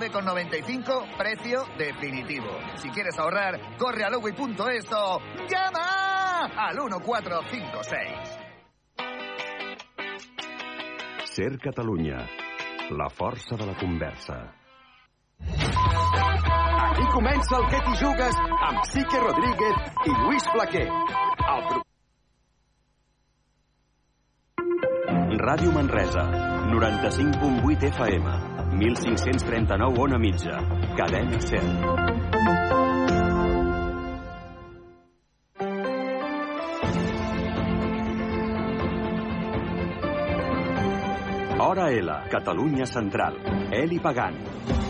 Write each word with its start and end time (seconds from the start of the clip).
39,95, 0.00 1.16
precio 1.16 1.64
definitivo. 1.76 2.48
Si 2.76 2.88
quieres 2.90 3.18
ahorrar, 3.18 3.76
corre 3.76 4.04
a 4.04 4.10
lowy.es 4.10 4.90
o 4.92 5.20
llama 5.48 6.46
al 6.56 6.76
1456. 6.76 8.38
Ser 11.24 11.58
Catalunya, 11.58 12.26
la 12.90 13.10
força 13.10 13.56
de 13.56 13.66
la 13.66 13.76
conversa. 13.76 14.54
Aquí 16.90 17.06
comença 17.12 17.58
el 17.58 17.66
que 17.68 17.80
t'hi 17.84 17.96
jugues 18.00 18.34
amb 18.68 18.82
Sique 18.90 19.20
Rodríguez 19.20 19.76
i 20.06 20.16
Lluís 20.22 20.48
Flaquer. 20.52 20.88
El 20.88 21.62
pro... 21.68 21.82
Ràdio 25.40 25.72
Manresa, 25.72 26.24
95.8 26.72 27.88
FM, 27.94 28.49
1539 28.72 29.98
on 29.98 30.12
a 30.12 30.18
mitja, 30.18 30.60
cadena 30.96 31.38
100. 31.40 32.30
Hora 41.58 41.90
L, 41.92 42.28
Catalunya 42.28 42.84
Central. 42.84 43.36
Eli 43.70 43.98
Pagant. 44.00 44.89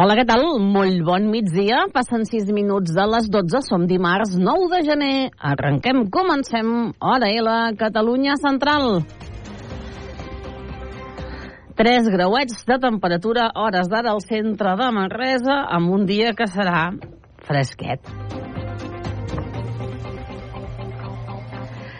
Hola, 0.00 0.14
què 0.16 0.22
tal? 0.24 0.46
Molt 0.64 1.02
bon 1.04 1.26
migdia. 1.28 1.82
Passen 1.92 2.22
6 2.24 2.46
minuts 2.56 2.94
de 2.96 3.04
les 3.12 3.26
12. 3.28 3.60
Som 3.66 3.82
dimarts 3.84 4.30
9 4.32 4.68
de 4.72 4.78
gener. 4.86 5.16
Arrenquem, 5.36 6.06
comencem. 6.08 6.70
Hora 7.04 7.28
L, 7.28 7.56
Catalunya 7.76 8.38
Central. 8.40 9.02
3 11.76 12.08
grauets 12.14 12.64
de 12.64 12.78
temperatura, 12.80 13.50
hores 13.52 13.92
d'ara 13.92 14.14
al 14.14 14.24
centre 14.24 14.72
de 14.80 14.88
Manresa, 14.96 15.58
amb 15.68 15.92
un 15.92 16.08
dia 16.08 16.32
que 16.32 16.48
serà 16.48 16.86
fresquet. 17.44 18.00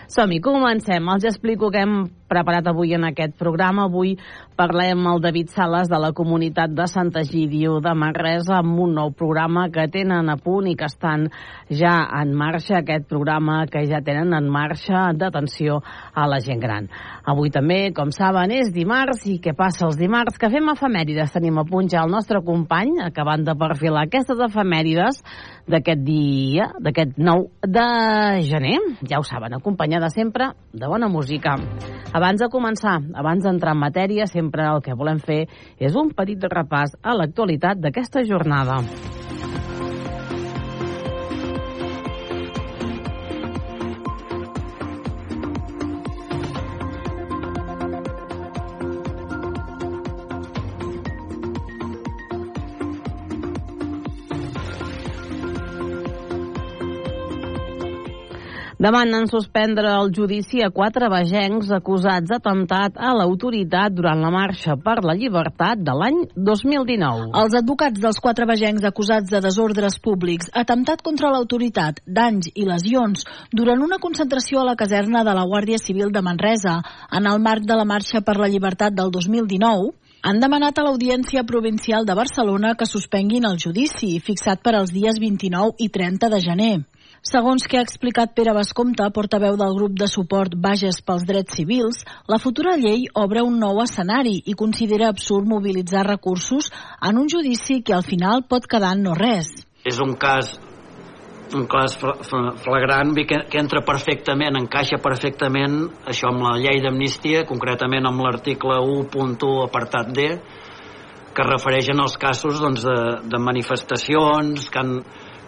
Som-hi, 0.09 0.41
comencem. 0.41 1.05
Els 1.05 1.29
explico 1.29 1.69
què 1.69 1.85
hem 1.85 1.99
preparat 2.31 2.69
avui 2.71 2.95
en 2.95 3.03
aquest 3.09 3.35
programa. 3.39 3.89
Avui 3.89 4.15
parlem 4.55 5.01
amb 5.01 5.11
el 5.15 5.21
David 5.23 5.51
Sales 5.51 5.89
de 5.91 5.99
la 5.99 6.11
comunitat 6.15 6.71
de 6.75 6.87
Sant 6.87 7.11
Egidio 7.19 7.79
de 7.83 7.93
Manresa 7.97 8.59
amb 8.61 8.79
un 8.79 8.95
nou 8.95 9.11
programa 9.17 9.67
que 9.73 9.87
tenen 9.91 10.31
a 10.31 10.37
punt 10.39 10.69
i 10.71 10.75
que 10.79 10.87
estan 10.87 11.27
ja 11.67 11.95
en 12.21 12.33
marxa, 12.37 12.79
aquest 12.79 13.07
programa 13.09 13.65
que 13.71 13.83
ja 13.89 14.01
tenen 14.05 14.35
en 14.37 14.49
marxa 14.51 15.09
d'atenció 15.17 15.81
a 16.13 16.27
la 16.29 16.39
gent 16.43 16.61
gran. 16.63 16.87
Avui 17.27 17.51
també, 17.51 17.91
com 17.95 18.13
saben, 18.15 18.53
és 18.55 18.71
dimarts 18.73 19.25
i 19.29 19.39
què 19.43 19.55
passa 19.57 19.85
els 19.87 19.99
dimarts? 19.99 20.39
Que 20.39 20.51
fem 20.53 20.71
efemèrides. 20.71 21.33
Tenim 21.35 21.59
a 21.59 21.65
punt 21.67 21.89
ja 21.91 22.05
el 22.05 22.13
nostre 22.13 22.41
company 22.45 23.01
acabant 23.03 23.43
de 23.47 23.57
perfilar 23.57 24.05
aquestes 24.07 24.39
efemèrides 24.47 25.21
d'aquest 25.71 26.01
dia, 26.05 26.71
d'aquest 26.79 27.17
9 27.17 27.67
de 27.67 27.87
gener. 28.47 28.77
Ja 29.07 29.19
ho 29.19 29.27
saben, 29.27 29.55
acompanyada 29.57 30.09
sempre 30.09 30.51
de 30.73 30.87
bona 30.87 31.09
música. 31.11 31.57
Abans 32.21 32.37
de 32.37 32.47
començar, 32.53 32.99
abans 33.17 33.41
d'entrar 33.41 33.71
en 33.73 33.79
matèria, 33.81 34.27
sempre 34.29 34.67
el 34.69 34.83
que 34.85 34.93
volem 34.93 35.17
fer 35.25 35.39
és 35.81 35.97
un 35.97 36.11
petit 36.13 36.45
repàs 36.53 36.93
a 37.01 37.15
l'actualitat 37.17 37.81
d'aquesta 37.81 38.21
jornada. 38.29 38.77
Demanen 58.81 59.27
suspendre 59.29 59.91
el 59.93 60.09
judici 60.09 60.63
a 60.65 60.71
quatre 60.73 61.05
vegencs 61.13 61.69
acusats 61.75 62.31
d'atemptat 62.31 62.95
a 62.97 63.11
l'autoritat 63.13 63.93
durant 63.93 64.17
la 64.25 64.31
marxa 64.33 64.73
per 64.73 65.03
la 65.05 65.13
llibertat 65.13 65.83
de 65.85 65.93
l'any 65.93 66.17
2019. 66.33 67.27
Els 67.43 67.57
advocats 67.59 68.01
dels 68.01 68.17
quatre 68.17 68.47
vegencs 68.49 68.87
acusats 68.89 69.29
de 69.29 69.41
desordres 69.45 69.99
públics, 70.01 70.49
atemptat 70.63 71.03
contra 71.05 71.29
l'autoritat, 71.29 72.01
danys 72.07 72.49
i 72.55 72.65
lesions 72.65 73.27
durant 73.53 73.85
una 73.85 74.01
concentració 74.01 74.63
a 74.63 74.69
la 74.71 74.77
caserna 74.79 75.21
de 75.27 75.35
la 75.37 75.45
Guàrdia 75.45 75.77
Civil 75.77 76.09
de 76.09 76.25
Manresa 76.25 76.79
en 77.13 77.29
el 77.29 77.37
marc 77.37 77.67
de 77.69 77.77
la 77.77 77.85
marxa 77.85 78.23
per 78.25 78.39
la 78.41 78.49
llibertat 78.49 78.97
del 78.97 79.13
2019 79.13 79.91
han 80.25 80.41
demanat 80.41 80.77
a 80.77 80.87
l'Audiència 80.87 81.45
Provincial 81.45 82.05
de 82.05 82.17
Barcelona 82.17 82.73
que 82.77 82.89
suspenguin 82.89 83.45
el 83.45 83.61
judici 83.61 84.15
fixat 84.25 84.65
per 84.65 84.73
als 84.79 84.89
dies 84.93 85.21
29 85.21 85.77
i 85.77 85.89
30 85.89 86.33
de 86.33 86.41
gener. 86.41 86.75
Segons 87.21 87.67
que 87.69 87.77
ha 87.77 87.83
explicat 87.85 88.31
Pere 88.33 88.53
Bascomte, 88.57 89.05
portaveu 89.13 89.53
del 89.53 89.75
grup 89.77 89.93
de 89.93 90.07
suport 90.09 90.55
Bages 90.57 91.03
pels 91.05 91.21
Drets 91.29 91.53
Civils, 91.53 91.99
la 92.25 92.39
futura 92.41 92.73
llei 92.81 93.03
obre 93.13 93.43
un 93.45 93.59
nou 93.61 93.77
escenari 93.83 94.39
i 94.49 94.55
considera 94.57 95.11
absurd 95.13 95.45
mobilitzar 95.45 96.01
recursos 96.07 96.71
en 97.09 97.19
un 97.21 97.29
judici 97.29 97.83
que 97.85 97.93
al 97.93 98.01
final 98.07 98.41
pot 98.49 98.65
quedar 98.65 98.95
en 98.97 99.05
no 99.05 99.13
res. 99.13 99.53
És 99.85 100.01
un 100.01 100.15
cas 100.17 100.55
un 101.53 101.67
cas 101.69 101.93
flagrant 101.99 103.13
que, 103.13 103.37
que 103.51 103.59
entra 103.59 103.83
perfectament, 103.85 104.57
encaixa 104.57 104.97
perfectament 105.03 105.81
això 106.09 106.31
amb 106.31 106.45
la 106.47 106.57
llei 106.57 106.81
d'amnistia, 106.81 107.45
concretament 107.45 108.07
amb 108.07 108.23
l'article 108.25 108.79
1.1 108.81 109.65
apartat 109.67 110.09
D, 110.15 110.29
que 111.35 111.45
refereix 111.47 111.91
en 111.93 112.01
els 112.03 112.17
casos 112.17 112.59
doncs, 112.63 112.81
de, 112.87 112.97
de 113.29 113.39
manifestacions 113.39 114.71
que 114.71 114.81
han, 114.81 114.95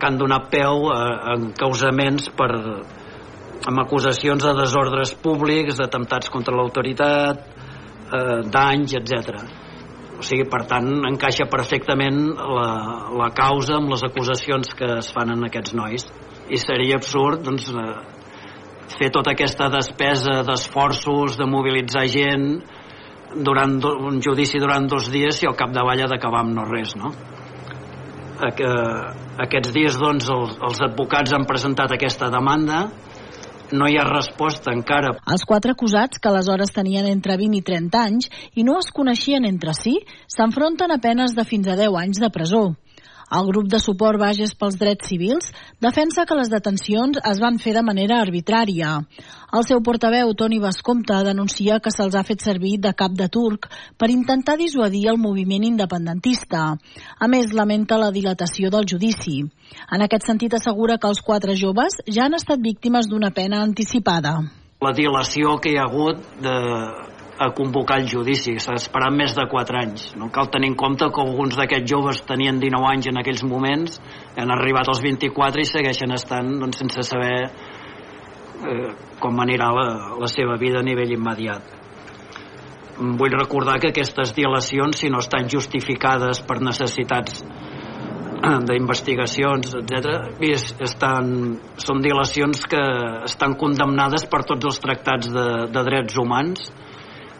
que 0.03 0.09
han 0.11 0.19
donat 0.19 0.49
peu 0.51 0.89
a, 0.91 0.99
a 1.31 1.35
encausaments 1.37 2.27
per, 2.35 2.51
amb 3.69 3.83
acusacions 3.85 4.43
de 4.43 4.53
desordres 4.57 5.13
públics, 5.23 5.79
d'atemptats 5.79 6.31
contra 6.33 6.55
l'autoritat, 6.57 7.45
eh, 8.11 8.41
danys, 8.51 8.97
etc. 8.99 9.39
O 10.19 10.25
sigui, 10.27 10.43
per 10.51 10.65
tant, 10.67 10.89
encaixa 11.07 11.47
perfectament 11.51 12.19
la, 12.35 12.67
la 13.21 13.29
causa 13.35 13.79
amb 13.79 13.95
les 13.95 14.03
acusacions 14.03 14.75
que 14.75 14.91
es 14.99 15.11
fan 15.15 15.31
en 15.37 15.47
aquests 15.47 15.75
nois. 15.79 16.07
I 16.51 16.59
seria 16.59 16.99
absurd, 16.99 17.45
doncs, 17.47 17.71
eh, 17.71 17.95
fer 18.99 19.09
tota 19.15 19.31
aquesta 19.31 19.71
despesa 19.71 20.41
d'esforços, 20.43 21.39
de 21.39 21.47
mobilitzar 21.47 22.09
gent 22.11 22.49
durant 23.33 23.79
do, 23.81 23.95
un 24.11 24.19
judici 24.21 24.59
durant 24.61 24.85
dos 24.85 25.07
dies 25.09 25.39
i 25.41 25.47
al 25.49 25.55
capdavall 25.57 26.03
ha 26.03 26.11
d'acabar 26.11 26.43
amb 26.43 26.53
no 26.59 26.67
res, 26.67 26.93
no? 26.99 27.15
que 28.51 28.67
aquests 29.41 29.73
dies 29.73 29.97
doncs, 29.97 30.29
els, 30.29 30.57
els 30.61 30.81
advocats 30.85 31.33
han 31.33 31.47
presentat 31.49 31.93
aquesta 31.95 32.29
demanda 32.33 32.87
no 33.73 33.87
hi 33.89 33.97
ha 33.97 34.03
resposta 34.05 34.73
encara. 34.75 35.15
Els 35.33 35.45
quatre 35.49 35.73
acusats, 35.73 36.19
que 36.21 36.29
aleshores 36.29 36.73
tenien 36.75 37.07
entre 37.09 37.37
20 37.39 37.57
i 37.57 37.63
30 37.65 38.01
anys 38.01 38.29
i 38.53 38.65
no 38.67 38.77
es 38.79 38.91
coneixien 38.93 39.47
entre 39.49 39.73
si, 39.77 39.97
s'enfronten 40.29 40.93
a 40.93 40.99
penes 41.01 41.33
de 41.33 41.45
fins 41.47 41.67
a 41.67 41.77
10 41.79 41.97
anys 42.03 42.21
de 42.21 42.29
presó. 42.29 42.63
El 43.33 43.47
grup 43.49 43.65
de 43.65 43.79
suport 43.81 44.19
Bages 44.21 44.51
pels 44.53 44.75
Drets 44.77 45.07
Civils 45.09 45.47
defensa 45.81 46.25
que 46.29 46.35
les 46.37 46.51
detencions 46.53 47.17
es 47.31 47.39
van 47.41 47.57
fer 47.61 47.71
de 47.73 47.81
manera 47.85 48.19
arbitrària. 48.21 48.91
El 49.57 49.65
seu 49.65 49.81
portaveu, 49.85 50.35
Toni 50.37 50.59
Bascomte, 50.61 51.17
denuncia 51.25 51.79
que 51.81 51.89
se'ls 51.93 52.13
ha 52.13 52.23
fet 52.27 52.45
servir 52.45 52.75
de 52.83 52.93
cap 52.93 53.15
de 53.17 53.27
turc 53.33 53.65
per 53.97 54.11
intentar 54.13 54.57
dissuadir 54.61 55.07
el 55.09 55.17
moviment 55.17 55.65
independentista. 55.65 56.63
A 57.17 57.29
més, 57.29 57.55
lamenta 57.57 57.97
la 57.97 58.11
dilatació 58.13 58.69
del 58.69 58.85
judici. 58.89 59.39
En 59.89 60.05
aquest 60.05 60.29
sentit, 60.29 60.53
assegura 60.53 60.99
que 60.99 61.09
els 61.09 61.21
quatre 61.25 61.57
joves 61.57 62.03
ja 62.05 62.27
han 62.27 62.37
estat 62.37 62.61
víctimes 62.61 63.09
d'una 63.09 63.33
pena 63.33 63.63
anticipada. 63.65 64.35
La 64.83 64.93
dilació 64.93 65.57
que 65.63 65.73
hi 65.73 65.79
ha 65.79 65.87
hagut 65.87 66.21
de, 66.43 66.55
a 67.45 67.53
convocar 67.55 67.99
el 68.01 68.07
judici, 68.09 68.55
s'ha 68.61 68.75
esperat 68.79 69.13
més 69.15 69.35
de 69.37 69.45
4 69.51 69.79
anys. 69.79 70.07
No 70.19 70.29
cal 70.33 70.49
tenir 70.53 70.71
en 70.71 70.77
compte 70.79 71.09
que 71.13 71.23
alguns 71.23 71.57
d'aquests 71.59 71.89
joves 71.89 72.21
tenien 72.27 72.59
19 72.61 72.89
anys 72.89 73.09
en 73.11 73.19
aquells 73.21 73.43
moments, 73.47 73.99
han 74.37 74.53
arribat 74.55 74.89
als 74.91 75.03
24 75.03 75.61
i 75.63 75.69
segueixen 75.69 76.15
estant 76.15 76.51
doncs, 76.61 76.81
sense 76.81 77.05
saber 77.09 77.35
eh, 77.43 78.89
com 79.19 79.39
anirà 79.43 79.69
la, 79.75 79.87
la 80.19 80.29
seva 80.31 80.57
vida 80.61 80.81
a 80.81 80.87
nivell 80.87 81.15
immediat. 81.15 81.79
Vull 82.97 83.33
recordar 83.33 83.79
que 83.81 83.89
aquestes 83.89 84.35
dilacions, 84.37 84.99
si 85.01 85.09
no 85.09 85.21
estan 85.23 85.49
justificades 85.49 86.43
per 86.45 86.59
necessitats 86.61 87.41
d'investigacions, 88.43 89.71
etc., 89.79 90.33
estan, 90.83 91.27
són 91.79 92.01
dilacions 92.03 92.65
que 92.67 92.81
estan 93.23 93.55
condemnades 93.59 94.25
per 94.27 94.43
tots 94.49 94.67
els 94.67 94.81
tractats 94.83 95.31
de, 95.31 95.47
de 95.71 95.83
drets 95.87 96.17
humans 96.19 96.67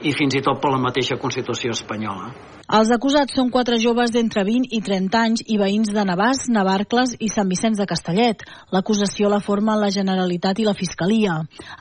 i 0.04 0.12
fins 0.16 0.36
i 0.36 0.42
tot 0.44 0.60
per 0.62 0.72
la 0.74 0.82
mateixa 0.82 1.18
Constitució 1.20 1.72
espanyola. 1.74 2.32
Els 2.74 2.90
acusats 2.96 3.36
són 3.36 3.50
quatre 3.52 3.78
joves 3.80 4.12
d'entre 4.16 4.44
20 4.48 4.72
i 4.76 4.80
30 4.82 5.20
anys 5.20 5.44
i 5.52 5.58
veïns 5.60 5.92
de 5.96 6.04
Navàs, 6.08 6.46
Navarcles 6.56 7.16
i 7.20 7.28
Sant 7.32 7.50
Vicenç 7.52 7.80
de 7.82 7.88
Castellet. 7.90 8.46
L'acusació 8.72 9.32
la 9.32 9.42
formen 9.44 9.82
la 9.82 9.92
Generalitat 9.92 10.60
i 10.64 10.68
la 10.68 10.76
Fiscalia. 10.78 11.36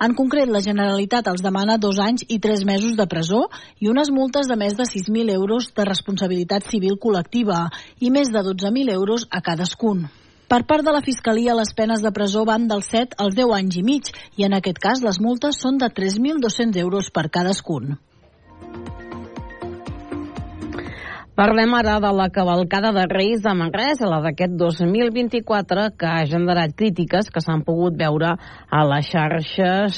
En 0.06 0.16
concret, 0.18 0.50
la 0.50 0.62
Generalitat 0.64 1.30
els 1.30 1.44
demana 1.46 1.78
dos 1.78 2.02
anys 2.02 2.26
i 2.28 2.40
tres 2.42 2.66
mesos 2.68 2.98
de 2.98 3.06
presó 3.06 3.44
i 3.78 3.90
unes 3.94 4.10
multes 4.10 4.50
de 4.50 4.58
més 4.58 4.74
de 4.78 4.88
6.000 4.90 5.34
euros 5.38 5.70
de 5.76 5.86
responsabilitat 5.88 6.66
civil 6.70 6.98
col·lectiva 6.98 7.68
i 8.00 8.10
més 8.10 8.34
de 8.34 8.42
12.000 8.50 8.90
euros 8.98 9.28
a 9.30 9.40
cadascun. 9.40 10.08
Per 10.52 10.64
part 10.68 10.84
de 10.84 10.92
la 10.92 11.00
Fiscalia, 11.00 11.54
les 11.56 11.70
penes 11.72 12.02
de 12.04 12.10
presó 12.12 12.42
van 12.44 12.66
dels 12.68 12.90
7 12.92 13.16
als 13.24 13.38
10 13.38 13.54
anys 13.56 13.78
i 13.80 13.84
mig 13.86 14.10
i 14.36 14.44
en 14.44 14.58
aquest 14.58 14.82
cas 14.82 15.00
les 15.00 15.22
multes 15.24 15.62
són 15.62 15.78
de 15.80 15.88
3.200 15.88 16.76
euros 16.82 17.08
per 17.08 17.30
cadascun. 17.32 17.94
Parlem 21.42 21.72
ara 21.74 21.96
de 21.98 22.10
la 22.14 22.28
cavalcada 22.30 22.92
de 22.94 23.02
Reis 23.10 23.40
de 23.42 23.50
Manresa, 23.58 24.06
la 24.06 24.20
d'aquest 24.22 24.52
2024, 24.54 25.88
que 25.98 26.06
ha 26.06 26.20
generat 26.30 26.70
crítiques 26.78 27.32
que 27.34 27.40
s'han 27.42 27.64
pogut 27.66 27.96
veure 27.98 28.36
a 28.70 28.82
les 28.86 29.08
xarxes 29.10 29.96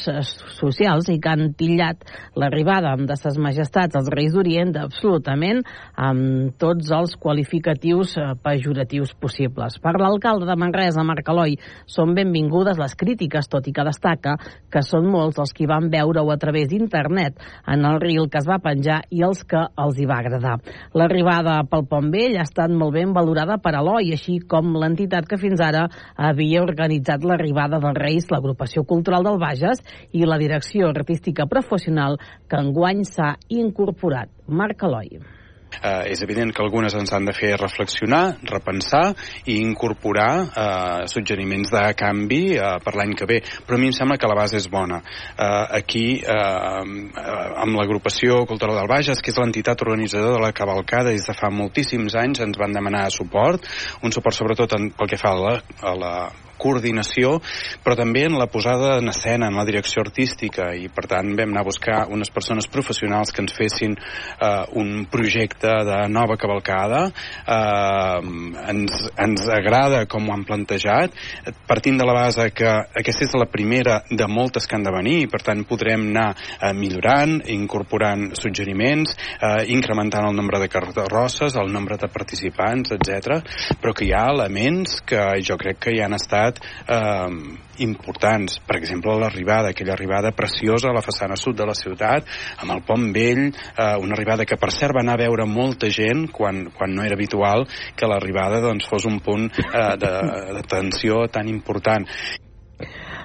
socials 0.56 1.10
i 1.12 1.18
que 1.20 1.34
han 1.34 1.50
tillat 1.52 2.00
l'arribada 2.40 2.94
de 2.96 3.16
ses 3.20 3.36
majestats 3.36 3.98
als 4.00 4.08
Reis 4.14 4.32
d'Orient 4.32 4.72
absolutament 4.86 5.60
amb 6.06 6.54
tots 6.56 6.88
els 6.96 7.12
qualificatius 7.20 8.16
eh, 8.16 8.30
pejoratius 8.40 9.12
possibles. 9.12 9.76
Per 9.84 9.94
l'alcalde 10.00 10.48
de 10.48 10.56
Manresa, 10.56 11.04
Marc 11.04 11.28
Eloi, 11.28 11.58
són 11.84 12.16
benvingudes 12.16 12.80
les 12.80 12.96
crítiques, 12.96 13.52
tot 13.52 13.68
i 13.68 13.76
que 13.76 13.84
destaca 13.84 14.38
que 14.72 14.80
són 14.80 15.12
molts 15.12 15.44
els 15.44 15.52
que 15.52 15.68
van 15.68 15.92
veure-ho 15.92 16.32
a 16.32 16.40
través 16.40 16.72
d'internet 16.72 17.36
en 17.68 17.84
el 17.84 18.00
reel 18.00 18.32
que 18.32 18.40
es 18.40 18.48
va 18.48 18.62
penjar 18.64 19.02
i 19.12 19.20
els 19.28 19.44
que 19.44 19.60
els 19.60 20.00
hi 20.00 20.08
va 20.08 20.22
agradar. 20.24 20.56
L'arribada 20.96 21.33
l'arribada 21.34 21.66
pel 21.66 21.86
Pont 21.90 22.10
Vell 22.12 22.36
ha 22.38 22.44
estat 22.46 22.70
molt 22.70 22.94
ben 22.94 23.12
valorada 23.12 23.56
per 23.58 23.74
Eloi, 23.74 24.12
així 24.14 24.38
com 24.46 24.76
l'entitat 24.78 25.26
que 25.26 25.38
fins 25.38 25.60
ara 25.60 25.88
havia 26.16 26.62
organitzat 26.62 27.24
l'arribada 27.24 27.80
dels 27.82 27.98
Reis, 27.98 28.30
l'agrupació 28.30 28.84
cultural 28.84 29.24
del 29.24 29.40
Bages 29.42 29.82
i 30.12 30.24
la 30.24 30.38
direcció 30.38 30.88
artística 30.94 31.46
professional 31.46 32.18
que 32.48 32.60
enguany 32.60 33.04
s'ha 33.04 33.34
incorporat. 33.48 34.30
Marc 34.46 34.84
Eloi 34.84 35.18
eh, 35.82 36.12
és 36.12 36.22
evident 36.24 36.52
que 36.54 36.62
algunes 36.64 36.94
ens 36.94 37.12
han 37.14 37.26
de 37.28 37.34
fer 37.36 37.54
reflexionar, 37.60 38.36
repensar 38.50 39.14
i 39.46 39.58
incorporar 39.60 40.30
eh, 40.44 41.06
suggeriments 41.10 41.72
de 41.74 41.84
canvi 41.98 42.42
eh, 42.56 42.76
per 42.84 42.94
l'any 42.98 43.14
que 43.18 43.28
ve, 43.30 43.40
però 43.66 43.78
a 43.78 43.82
mi 43.82 43.90
em 43.90 43.96
sembla 43.96 44.18
que 44.20 44.30
la 44.30 44.38
base 44.38 44.58
és 44.60 44.68
bona. 44.70 45.00
Eh, 45.34 45.64
aquí, 45.80 46.06
eh, 46.20 47.10
amb 47.64 47.78
l'agrupació 47.78 48.44
cultural 48.50 48.78
del 48.80 48.90
Bages, 48.90 49.22
que 49.22 49.32
és 49.32 49.40
l'entitat 49.40 49.82
organitzadora 49.86 50.38
de 50.38 50.46
la 50.46 50.54
cavalcada 50.56 51.12
des 51.14 51.26
de 51.26 51.36
fa 51.36 51.50
moltíssims 51.50 52.16
anys, 52.20 52.42
ens 52.44 52.58
van 52.60 52.74
demanar 52.74 53.06
suport, 53.14 53.66
un 54.02 54.12
suport 54.14 54.36
sobretot 54.36 54.76
en, 54.78 54.90
pel 54.94 55.10
que 55.10 55.20
fa 55.20 55.34
a 55.34 55.40
la, 55.40 55.54
a 55.82 55.94
la 55.98 56.14
coordinació, 56.64 57.36
però 57.84 57.96
també 57.98 58.24
en 58.28 58.38
la 58.40 58.48
posada 58.50 58.96
en 58.98 59.12
escena, 59.12 59.50
en 59.50 59.58
la 59.60 59.66
direcció 59.68 60.04
artística, 60.04 60.70
i 60.74 60.88
per 60.88 61.06
tant 61.10 61.34
vam 61.36 61.52
anar 61.52 61.64
a 61.64 61.68
buscar 61.68 61.98
unes 62.12 62.32
persones 62.32 62.68
professionals 62.70 63.32
que 63.34 63.44
ens 63.44 63.54
fessin 63.56 63.96
eh, 63.98 64.64
un 64.80 65.04
projecte 65.12 65.72
de 65.88 66.00
nova 66.12 66.38
cavalcada. 66.40 67.04
Eh, 67.44 68.18
ens, 68.72 69.06
ens 69.20 69.46
agrada 69.52 70.04
com 70.10 70.28
ho 70.28 70.34
han 70.34 70.46
plantejat, 70.48 71.14
partint 71.68 72.00
de 72.00 72.06
la 72.08 72.16
base 72.16 72.48
que 72.56 72.68
aquesta 73.00 73.26
és 73.28 73.36
la 73.38 73.48
primera 73.50 74.00
de 74.10 74.28
moltes 74.30 74.68
que 74.68 74.78
han 74.78 74.86
de 74.86 74.92
venir, 74.94 75.16
i 75.24 75.30
per 75.30 75.42
tant 75.44 75.64
podrem 75.68 76.08
anar 76.10 76.30
eh, 76.34 76.72
millorant, 76.76 77.38
incorporant 77.52 78.30
suggeriments, 78.38 79.14
eh, 79.38 79.66
incrementant 79.74 80.28
el 80.28 80.36
nombre 80.36 80.60
de 80.62 80.70
carrosses, 80.72 81.56
el 81.60 81.72
nombre 81.72 81.98
de 82.00 82.08
participants, 82.12 82.94
etc. 82.96 83.40
però 83.80 83.94
que 83.94 84.08
hi 84.08 84.12
ha 84.16 84.26
elements 84.32 85.00
que 85.06 85.22
jo 85.44 85.58
crec 85.60 85.80
que 85.86 85.94
hi 85.94 86.02
han 86.04 86.16
estat 86.16 86.53
estat 86.54 86.60
eh, 86.88 87.58
importants. 87.78 88.60
Per 88.66 88.76
exemple, 88.76 89.14
l'arribada, 89.18 89.70
aquella 89.70 89.94
arribada 89.94 90.32
preciosa 90.32 90.90
a 90.90 90.94
la 90.94 91.02
façana 91.02 91.36
sud 91.36 91.56
de 91.56 91.66
la 91.66 91.74
ciutat, 91.74 92.26
amb 92.62 92.72
el 92.72 92.82
pont 92.86 93.10
vell, 93.12 93.48
eh, 93.48 93.96
una 93.98 94.14
arribada 94.14 94.44
que 94.44 94.56
per 94.56 94.70
cert 94.72 94.94
va 94.94 95.02
anar 95.02 95.14
a 95.18 95.24
veure 95.24 95.46
molta 95.46 95.90
gent 95.90 96.28
quan, 96.32 96.70
quan 96.76 96.94
no 96.94 97.04
era 97.04 97.14
habitual 97.14 97.66
que 97.96 98.06
l'arribada 98.06 98.60
doncs, 98.60 98.86
fos 98.88 99.04
un 99.06 99.20
punt 99.20 99.50
eh, 99.50 99.96
de, 99.98 100.14
de 100.54 100.64
tensió 100.68 101.26
tan 101.28 101.48
important. 101.48 102.06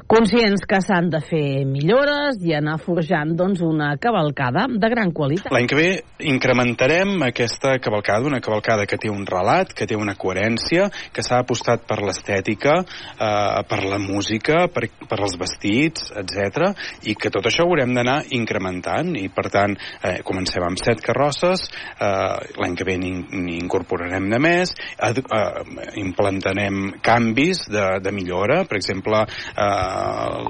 Conscients 0.09 0.65
que 0.65 0.79
s'han 0.81 1.11
de 1.13 1.19
fer 1.21 1.65
millores 1.69 2.39
i 2.41 2.55
anar 2.57 2.79
forjant 2.81 3.35
doncs, 3.37 3.61
una 3.61 3.91
cavalcada 4.01 4.65
de 4.69 4.89
gran 4.89 5.11
qualitat. 5.13 5.51
L'any 5.53 5.67
que 5.69 5.77
ve 5.77 5.89
incrementarem 6.31 7.21
aquesta 7.27 7.75
cavalcada, 7.77 8.25
una 8.25 8.41
cavalcada 8.41 8.87
que 8.89 8.97
té 8.97 9.11
un 9.13 9.27
relat, 9.29 9.73
que 9.77 9.85
té 9.85 9.97
una 9.97 10.17
coherència, 10.17 10.89
que 11.13 11.21
s'ha 11.25 11.43
apostat 11.43 11.85
per 11.85 11.99
l'estètica, 12.01 12.79
eh, 12.81 13.61
per 13.69 13.83
la 13.85 14.01
música, 14.01 14.65
per, 14.73 14.87
per 15.05 15.21
els 15.21 15.37
vestits, 15.37 16.09
etc 16.23 16.73
i 17.07 17.15
que 17.15 17.31
tot 17.33 17.45
això 17.47 17.65
ho 17.65 17.71
haurem 17.71 17.93
d'anar 17.95 18.17
incrementant 18.35 19.13
i 19.17 19.27
per 19.33 19.47
tant 19.53 19.75
eh, 19.75 20.19
comencem 20.25 20.63
amb 20.65 20.79
set 20.81 21.01
carrosses, 21.05 21.67
eh, 21.99 22.55
l'any 22.59 22.75
que 22.77 22.87
ve 22.87 22.97
n'hi 22.99 23.57
incorporarem 23.59 24.29
de 24.31 24.39
més, 24.41 24.73
eh, 24.73 25.13
implantarem 26.01 26.99
canvis 27.05 27.65
de, 27.71 27.85
de 28.03 28.13
millora, 28.15 28.63
per 28.69 28.79
exemple, 28.79 29.23
eh, 29.25 29.98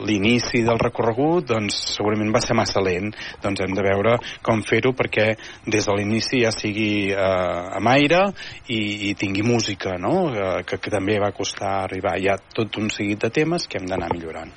l'inici 0.05 0.63
del 0.65 0.79
recorregut 0.81 1.49
doncs 1.53 1.77
segurament 1.95 2.33
va 2.35 2.41
ser 2.43 2.57
massa 2.57 2.83
lent 2.83 3.11
doncs 3.43 3.63
hem 3.65 3.75
de 3.77 3.85
veure 3.85 4.17
com 4.45 4.63
fer-ho 4.65 4.93
perquè 4.97 5.31
des 5.65 5.85
de 5.85 5.97
l'inici 5.97 6.43
ja 6.43 6.53
sigui 6.55 7.11
eh, 7.11 7.77
amb 7.79 7.93
aire 7.93 8.25
i, 8.67 9.09
i 9.09 9.13
tingui 9.19 9.45
música 9.45 9.97
no? 9.97 10.29
eh, 10.33 10.63
que, 10.65 10.79
que 10.79 10.93
també 10.93 11.19
va 11.21 11.33
costar 11.35 11.83
arribar 11.85 12.17
hi 12.19 12.29
ha 12.29 12.39
tot 12.55 12.81
un 12.81 12.89
seguit 12.93 13.27
de 13.27 13.33
temes 13.41 13.67
que 13.67 13.81
hem 13.81 13.89
d'anar 13.89 14.11
millorant 14.13 14.53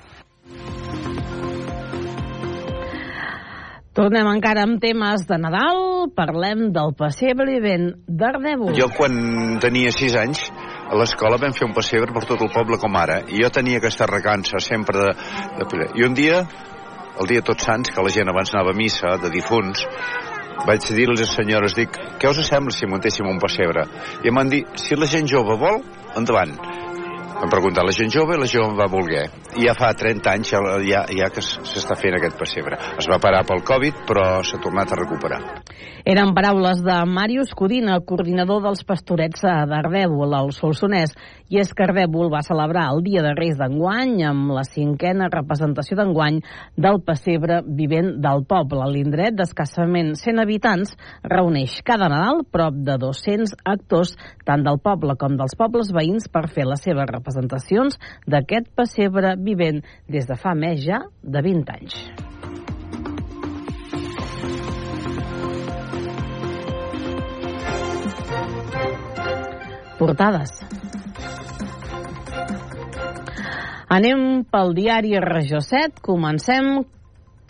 Tornem 3.93 4.25
encara 4.25 4.63
amb 4.65 4.79
temes 4.81 5.27
de 5.29 5.37
Nadal, 5.37 5.83
parlem 6.17 6.71
del 6.73 6.95
pessebre 6.97 7.45
vivent 7.45 7.91
d'Ardèvol. 8.09 8.73
Jo 8.79 8.87
quan 8.97 9.13
tenia 9.61 9.93
6 9.93 10.17
anys 10.17 10.47
a 10.93 10.99
l'escola 11.01 11.39
vam 11.41 11.55
fer 11.57 11.65
un 11.65 11.73
pessebre 11.73 12.13
per 12.13 12.27
tot 12.29 12.43
el 12.45 12.51
poble 12.53 12.77
com 12.81 12.97
ara 13.01 13.23
i 13.33 13.41
jo 13.41 13.49
tenia 13.49 13.81
aquesta 13.81 14.09
recança 14.11 14.61
sempre 14.61 15.07
de, 15.07 15.65
de... 15.65 15.89
i 15.97 16.05
un 16.05 16.13
dia 16.19 16.43
el 17.23 17.29
dia 17.31 17.45
tots 17.45 17.65
sants 17.65 17.93
que 17.95 18.05
la 18.05 18.13
gent 18.13 18.29
abans 18.29 18.53
anava 18.53 18.75
a 18.77 18.77
missa 18.77 19.17
de 19.23 19.33
difunts 19.33 19.87
vaig 20.69 20.85
dir 20.93 21.09
a 21.09 21.15
les 21.17 21.33
senyores 21.33 21.75
dic, 21.75 21.97
què 22.21 22.29
us 22.29 22.43
sembla 22.47 22.75
si 22.77 22.87
muntéssim 22.87 23.27
un 23.27 23.41
pessebre? 23.43 23.87
I 24.23 24.31
em 24.31 24.37
van 24.37 24.53
dir, 24.53 24.67
si 24.79 24.99
la 24.99 25.09
gent 25.09 25.27
jove 25.31 25.57
vol 25.59 25.81
endavant 26.21 26.53
Vam 27.43 27.51
preguntar 27.51 27.83
a 27.83 27.87
la 27.89 27.91
gent 27.91 28.13
jove 28.15 28.37
la 28.39 28.47
gent 28.47 28.77
va 28.79 28.87
voler. 28.87 29.25
Ja 29.59 29.73
fa 29.75 29.89
30 29.99 30.31
anys 30.31 30.53
ja, 30.87 31.01
ja 31.11 31.27
que 31.35 31.43
s'està 31.43 31.97
fent 31.99 32.15
aquest 32.15 32.37
pessebre. 32.39 32.77
Es 33.03 33.09
va 33.11 33.19
parar 33.19 33.41
pel 33.49 33.65
Covid, 33.67 34.05
però 34.07 34.27
s'ha 34.47 34.61
tornat 34.63 34.93
a 34.95 34.99
recuperar. 35.01 35.41
Eren 36.07 36.31
paraules 36.37 36.85
de 36.87 36.95
Màrius 37.11 37.51
Codina, 37.59 37.97
coordinador 38.07 38.63
dels 38.63 38.85
pastorets 38.87 39.43
d'Ardèvol, 39.43 40.37
al 40.39 40.53
Solsonès, 40.55 41.17
i 41.51 41.59
és 41.59 41.73
que 41.75 41.83
Ardèvol 41.85 42.31
va 42.31 42.45
celebrar 42.47 42.87
el 42.93 43.03
Dia 43.03 43.25
de 43.27 43.35
Reis 43.35 43.59
d'enguany 43.59 44.23
amb 44.27 44.55
la 44.55 44.63
cinquena 44.67 45.27
representació 45.31 45.99
d'enguany 45.99 46.39
del 46.79 47.03
pessebre 47.03 47.59
vivent 47.67 48.15
del 48.23 48.47
poble. 48.47 48.87
L'indret 48.95 49.35
d'escassament 49.39 50.15
100 50.15 50.45
habitants 50.47 50.95
reuneix 51.27 51.81
cada 51.83 52.07
Nadal 52.13 52.47
prop 52.47 52.79
de 52.87 52.99
200 53.03 53.59
actors, 53.75 54.15
tant 54.47 54.63
del 54.63 54.79
poble 54.83 55.19
com 55.19 55.35
dels 55.39 55.59
pobles 55.59 55.91
veïns, 55.95 56.31
per 56.31 56.47
fer 56.47 56.71
la 56.71 56.79
seva 56.79 57.03
representació 57.03 57.32
representacions 57.33 57.99
d'aquest 58.27 58.69
pessebre 58.77 59.37
vivent 59.39 59.83
des 60.09 60.27
de 60.27 60.37
fa 60.37 60.55
més 60.55 60.81
ja 60.85 61.03
de 61.23 61.43
20 61.43 61.73
anys. 61.73 61.97
Portades. 69.99 70.51
Anem 73.93 74.43
pel 74.51 74.73
diari 74.75 75.13
Regió 75.21 75.61
7. 75.61 76.01
Comencem 76.03 76.81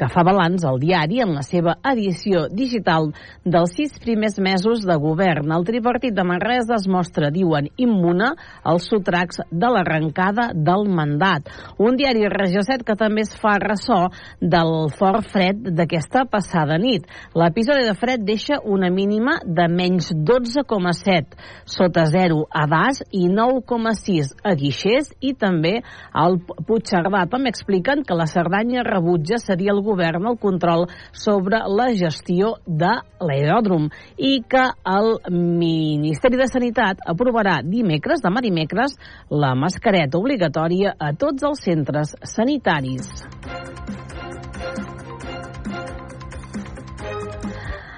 que 0.02 0.08
fa 0.10 0.24
balanç 0.26 0.64
al 0.66 0.80
diari 0.82 1.20
en 1.22 1.36
la 1.36 1.44
seva 1.46 1.76
edició 1.86 2.48
digital 2.50 3.12
dels 3.46 3.70
sis 3.76 3.92
primers 4.02 4.40
mesos 4.42 4.82
de 4.88 4.96
govern. 4.98 5.52
El 5.54 5.66
tripartit 5.68 6.16
de 6.16 6.24
Manresa 6.26 6.74
es 6.74 6.88
mostra, 6.90 7.30
diuen, 7.30 7.68
immuna 7.78 8.32
als 8.66 8.88
sotracs 8.90 9.44
de 9.50 9.70
l'arrencada 9.70 10.48
del 10.54 10.88
mandat. 10.90 11.46
Un 11.78 11.94
diari 12.00 12.26
Regió 12.32 12.64
7 12.66 12.82
que 12.88 12.96
també 12.98 13.22
es 13.22 13.36
fa 13.38 13.54
ressò 13.62 14.08
del 14.40 14.90
fort 14.98 15.28
fred 15.30 15.70
d'aquesta 15.76 16.24
passada 16.26 16.80
nit. 16.82 17.06
L'episodi 17.38 17.86
de 17.86 17.94
fred 17.94 18.26
deixa 18.26 18.58
una 18.64 18.90
mínima 18.90 19.38
de 19.46 19.68
menys 19.70 20.10
12,7 20.10 21.38
sota 21.64 22.08
0 22.10 22.42
a 22.50 22.66
Das 22.66 23.04
i 23.14 23.28
9,6 23.30 24.34
a 24.42 24.56
Guixers 24.58 25.12
i 25.20 25.36
també 25.38 25.78
al 26.10 26.40
Puigcerdà. 26.42 27.22
També 27.30 27.54
expliquen 27.54 28.02
que 28.02 28.18
la 28.18 28.26
Cerdanya 28.26 28.82
rebutja 28.86 29.38
seria 29.38 29.70
el 29.76 29.82
el 30.00 30.38
control 30.38 30.86
sobre 31.12 31.58
la 31.68 31.88
gestió 31.94 32.56
de 32.66 32.92
l'aeròdrom 33.20 33.88
i 34.16 34.42
que 34.48 34.64
el 34.84 35.18
Ministeri 35.30 36.36
de 36.36 36.46
Sanitat 36.46 37.04
aprovarà 37.06 37.60
dimecres, 37.62 38.22
demà 38.22 38.40
dimecres, 38.40 38.96
la 39.30 39.54
mascareta 39.54 40.18
obligatòria 40.18 40.94
a 40.98 41.12
tots 41.12 41.42
els 41.42 41.62
centres 41.62 42.16
sanitaris. 42.22 43.12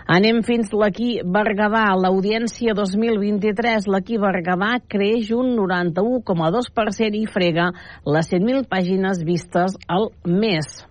Anem 0.05 0.43
fins 0.45 0.69
l'Aquí 0.77 1.23
Berguedà. 1.25 1.87
L'audiència 1.97 2.75
2023, 2.77 3.87
l'Aquí 3.89 4.19
Berguedà 4.21 4.75
creix 4.85 5.31
un 5.33 5.55
91,2% 5.57 7.17
i 7.17 7.25
frega 7.25 7.71
les 8.05 8.29
100.000 8.35 8.69
pàgines 8.69 9.25
vistes 9.25 9.79
al 9.89 10.11
mes. 10.29 10.85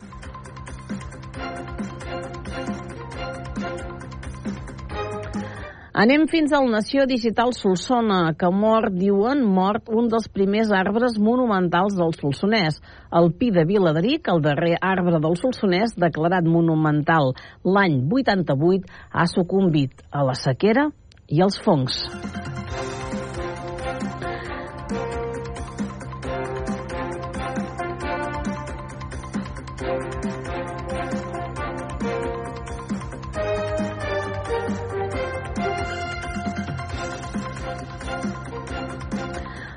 Anem 5.93 6.23
fins 6.25 6.49
al 6.57 6.71
Nació 6.73 7.03
Digital 7.05 7.51
Solsona, 7.53 8.31
que 8.33 8.47
mort, 8.49 8.95
diuen, 8.97 9.43
mort 9.45 9.91
un 9.93 10.07
dels 10.09 10.25
primers 10.25 10.71
arbres 10.73 11.19
monumentals 11.21 11.93
del 11.93 12.15
Solsonès. 12.17 12.79
El 13.13 13.29
Pi 13.37 13.51
de 13.53 13.61
Viladric, 13.69 14.25
el 14.33 14.41
darrer 14.41 14.73
arbre 14.81 15.21
del 15.21 15.37
Solsonès, 15.37 15.93
declarat 15.93 16.49
monumental 16.49 17.35
l'any 17.61 18.01
88, 18.09 18.89
ha 19.13 19.27
sucumbit 19.29 20.01
a 20.09 20.25
la 20.25 20.33
sequera 20.33 20.89
i 21.29 21.45
als 21.45 21.61
fongs. 21.61 22.01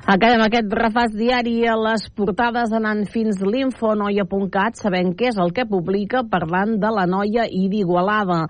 Acabem 0.07 0.39
aquest 0.39 0.71
refàs 0.71 1.11
diari 1.19 1.65
a 1.67 1.73
les 1.75 2.05
portades 2.15 2.71
anant 2.71 3.01
fins 3.11 3.41
l'infonoia.cat 3.43 4.79
sabent 4.79 5.09
què 5.19 5.33
és 5.33 5.39
el 5.43 5.51
que 5.51 5.65
publica 5.67 6.21
parlant 6.31 6.77
de 6.79 6.91
la 6.95 7.03
noia 7.11 7.43
i 7.51 7.65
d'Igualada. 7.67 8.45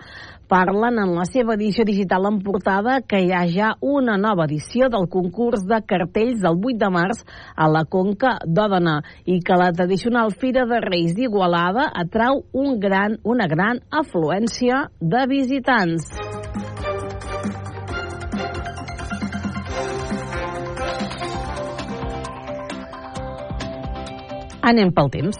Parlen 0.53 1.01
en 1.01 1.15
la 1.17 1.25
seva 1.25 1.55
edició 1.57 1.87
digital 1.89 2.29
en 2.29 2.37
portada 2.45 2.99
que 3.01 3.23
hi 3.25 3.33
ha 3.33 3.41
ja 3.49 3.71
una 3.81 4.19
nova 4.21 4.45
edició 4.45 4.91
del 4.93 5.09
concurs 5.09 5.65
de 5.65 5.81
cartells 5.81 6.45
del 6.45 6.61
8 6.61 6.77
de 6.85 6.93
març 6.93 7.25
a 7.57 7.73
la 7.73 7.87
Conca 7.89 8.37
d'Òdena 8.45 8.99
i 9.25 9.41
que 9.41 9.57
la 9.57 9.73
tradicional 9.73 10.37
Fira 10.37 10.69
de 10.69 10.77
Reis 10.85 11.17
d'Igualada 11.17 11.89
atrau 12.05 12.45
un 12.53 12.77
gran, 12.77 13.17
una 13.25 13.49
gran 13.49 13.81
afluència 13.89 14.91
de 15.01 15.25
visitants. 15.25 16.26
Anem 24.67 24.89
pel 24.91 25.07
temps. 25.13 25.37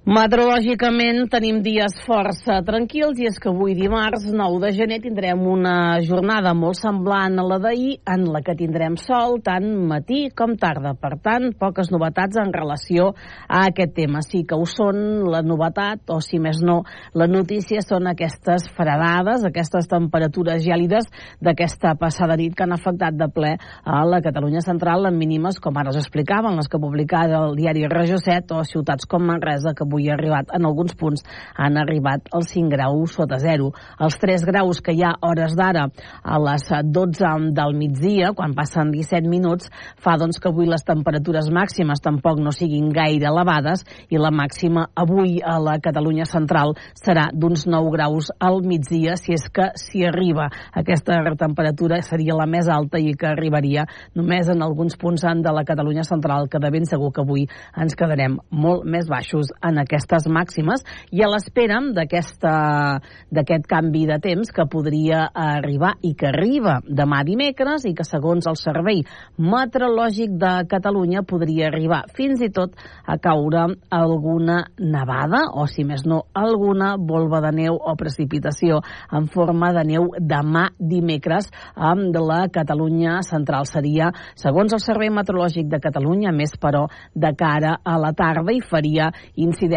Meteorològicament 0.00 1.26
tenim 1.28 1.58
dies 1.60 1.92
força 2.06 2.54
tranquils 2.64 3.18
i 3.20 3.26
és 3.28 3.34
que 3.36 3.50
avui 3.50 3.74
dimarts 3.76 4.22
9 4.32 4.60
de 4.62 4.70
gener 4.72 4.96
tindrem 5.04 5.42
una 5.44 6.00
jornada 6.00 6.54
molt 6.56 6.78
semblant 6.80 7.36
a 7.36 7.44
la 7.44 7.58
d'ahir 7.60 7.98
en 8.08 8.24
la 8.32 8.40
que 8.40 8.54
tindrem 8.56 8.96
sol 8.96 9.42
tant 9.44 9.66
matí 9.90 10.30
com 10.32 10.54
tarda. 10.56 10.94
Per 10.96 11.18
tant, 11.20 11.50
poques 11.52 11.90
novetats 11.92 12.40
en 12.40 12.48
relació 12.48 13.10
a 13.44 13.66
aquest 13.66 13.92
tema. 13.98 14.22
Sí 14.24 14.40
que 14.48 14.56
ho 14.56 14.64
són 14.64 15.28
la 15.28 15.42
novetat, 15.44 16.08
o 16.08 16.22
si 16.24 16.40
més 16.40 16.62
no, 16.64 16.78
la 17.12 17.28
notícia 17.28 17.84
són 17.84 18.08
aquestes 18.08 18.70
fredades, 18.72 19.44
aquestes 19.44 19.84
temperatures 19.84 20.64
gèlides 20.64 21.12
d'aquesta 21.44 21.92
passada 22.00 22.40
nit 22.40 22.56
que 22.56 22.64
han 22.64 22.72
afectat 22.78 23.20
de 23.20 23.28
ple 23.28 23.52
a 23.84 24.00
la 24.08 24.22
Catalunya 24.24 24.64
central 24.64 25.04
en 25.12 25.20
mínimes, 25.20 25.60
com 25.60 25.76
ara 25.76 25.92
us 25.92 26.00
explicaven, 26.00 26.56
les 26.56 26.72
que 26.72 26.80
publicava 26.80 27.44
el 27.50 27.60
diari 27.60 27.84
Regió 27.84 28.16
7 28.16 28.56
o 28.56 28.64
ciutats 28.64 29.04
com 29.04 29.28
Manresa, 29.28 29.76
que 29.76 29.89
avui 29.90 30.08
ha 30.08 30.14
arribat, 30.14 30.54
en 30.54 30.66
alguns 30.68 30.94
punts 30.94 31.24
han 31.58 31.76
arribat 31.80 32.30
als 32.32 32.52
5 32.54 32.70
graus 32.70 33.16
sota 33.18 33.40
zero. 33.42 33.72
Els 33.98 34.16
3 34.22 34.46
graus 34.46 34.80
que 34.80 34.94
hi 34.94 35.02
ha 35.02 35.16
hores 35.26 35.56
d'ara 35.58 35.88
a 36.22 36.38
les 36.38 36.68
12 36.70 37.50
del 37.56 37.74
migdia, 37.74 38.32
quan 38.36 38.54
passen 38.54 38.92
17 38.94 39.28
minuts, 39.28 39.70
fa 39.98 40.16
doncs 40.20 40.38
que 40.38 40.50
avui 40.50 40.68
les 40.70 40.84
temperatures 40.86 41.50
màximes 41.50 42.02
tampoc 42.04 42.38
no 42.40 42.52
siguin 42.54 42.90
gaire 42.94 43.28
elevades 43.30 43.84
i 44.08 44.20
la 44.20 44.30
màxima 44.30 44.86
avui 44.94 45.40
a 45.42 45.58
la 45.60 45.78
Catalunya 45.82 46.26
central 46.28 46.76
serà 46.94 47.28
d'uns 47.34 47.66
9 47.66 47.90
graus 47.96 48.30
al 48.38 48.62
migdia, 48.62 49.16
si 49.16 49.34
és 49.34 49.48
que 49.50 49.70
s'hi 49.74 50.06
arriba. 50.06 50.48
Aquesta 50.72 51.18
temperatura 51.38 52.00
seria 52.06 52.36
la 52.38 52.46
més 52.46 52.68
alta 52.70 53.00
i 53.00 53.16
que 53.18 53.28
arribaria 53.30 53.86
només 54.14 54.48
en 54.48 54.62
alguns 54.62 54.96
punts 55.00 55.20
de 55.20 55.52
la 55.52 55.64
Catalunya 55.64 56.04
central, 56.04 56.48
que 56.48 56.58
de 56.58 56.70
ben 56.70 56.86
segur 56.88 57.10
que 57.12 57.20
avui 57.20 57.46
ens 57.76 57.96
quedarem 57.98 58.38
molt 58.50 58.86
més 58.88 59.08
baixos 59.10 59.50
en 59.66 59.79
aquestes 59.80 60.28
màximes 60.28 60.84
i 61.10 61.22
a 61.24 61.28
l'espera 61.30 61.80
d'aquest 61.94 63.66
canvi 63.70 64.06
de 64.10 64.18
temps 64.22 64.50
que 64.52 64.66
podria 64.70 65.30
arribar 65.34 65.94
i 66.02 66.14
que 66.18 66.28
arriba 66.30 66.80
demà 66.84 67.22
dimecres 67.24 67.86
i 67.88 67.94
que 67.96 68.04
segons 68.04 68.46
el 68.50 68.58
Servei 68.58 69.02
Meteorològic 69.38 70.36
de 70.40 70.52
Catalunya 70.70 71.22
podria 71.26 71.68
arribar 71.70 72.02
fins 72.16 72.42
i 72.42 72.50
tot 72.54 72.74
a 73.06 73.16
caure 73.22 73.66
alguna 73.90 74.64
nevada 74.78 75.46
o 75.54 75.66
si 75.70 75.84
més 75.86 76.04
no 76.06 76.22
alguna 76.34 76.96
volva 76.96 77.40
de 77.44 77.52
neu 77.56 77.78
o 77.78 77.96
precipitació 77.96 78.80
en 79.16 79.26
forma 79.32 79.72
de 79.76 79.84
neu 79.92 80.10
demà 80.18 80.68
dimecres 80.78 81.50
amb 81.74 82.16
la 82.20 82.46
Catalunya 82.52 83.20
central. 83.26 83.66
Seria 83.70 84.10
segons 84.34 84.72
el 84.74 84.82
Servei 84.82 85.10
Meteorològic 85.14 85.70
de 85.70 85.80
Catalunya 85.82 86.32
més 86.34 86.56
però 86.60 86.86
de 87.14 87.32
cara 87.38 87.78
a 87.84 87.96
la 88.00 88.12
tarda 88.16 88.52
i 88.52 88.60
faria 88.60 89.10
incidència 89.36 89.69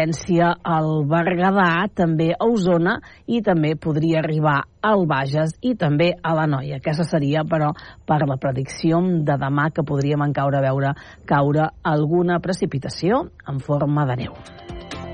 al 0.62 1.04
Berguedà, 1.06 1.86
també 1.94 2.32
a 2.32 2.44
Osona 2.46 2.98
i 3.26 3.40
també 3.42 3.74
podria 3.76 4.20
arribar 4.20 4.62
al 4.82 5.06
Bages 5.06 5.56
i 5.62 5.74
també 5.74 6.12
a 6.22 6.34
la 6.34 6.46
Noia. 6.46 6.76
Aquesta 6.76 7.04
seria, 7.04 7.44
però, 7.44 7.72
per 8.06 8.26
la 8.26 8.36
predicció 8.36 9.00
de 9.00 9.38
demà 9.40 9.70
que 9.72 9.86
podríem 9.86 10.22
encaure 10.22 10.58
a 10.58 10.66
veure 10.66 10.94
caure 11.24 11.70
alguna 11.82 12.40
precipitació 12.40 13.28
en 13.48 13.60
forma 13.60 14.06
de 14.06 14.16
neu. 14.24 15.13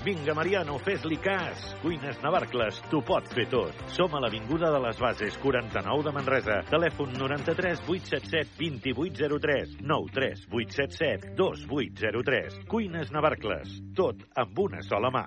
Vinga, 0.00 0.32
Mariano, 0.32 0.78
fes-li 0.80 1.18
cas. 1.20 1.60
Cuines 1.82 2.16
Navarcles, 2.24 2.78
t'ho 2.88 3.02
pot 3.04 3.26
fer 3.36 3.44
tot. 3.52 3.82
Som 3.92 4.14
a 4.16 4.22
l'Avinguda 4.24 4.70
de 4.72 4.78
les 4.80 5.00
Bases, 5.02 5.36
49 5.42 6.06
de 6.06 6.14
Manresa. 6.16 6.56
Telèfon 6.70 7.12
93 7.20 7.82
877 7.84 8.54
2803 8.62 9.76
93 9.82 10.46
877 10.48 11.34
2803. 11.36 12.62
Cuines 12.72 13.12
Navarcles, 13.12 13.76
tot 13.92 14.24
amb 14.40 14.64
una 14.64 14.80
sola 14.88 15.12
mà. 15.12 15.26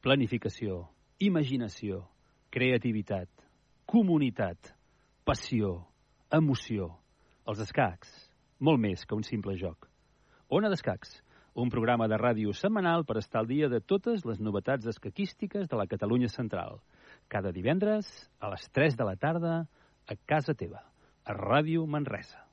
planificació, 0.00 0.86
imaginació, 1.20 2.04
creativitat, 2.50 3.28
comunitat, 3.86 4.72
passió, 5.24 5.76
emoció. 6.32 6.94
Els 7.48 7.60
escacs, 7.64 8.10
molt 8.60 8.80
més 8.80 9.04
que 9.04 9.16
un 9.16 9.24
simple 9.26 9.56
joc. 9.60 9.88
Ona 10.50 10.70
d'Escacs, 10.70 11.18
un 11.54 11.70
programa 11.70 12.06
de 12.08 12.18
ràdio 12.20 12.52
setmanal 12.54 13.04
per 13.04 13.18
estar 13.20 13.40
al 13.42 13.48
dia 13.50 13.68
de 13.68 13.80
totes 13.80 14.24
les 14.24 14.40
novetats 14.40 14.86
escaquístiques 14.86 15.68
de 15.68 15.78
la 15.78 15.88
Catalunya 15.90 16.28
central. 16.28 16.78
Cada 17.28 17.52
divendres, 17.52 18.08
a 18.40 18.52
les 18.54 18.68
3 18.70 18.96
de 18.96 19.08
la 19.08 19.16
tarda, 19.16 19.56
a 20.06 20.16
casa 20.26 20.54
teva, 20.54 20.84
a 21.24 21.34
Ràdio 21.36 21.86
Manresa. 21.86 22.46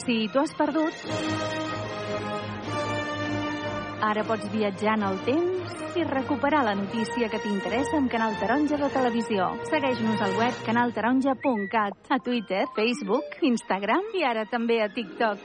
Si 0.00 0.26
tu 0.32 0.40
has 0.40 0.54
perdut, 0.56 1.69
ara 4.00 4.24
pots 4.24 4.48
viatjar 4.52 4.96
en 4.96 5.04
el 5.06 5.18
temps 5.26 5.96
i 5.96 6.04
recuperar 6.04 6.62
la 6.64 6.74
notícia 6.74 7.28
que 7.28 7.40
t'interessa 7.42 7.98
amb 7.98 8.10
Canal 8.10 8.36
Taronja 8.40 8.78
de 8.80 8.88
Televisió. 8.94 9.50
Segueix-nos 9.70 10.22
al 10.24 10.36
web 10.38 10.62
canaltaronja.cat, 10.66 11.98
a 12.08 12.18
Twitter, 12.18 12.64
Facebook, 12.76 13.36
Instagram 13.42 14.12
i 14.16 14.24
ara 14.24 14.46
també 14.50 14.80
a 14.82 14.88
TikTok. 14.88 15.38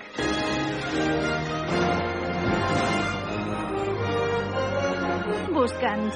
Busca'ns. 5.56 6.16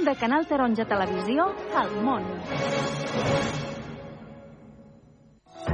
De 0.00 0.14
Canal 0.16 0.46
Taronja 0.48 0.86
Televisió 0.88 1.50
al 1.76 1.92
món. 2.04 2.24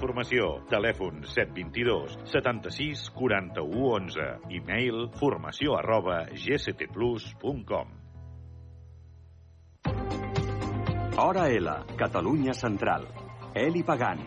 Formació. 0.00 0.46
Telèfon 0.70 1.24
722 1.28 2.16
76 2.32 3.02
41 3.12 3.66
11. 4.00 4.28
E-mail 4.56 5.10
formació 5.20 5.76
arroba 5.76 6.22
gctplus.com. 6.32 7.96
Hora 11.20 11.48
L, 11.52 11.74
Catalunya 12.00 12.56
Central. 12.56 13.04
Eli 13.52 13.82
Pagant. 13.84 14.24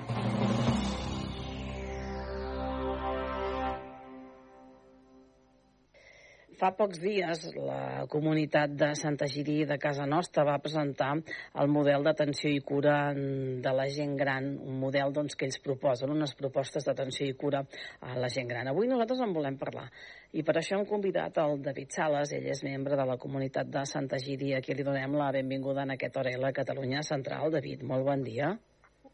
Fa 6.63 6.69
pocs 6.71 7.01
dies 7.03 7.41
la 7.59 8.05
comunitat 8.07 8.71
de 8.79 8.87
Santa 8.95 9.27
Girí 9.27 9.65
de 9.67 9.75
casa 9.75 10.05
nostra 10.07 10.45
va 10.47 10.61
presentar 10.63 11.09
el 11.59 11.67
model 11.67 12.05
d'atenció 12.07 12.53
i 12.55 12.61
cura 12.63 12.93
de 13.65 13.73
la 13.75 13.87
gent 13.91 14.13
gran, 14.15 14.47
un 14.63 14.77
model 14.79 15.11
doncs, 15.17 15.35
que 15.35 15.43
ells 15.49 15.59
proposen, 15.65 16.13
unes 16.15 16.31
propostes 16.39 16.87
d'atenció 16.87 17.27
i 17.27 17.35
cura 17.41 17.65
a 17.99 18.15
la 18.15 18.29
gent 18.31 18.47
gran. 18.47 18.69
Avui 18.71 18.87
nosaltres 18.87 19.25
en 19.25 19.33
volem 19.35 19.57
parlar 19.59 19.89
i 20.31 20.45
per 20.47 20.55
això 20.61 20.79
hem 20.79 20.87
convidat 20.87 21.41
el 21.43 21.59
David 21.65 21.97
Sales, 21.97 22.31
ell 22.31 22.47
és 22.55 22.63
membre 22.63 22.95
de 22.95 23.07
la 23.11 23.19
comunitat 23.19 23.67
de 23.67 23.83
Santa 23.83 24.21
Girí, 24.23 24.53
a 24.55 24.63
qui 24.63 24.77
li 24.77 24.87
donem 24.87 25.19
la 25.19 25.33
benvinguda 25.35 25.83
en 25.83 25.97
aquest 25.97 26.15
hora 26.15 26.31
a 26.31 26.45
la 26.45 26.53
Catalunya 26.55 27.03
Central. 27.03 27.51
David, 27.59 27.83
molt 27.91 28.07
bon 28.07 28.23
dia. 28.23 28.55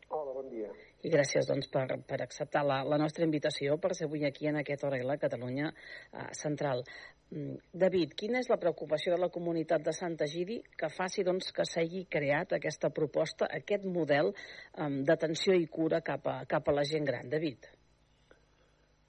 Hola, 0.05 0.37
bon 0.37 0.53
dia. 0.53 0.69
I 0.99 1.11
gràcies 1.13 1.47
doncs, 1.47 1.69
per, 1.71 1.85
per 2.07 2.19
acceptar 2.25 2.65
la, 2.67 2.81
la 2.83 2.97
nostra 2.99 3.23
invitació 3.23 3.77
per 3.79 3.93
ser 3.95 4.09
avui 4.09 4.25
aquí 4.27 4.49
en 4.49 4.59
aquest 4.59 4.83
hora 4.83 4.99
a 4.99 5.07
la 5.07 5.15
Catalunya 5.21 5.69
eh, 5.71 6.25
Central. 6.35 6.83
Mm, 7.31 7.55
David, 7.83 8.15
quina 8.19 8.41
és 8.43 8.49
la 8.51 8.57
preocupació 8.59 9.13
de 9.13 9.21
la 9.21 9.29
comunitat 9.31 9.85
de 9.85 9.93
Santa 9.95 10.27
Giri 10.27 10.59
que 10.77 10.89
faci 10.91 11.23
doncs, 11.23 11.53
que 11.55 11.65
s'hagi 11.71 12.03
creat 12.11 12.55
aquesta 12.57 12.89
proposta, 12.89 13.47
aquest 13.59 13.85
model 13.85 14.33
um, 14.33 15.03
d'atenció 15.05 15.55
i 15.55 15.69
cura 15.71 16.01
cap 16.01 16.25
a, 16.27 16.39
cap 16.49 16.67
a 16.67 16.75
la 16.75 16.87
gent 16.89 17.05
gran? 17.07 17.29
David. 17.29 17.69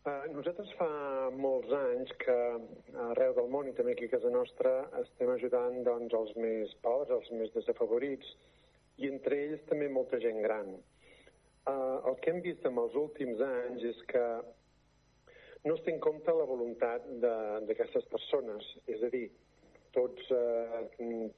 Uh, 0.00 0.28
nosaltres 0.32 0.70
fa 0.78 0.88
molts 1.36 1.72
anys 1.76 2.12
que 2.22 2.36
arreu 3.08 3.34
del 3.36 3.50
món 3.52 3.66
i 3.68 3.74
també 3.76 3.96
aquí 3.96 4.06
a 4.08 4.14
casa 4.14 4.30
nostra 4.32 4.76
estem 5.00 5.34
ajudant 5.34 5.82
doncs, 5.88 6.14
els 6.20 6.38
més 6.40 6.72
pobres, 6.84 7.10
els 7.18 7.34
més 7.40 7.52
desafavorits 7.56 8.30
i 9.00 9.10
entre 9.10 9.42
ells 9.48 9.66
també 9.68 9.90
molta 9.92 10.20
gent 10.22 10.40
gran. 10.44 10.72
Uh, 11.68 12.00
el 12.08 12.16
que 12.22 12.32
hem 12.32 12.40
vist 12.44 12.64
en 12.66 12.78
els 12.80 12.94
últims 12.96 13.40
anys 13.44 13.84
és 13.90 13.98
que 14.08 14.24
no 15.68 15.74
es 15.76 15.82
té 15.84 15.92
en 15.92 16.00
compte 16.00 16.32
la 16.32 16.46
voluntat 16.48 17.04
d'aquestes 17.20 18.06
persones. 18.12 18.66
És 18.88 19.02
a 19.04 19.10
dir, 19.12 19.26
tots 19.96 20.30
eh, 20.32 20.84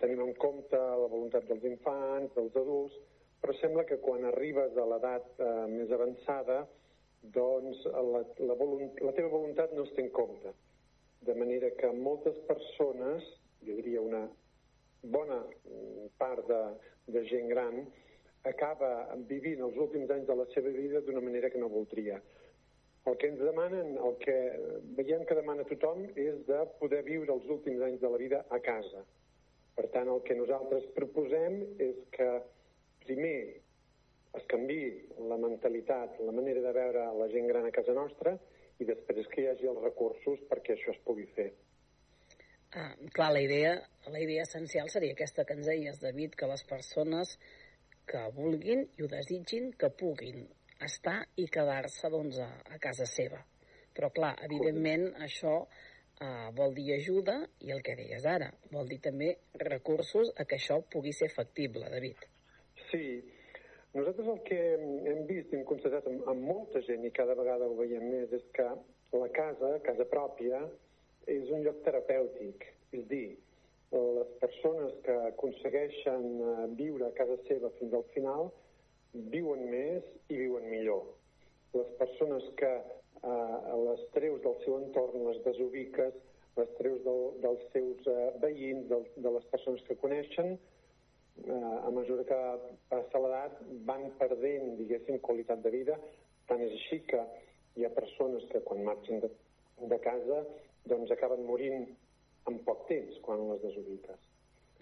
tenim 0.00 0.22
en 0.26 0.35
compte 0.40 0.78
la 0.78 1.08
voluntat 1.08 1.48
dels 1.48 1.64
infants, 1.70 2.35
dels 2.37 2.58
adults, 2.61 2.98
però 3.42 3.56
sembla 3.58 3.87
que 3.88 3.98
quan 4.04 4.28
arribes 4.28 4.76
a 4.78 4.85
l'edat 4.87 5.40
eh, 5.40 5.48
més 5.72 5.90
avançada, 5.94 6.61
doncs 7.35 7.82
la, 7.87 8.22
la, 8.22 8.61
la 9.08 9.14
teva 9.16 9.32
voluntat 9.32 9.74
no 9.74 9.87
es 9.87 9.92
té 9.96 10.04
en 10.04 10.12
compte. 10.14 10.54
De 11.26 11.35
manera 11.38 11.70
que 11.78 11.90
moltes 11.96 12.38
persones, 12.48 13.26
jo 13.66 13.74
diria 13.78 14.02
una 14.02 14.24
bona 15.02 15.40
part 16.18 16.46
de, 16.46 16.62
de 17.14 17.22
gent 17.30 17.48
gran, 17.50 17.82
acaba 18.48 18.92
vivint 19.28 19.62
els 19.62 19.76
últims 19.78 20.11
anys 20.11 20.26
de 20.28 20.37
la 20.38 20.46
seva 20.55 20.70
vida 20.74 21.00
d'una 21.07 21.22
manera 21.24 21.50
que 21.50 21.61
no 21.62 21.70
voldria. 21.72 22.20
El 23.07 23.16
que 23.18 23.33
ens 23.33 23.40
demanen, 23.42 23.96
el 23.98 24.16
que 24.22 24.37
veiem 24.98 25.24
que 25.26 25.35
demana 25.38 25.66
tothom 25.66 26.05
és 26.14 26.38
de 26.46 26.61
poder 26.78 27.02
viure 27.07 27.35
els 27.35 27.48
últims 27.50 27.83
anys 27.83 28.00
de 28.02 28.11
la 28.11 28.20
vida 28.20 28.44
a 28.50 28.61
casa. 28.62 29.02
Per 29.74 29.88
tant, 29.94 30.11
el 30.12 30.22
que 30.26 30.37
nosaltres 30.38 30.87
proposem 30.94 31.62
és 31.83 31.98
que 32.14 32.28
primer 33.07 33.37
es 34.38 34.46
canvi 34.48 34.81
la 35.28 35.38
mentalitat, 35.40 36.20
la 36.24 36.35
manera 36.37 36.62
de 36.64 36.72
veure 36.76 37.09
la 37.18 37.28
gent 37.33 37.48
gran 37.50 37.66
a 37.68 37.74
casa 37.74 37.94
nostra 37.96 38.37
i 38.81 38.87
després 38.88 39.28
que 39.33 39.42
hi 39.42 39.50
hagi 39.50 39.68
els 39.70 39.83
recursos 39.83 40.40
perquè 40.50 40.76
això 40.76 40.94
es 40.94 41.02
pugui 41.07 41.26
fer. 41.37 41.50
Ah, 42.72 42.94
clar, 43.12 43.33
la 43.35 43.42
idea, 43.44 43.74
la 44.09 44.20
idea 44.22 44.46
essencial 44.46 44.88
seria 44.88 45.12
aquesta 45.12 45.44
que 45.44 45.59
ens 45.59 45.66
deies, 45.68 46.00
David, 46.00 46.38
que 46.38 46.48
les 46.48 46.64
persones 46.64 47.35
que 48.12 48.27
vulguin 48.37 48.85
i 48.98 49.05
ho 49.05 49.09
desitgin, 49.11 49.72
que 49.79 49.90
puguin 50.03 50.44
estar 50.85 51.20
i 51.40 51.46
quedar-se 51.57 52.11
doncs, 52.12 52.38
a, 52.42 52.51
a 52.75 52.79
casa 52.83 53.07
seva. 53.09 53.40
Però, 53.96 54.11
clar, 54.14 54.33
evidentment, 54.46 55.09
això 55.27 55.55
eh, 55.62 56.48
vol 56.57 56.75
dir 56.77 56.92
ajuda 56.96 57.38
i 57.66 57.72
el 57.75 57.83
que 57.85 57.96
deies 57.98 58.27
ara, 58.29 58.51
vol 58.72 58.88
dir 58.88 59.01
també 59.05 59.35
recursos 59.64 60.33
a 60.37 60.46
que 60.48 60.59
això 60.59 60.81
pugui 60.94 61.12
ser 61.16 61.29
factible, 61.35 61.90
David. 61.92 62.27
Sí, 62.90 63.05
nosaltres 63.96 64.29
el 64.35 64.40
que 64.48 64.61
hem 65.12 65.25
vist 65.29 65.53
i 65.53 65.61
hem 65.61 65.66
constatat 65.68 66.09
amb, 66.09 66.25
amb 66.33 66.48
molta 66.53 66.83
gent 66.88 67.05
i 67.05 67.12
cada 67.14 67.37
vegada 67.38 67.68
ho 67.68 67.77
veiem 67.79 68.09
més 68.14 68.33
és 68.33 68.44
que 68.57 68.68
la 69.12 69.29
casa, 69.37 69.77
casa 69.85 70.09
pròpia, 70.09 70.62
és 71.29 71.51
un 71.53 71.64
lloc 71.66 71.83
terapèutic. 71.87 72.64
És 72.96 73.05
dir, 73.09 73.27
les 73.92 74.28
persones 74.40 74.92
que 75.05 75.14
aconsegueixen 75.28 76.22
eh, 76.40 76.66
viure 76.78 77.07
a 77.09 77.16
casa 77.16 77.37
seva 77.48 77.70
fins 77.78 77.92
al 77.92 78.05
final 78.14 78.48
viuen 79.12 79.66
més 79.68 80.07
i 80.33 80.38
viuen 80.38 80.68
millor. 80.70 81.02
Les 81.76 81.90
persones 82.00 82.46
que 82.61 82.70
eh, 82.72 83.76
les 83.87 84.05
treus 84.16 84.40
del 84.44 84.57
seu 84.64 84.78
entorn, 84.81 85.26
les 85.28 85.42
desubiques, 85.44 86.16
les 86.57 86.72
treus 86.78 87.02
del, 87.05 87.22
dels 87.44 87.68
seus 87.74 88.09
eh, 88.09 88.31
veïns, 88.40 88.88
del, 88.88 89.05
de 89.26 89.35
les 89.37 89.44
persones 89.52 89.85
que 89.88 89.98
coneixen, 90.00 90.57
eh, 91.44 91.76
a 91.85 91.92
mesura 91.92 92.24
que 92.28 92.40
passa 92.92 93.20
l'edat 93.20 93.61
van 93.88 94.09
perdent, 94.20 94.72
diguéssim, 94.81 95.20
qualitat 95.20 95.61
de 95.64 95.72
vida. 95.74 95.98
Tant 96.48 96.64
és 96.64 96.72
així 96.78 97.02
que 97.12 97.20
hi 97.76 97.85
ha 97.85 97.92
persones 97.92 98.48
que 98.52 98.64
quan 98.64 98.85
marxen 98.88 99.20
de, 99.20 99.28
de 99.92 100.00
casa 100.05 100.42
doncs 100.88 101.12
acaben 101.14 101.44
morint 101.46 101.87
en 102.50 102.59
poc 102.66 102.87
temps 102.88 103.18
quan 103.24 103.48
les 103.48 103.62
desubiques. 103.62 104.20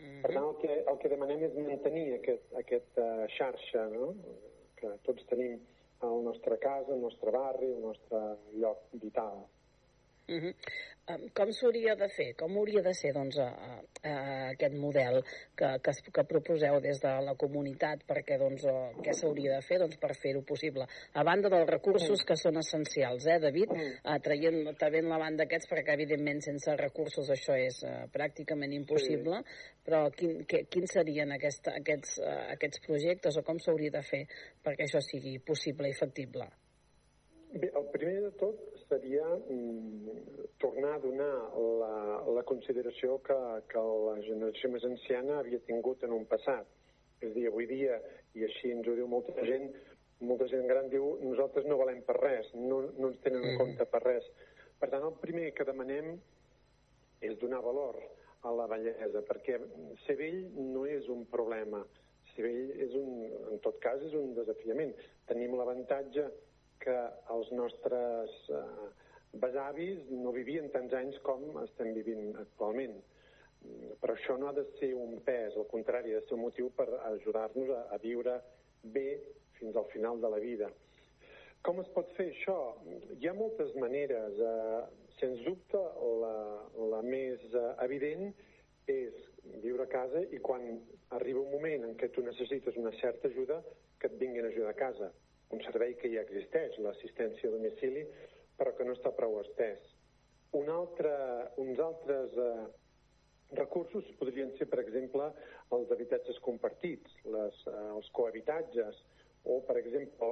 -hmm. 0.01 0.23
Per 0.23 0.33
tant, 0.33 0.47
el 0.47 0.57
que, 0.61 0.79
el 0.93 0.99
que 1.03 1.13
demanem 1.13 1.45
és 1.49 1.57
mantenir 1.67 2.07
aquest, 2.17 2.47
aquest 2.63 3.01
uh, 3.03 3.27
xarxa 3.37 3.87
no? 3.93 4.13
que 4.81 4.93
tots 5.07 5.27
tenim 5.33 5.59
al 6.07 6.23
nostre 6.25 6.57
casa, 6.63 6.93
al 6.95 7.03
nostre 7.05 7.33
barri, 7.35 7.69
al 7.75 7.83
nostre 7.91 8.21
lloc 8.63 8.87
vital. 9.03 9.43
Uh 10.31 10.37
-huh. 10.39 10.55
um, 11.11 11.23
com 11.35 11.53
s'hauria 11.53 11.97
de 11.97 12.09
fer? 12.09 12.35
Com 12.37 12.57
hauria 12.57 12.83
de 12.83 12.93
ser 12.95 13.13
doncs, 13.13 13.37
a, 13.39 13.49
a 14.11 14.13
aquest 14.51 14.75
model 14.75 15.25
que, 15.57 15.69
que, 15.83 15.93
que 16.15 16.25
proposeu 16.25 16.81
des 16.81 17.01
de 17.01 17.13
la 17.27 17.35
comunitat? 17.35 18.05
Perquè 18.07 18.39
doncs, 18.39 18.63
uh, 18.65 18.95
què 19.03 19.13
s'hauria 19.13 19.57
de 19.57 19.63
fer 19.63 19.81
doncs, 19.81 19.97
per 19.97 20.15
fer-ho 20.15 20.43
possible? 20.43 20.87
A 21.15 21.25
banda 21.25 21.49
dels 21.49 21.69
recursos 21.69 22.23
que 22.25 22.37
són 22.37 22.63
essencials, 22.63 23.27
eh, 23.27 23.41
David? 23.41 23.75
Uh, 23.75 24.19
traient, 24.23 24.77
traient 24.79 25.09
la 25.09 25.19
banda 25.19 25.43
aquests, 25.45 25.69
perquè 25.73 25.99
evidentment 25.99 26.41
sense 26.41 26.77
recursos 26.77 27.29
això 27.29 27.59
és 27.59 27.83
uh, 27.83 28.07
pràcticament 28.13 28.73
impossible, 28.73 29.43
sí. 29.43 29.71
però 29.85 30.11
quin, 30.15 30.45
que, 30.47 30.65
quins 30.71 30.93
serien 30.93 31.33
aquest, 31.33 31.69
aquests, 31.75 32.19
uh, 32.23 32.43
aquests 32.55 32.87
projectes 32.87 33.37
o 33.37 33.43
com 33.43 33.59
s'hauria 33.59 33.91
de 33.91 34.03
fer 34.03 34.27
perquè 34.63 34.87
això 34.87 35.01
sigui 35.01 35.39
possible 35.39 35.89
i 35.89 36.01
factible? 36.05 36.47
Bé, 37.51 37.67
el 37.75 37.87
primer 37.91 38.21
de 38.23 38.31
tot 38.39 38.70
seria 38.91 39.25
mm, 39.39 40.19
tornar 40.59 40.97
a 40.97 41.03
donar 41.03 41.35
la, 41.81 41.95
la 42.37 42.43
consideració 42.43 43.21
que, 43.25 43.39
que 43.71 43.85
la 44.09 44.17
generació 44.27 44.73
més 44.75 44.85
anciana 44.89 45.39
havia 45.39 45.63
tingut 45.69 46.03
en 46.05 46.17
un 46.19 46.27
passat. 46.29 46.67
És 47.21 47.31
a 47.31 47.37
dir, 47.37 47.47
avui 47.49 47.69
dia, 47.71 48.01
i 48.35 48.45
així 48.49 48.75
ens 48.75 48.89
ho 48.89 48.97
diu 48.99 49.09
molta 49.09 49.47
gent, 49.47 49.71
molta 50.27 50.49
gent 50.51 50.67
gran 50.69 50.91
diu 50.93 51.15
nosaltres 51.23 51.69
no 51.71 51.79
valem 51.81 52.03
per 52.05 52.19
res, 52.19 52.51
no, 52.57 52.83
no 52.99 53.13
ens 53.13 53.23
tenen 53.25 53.47
en 53.53 53.61
compte 53.61 53.87
per 53.95 54.03
res. 54.05 54.27
Per 54.81 54.89
tant, 54.91 55.07
el 55.07 55.17
primer 55.23 55.51
que 55.57 55.69
demanem 55.69 56.15
és 57.25 57.37
donar 57.41 57.63
valor 57.65 58.01
a 58.49 58.53
la 58.57 58.67
bellesa, 58.69 59.23
perquè 59.29 59.59
ser 60.07 60.17
vell 60.17 60.43
no 60.73 60.87
és 60.89 61.09
un 61.13 61.27
problema, 61.31 61.83
ser 62.33 62.47
vell 62.47 62.71
és 62.87 62.95
un, 62.97 63.27
en 63.53 63.61
tot 63.65 63.77
cas 63.85 64.01
és 64.07 64.17
un 64.17 64.33
desafiament. 64.39 64.95
Tenim 65.29 65.57
l'avantatge 65.59 66.31
que 66.83 66.97
els 67.35 67.51
nostres 67.53 68.37
eh, 68.49 68.65
besavis 69.43 70.11
no 70.11 70.35
vivien 70.35 70.71
tants 70.75 70.95
anys 70.97 71.19
com 71.27 71.45
estem 71.65 71.93
vivint 71.97 72.35
actualment. 72.43 72.97
Però 74.01 74.15
això 74.17 74.39
no 74.41 74.49
ha 74.49 74.55
de 74.57 74.65
ser 74.79 74.95
un 74.97 75.19
pes, 75.25 75.57
al 75.57 75.69
contrari, 75.69 76.15
ha 76.15 76.23
de 76.23 76.29
ser 76.29 76.39
un 76.39 76.47
motiu 76.47 76.71
per 76.77 76.89
ajudar-nos 77.13 77.73
a, 77.77 77.83
a 77.95 77.99
viure 78.01 78.39
bé 78.83 79.09
fins 79.59 79.77
al 79.77 79.89
final 79.93 80.21
de 80.21 80.31
la 80.33 80.41
vida. 80.41 80.71
Com 81.61 81.83
es 81.83 81.91
pot 81.93 82.09
fer 82.17 82.31
això? 82.31 82.57
Hi 83.21 83.29
ha 83.29 83.37
moltes 83.37 83.75
maneres. 83.77 84.39
Eh, 84.41 84.81
sens 85.21 85.43
dubte, 85.45 85.81
la, 86.23 86.37
la 86.95 87.03
més 87.05 87.43
eh, 87.53 87.67
evident 87.85 88.31
és 88.89 89.17
viure 89.61 89.85
a 89.85 89.91
casa 89.93 90.23
i 90.33 90.41
quan 90.41 90.65
arriba 91.17 91.43
un 91.43 91.53
moment 91.53 91.85
en 91.85 91.99
què 92.01 92.09
tu 92.15 92.25
necessites 92.25 92.79
una 92.81 92.93
certa 93.01 93.29
ajuda, 93.29 93.61
que 94.01 94.09
et 94.09 94.17
vinguin 94.23 94.47
a 94.47 94.53
ajudar 94.55 94.73
a 94.73 94.79
casa. 94.79 95.11
Un 95.51 95.63
servei 95.67 95.97
que 95.99 96.11
ja 96.13 96.23
existeix, 96.23 96.77
l'assistència 96.79 97.49
a 97.51 97.55
domicili, 97.55 98.05
però 98.59 98.75
que 98.77 98.87
no 98.87 98.95
està 98.97 99.11
prou 99.17 99.41
estès. 99.41 99.81
Un 100.59 100.71
altre, 100.71 101.11
uns 101.63 101.81
altres 101.83 102.37
eh, 102.39 102.67
recursos 103.59 104.07
podrien 104.21 104.53
ser, 104.59 104.69
per 104.71 104.81
exemple, 104.83 105.27
els 105.75 105.91
habitatges 105.95 106.39
compartits, 106.45 107.19
les, 107.35 107.61
eh, 107.67 107.85
els 107.97 108.11
cohabitatges, 108.19 109.03
o, 109.45 109.61
per 109.67 109.79
exemple, 109.81 110.31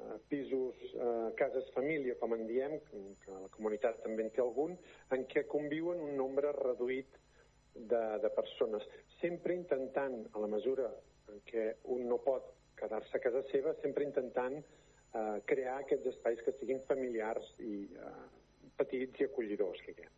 eh, 0.00 0.18
pisos, 0.30 0.78
eh, 0.94 1.30
cases 1.40 1.70
família, 1.74 2.18
com 2.22 2.34
en 2.36 2.46
diem, 2.50 2.78
que 3.24 3.34
la 3.34 3.50
comunitat 3.56 4.02
també 4.04 4.26
en 4.26 4.32
té 4.36 4.44
algun, 4.44 4.76
en 5.16 5.26
què 5.30 5.46
conviuen 5.50 6.02
un 6.04 6.16
nombre 6.18 6.52
reduït 6.60 7.18
de, 7.74 8.02
de 8.22 8.30
persones, 8.36 8.86
sempre 9.20 9.54
intentant, 9.54 10.22
a 10.34 10.42
la 10.42 10.50
mesura 10.50 10.90
en 11.30 11.42
què 11.46 11.70
un 11.94 12.08
no 12.10 12.18
pot 12.22 12.48
quedar-se 12.80 13.16
a 13.16 13.22
casa 13.22 13.42
seva, 13.50 13.74
sempre 13.82 14.06
intentant 14.08 14.56
eh, 14.60 15.38
crear 15.50 15.78
aquests 15.80 16.12
espais 16.14 16.42
que 16.46 16.54
siguin 16.58 16.82
familiars 16.88 17.52
i 17.64 17.84
eh, 17.96 18.14
petits 18.80 19.20
i 19.20 19.28
acollidors, 19.28 19.82
que 19.84 19.94
hi 19.94 20.08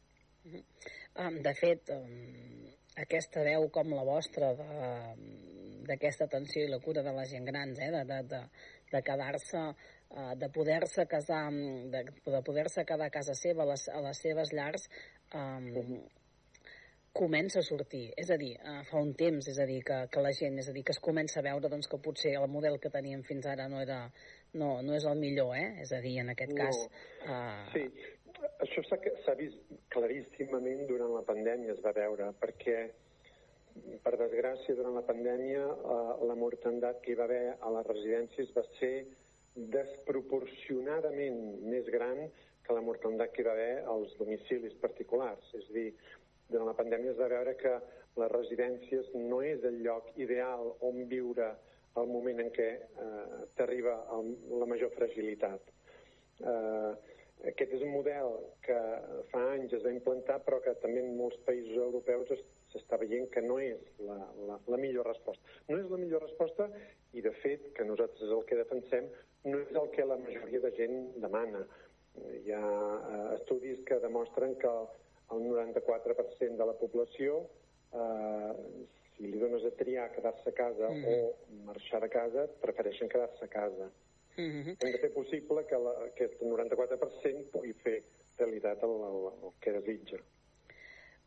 Um, 1.23 1.37
de 1.45 1.53
fet, 1.55 1.91
um, 1.95 2.63
aquesta 2.99 3.45
veu 3.47 3.69
com 3.71 3.93
la 3.95 4.03
vostra 4.03 4.49
d'aquesta 5.87 6.27
atenció 6.27 6.65
i 6.65 6.71
la 6.73 6.81
cura 6.83 7.05
de 7.07 7.13
la 7.15 7.27
gent 7.31 7.47
grans, 7.47 7.79
eh, 7.79 7.91
de, 7.95 8.01
de, 8.09 8.19
de, 8.33 8.41
de 8.91 9.03
quedar-se 9.07 9.63
uh, 9.69 10.33
de 10.41 10.49
poder-se 10.57 11.07
casar, 11.07 11.45
de, 11.95 12.03
de 12.27 12.41
poder-se 12.49 12.83
quedar 12.89 13.07
a 13.07 13.15
casa 13.15 13.37
seva, 13.39 13.63
a 13.63 13.71
les, 13.71 13.87
a 13.93 14.03
les 14.09 14.25
seves 14.27 14.51
llars, 14.57 14.89
um, 15.31 15.71
-huh 15.77 16.03
comença 17.13 17.61
a 17.61 17.67
sortir. 17.67 18.07
És 18.17 18.31
a 18.33 18.39
dir, 18.41 18.55
uh, 18.59 18.81
fa 18.89 19.01
un 19.05 19.13
temps, 19.19 19.47
és 19.53 19.59
a 19.61 19.67
dir, 19.69 19.83
que, 19.87 19.99
que 20.13 20.25
la 20.25 20.33
gent, 20.37 20.59
és 20.63 20.69
a 20.69 20.75
dir, 20.77 20.85
que 20.89 20.95
es 20.97 21.03
comença 21.03 21.41
a 21.41 21.47
veure 21.47 21.71
doncs, 21.73 21.89
que 21.91 22.01
potser 22.03 22.35
el 22.41 22.49
model 22.51 22.79
que 22.81 22.93
teníem 22.93 23.23
fins 23.29 23.47
ara 23.47 23.69
no, 23.69 23.83
era, 23.85 24.01
no, 24.57 24.75
no 24.83 24.97
és 24.97 25.07
el 25.09 25.21
millor, 25.21 25.55
eh? 25.59 25.83
És 25.85 25.93
a 25.93 26.01
dir, 26.05 26.17
en 26.25 26.33
aquest 26.33 26.55
no. 26.57 26.65
cas... 26.65 26.83
Uh... 27.27 27.63
Sí, 27.75 27.85
això 28.65 28.85
s'ha 28.89 29.37
vist 29.39 29.73
claríssimament 29.93 30.87
durant 30.89 31.13
la 31.15 31.25
pandèmia, 31.29 31.77
es 31.77 31.83
va 31.85 31.95
veure, 31.97 32.33
perquè 32.41 32.79
per 34.05 34.15
desgràcia, 34.21 34.77
durant 34.77 34.97
la 34.99 35.05
pandèmia, 35.09 35.65
uh, 35.65 36.15
la 36.29 36.37
mortandat 36.37 37.01
que 37.05 37.13
hi 37.13 37.19
va 37.19 37.29
haver 37.29 37.45
a 37.61 37.73
les 37.77 37.87
residències 37.89 38.53
va 38.57 38.65
ser 38.79 38.95
desproporcionadament 39.55 41.39
més 41.69 41.89
gran 41.93 42.27
que 42.63 42.77
la 42.77 42.83
mortandat 42.85 43.33
que 43.33 43.43
hi 43.43 43.47
va 43.47 43.55
haver 43.57 43.85
als 43.95 44.13
domicilis 44.21 44.75
particulars. 44.81 45.49
És 45.59 45.69
a 45.69 45.75
dir, 45.77 45.89
durant 46.53 46.71
la 46.71 46.79
pandèmia 46.79 47.13
es 47.13 47.21
va 47.21 47.31
veure 47.33 47.57
que 47.61 47.75
les 48.21 48.33
residències 48.33 49.13
no 49.17 49.41
és 49.43 49.65
el 49.69 49.81
lloc 49.85 50.11
ideal 50.21 50.75
on 50.89 51.05
viure 51.11 51.53
al 52.01 52.09
moment 52.09 52.41
en 52.41 52.51
què 52.55 52.69
eh, 52.79 53.41
t'arriba 53.57 53.97
la 54.61 54.69
major 54.69 54.93
fragilitat. 54.97 55.73
Eh, 56.41 56.93
aquest 57.51 57.75
és 57.75 57.83
un 57.83 57.91
model 57.91 58.37
que 58.63 58.79
fa 59.33 59.43
anys 59.57 59.73
es 59.77 59.85
va 59.85 59.93
implantar 59.93 60.39
però 60.47 60.61
que 60.63 60.77
també 60.83 61.03
en 61.03 61.17
molts 61.19 61.41
països 61.47 61.75
europeus 61.75 62.31
s'està 62.73 62.97
veient 63.01 63.27
que 63.35 63.43
no 63.45 63.59
és 63.61 63.81
la, 64.07 64.17
la, 64.49 64.59
la 64.75 64.79
millor 64.81 65.09
resposta. 65.11 65.43
No 65.69 65.81
és 65.81 65.91
la 65.91 65.99
millor 66.01 66.23
resposta 66.25 66.69
i, 67.13 67.21
de 67.21 67.33
fet, 67.43 67.73
que 67.77 67.87
nosaltres 67.89 68.31
el 68.31 68.45
que 68.49 68.61
defensem 68.61 69.11
no 69.49 69.59
és 69.59 69.75
el 69.75 69.91
que 69.97 70.07
la 70.07 70.21
majoria 70.23 70.63
de 70.63 70.71
gent 70.79 70.99
demana. 71.25 71.65
Hi 72.15 72.55
ha 72.55 72.63
eh, 72.63 73.23
estudis 73.41 73.83
que 73.89 74.01
demostren 74.01 74.55
que 74.63 74.71
el 74.71 74.89
94% 75.41 76.57
de 76.57 76.67
la 76.67 76.75
població, 76.79 77.43
eh, 77.93 78.53
si 79.17 79.29
li 79.31 79.39
dones 79.39 79.65
a 79.65 79.73
triar 79.79 80.11
quedar-se 80.13 80.51
a 80.51 80.53
casa 80.53 80.89
mm 80.91 81.05
-hmm. 81.05 81.15
o 81.15 81.65
marxar 81.69 82.01
de 82.03 82.09
casa, 82.09 82.49
prefereixen 82.61 83.09
quedar-se 83.09 83.45
a 83.45 83.49
casa. 83.49 83.91
Mm 84.37 84.51
-hmm. 84.51 84.77
Hem 84.81 84.93
de 84.93 84.99
fer 84.99 85.13
possible 85.13 85.65
que 85.67 85.79
la, 85.79 85.93
aquest 86.11 86.41
94% 86.41 87.51
pugui 87.53 87.73
fer 87.85 88.03
realitat 88.39 88.83
el, 88.83 88.95
el, 89.11 89.19
el 89.45 89.53
que 89.61 89.73
desitja. 89.73 90.19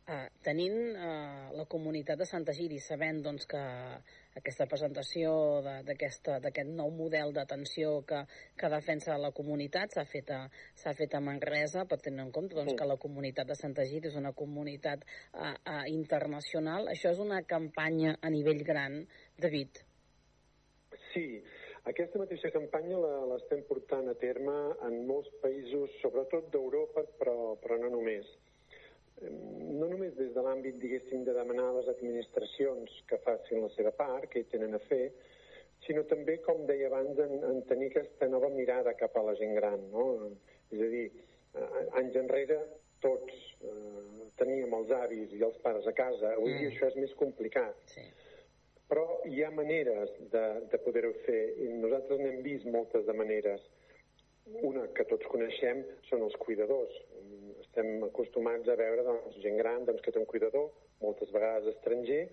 Uh, 0.06 0.28
tenint 0.38 0.94
uh, 0.94 1.48
la 1.58 1.64
comunitat 1.66 2.20
de 2.20 2.26
Santa 2.30 2.52
Giri, 2.54 2.76
sabent 2.78 3.16
doncs, 3.24 3.42
que 3.50 3.62
aquesta 4.38 4.68
presentació 4.70 5.32
d'aquest 5.82 6.28
nou 6.68 6.92
model 6.94 7.34
d'atenció 7.34 8.04
que, 8.06 8.20
que 8.54 8.70
defensa 8.70 9.16
la 9.18 9.32
comunitat 9.34 9.96
s'ha 9.96 10.04
fet, 10.06 10.30
a, 10.30 10.94
fet 11.00 11.18
a 11.18 11.22
Manresa, 11.26 11.88
per 11.90 11.98
tenir 12.04 12.22
en 12.22 12.30
compte 12.30 12.54
doncs, 12.54 12.76
que 12.78 12.86
la 12.86 12.98
comunitat 13.02 13.50
de 13.50 13.58
Santa 13.58 13.88
Giri 13.90 14.06
és 14.12 14.20
una 14.22 14.30
comunitat 14.30 15.02
uh, 15.02 15.50
uh, 15.50 15.82
internacional. 15.90 16.86
Això 16.94 17.10
és 17.10 17.26
una 17.26 17.42
campanya 17.42 18.14
a 18.22 18.30
nivell 18.30 18.62
gran, 18.62 19.00
David. 19.42 19.82
Sí, 21.10 21.28
aquesta 21.90 22.22
mateixa 22.22 22.54
campanya 22.54 23.02
l'estem 23.34 23.66
portant 23.66 24.06
a 24.06 24.14
terme 24.22 24.54
en 24.86 25.00
molts 25.10 25.34
països, 25.42 25.98
sobretot 25.98 26.52
d'Europa, 26.54 27.08
però, 27.18 27.56
però 27.58 27.82
no 27.82 27.96
només 27.98 28.36
no 29.22 29.88
només 29.88 30.14
des 30.18 30.32
de 30.34 30.42
l'àmbit, 30.44 30.76
diguéssim, 30.80 31.24
de 31.24 31.34
demanar 31.36 31.70
a 31.70 31.76
les 31.78 31.88
administracions 31.94 32.98
que 33.08 33.18
facin 33.24 33.62
la 33.64 33.70
seva 33.76 33.92
part, 33.96 34.28
que 34.32 34.42
hi 34.42 34.48
tenen 34.52 34.76
a 34.76 34.82
fer, 34.88 35.06
sinó 35.86 36.02
també, 36.10 36.38
com 36.44 36.64
deia 36.68 36.90
abans, 36.90 37.18
en, 37.24 37.38
en 37.50 37.62
tenir 37.70 37.90
aquesta 37.92 38.28
nova 38.32 38.50
mirada 38.52 38.96
cap 38.98 39.16
a 39.16 39.24
la 39.28 39.36
gent 39.40 39.54
gran, 39.56 39.88
no? 39.92 40.06
És 40.72 40.82
a 40.82 40.90
dir, 40.92 41.06
anys 42.00 42.18
enrere 42.20 42.60
tots 43.04 43.32
eh, 43.64 44.28
teníem 44.40 44.72
els 44.76 44.92
avis 44.98 45.32
i 45.36 45.42
els 45.44 45.56
pares 45.64 45.86
a 45.88 45.94
casa, 45.96 46.32
avui 46.34 46.52
mm. 46.52 46.60
dia 46.60 46.72
això 46.72 46.90
és 46.90 47.00
més 47.00 47.16
complicat. 47.20 47.78
Sí. 47.92 48.04
Però 48.90 49.04
hi 49.26 49.42
ha 49.42 49.50
maneres 49.50 50.12
de, 50.32 50.44
de 50.70 50.80
poder-ho 50.84 51.12
fer, 51.24 51.42
i 51.64 51.72
nosaltres 51.80 52.20
n'hem 52.22 52.42
vist 52.44 52.68
moltes 52.70 53.06
de 53.08 53.16
maneres. 53.16 53.64
Una 54.62 54.84
que 54.94 55.04
tots 55.10 55.26
coneixem 55.32 55.82
són 56.06 56.22
els 56.22 56.36
cuidadors 56.38 56.94
estem 57.76 58.04
acostumats 58.08 58.68
a 58.72 58.76
veure 58.78 59.04
doncs, 59.04 59.36
gent 59.44 59.58
gran 59.60 59.84
doncs, 59.84 60.00
que 60.00 60.12
té 60.12 60.18
un 60.18 60.28
cuidador, 60.30 60.70
moltes 61.02 61.30
vegades 61.34 61.68
estranger, 61.74 62.24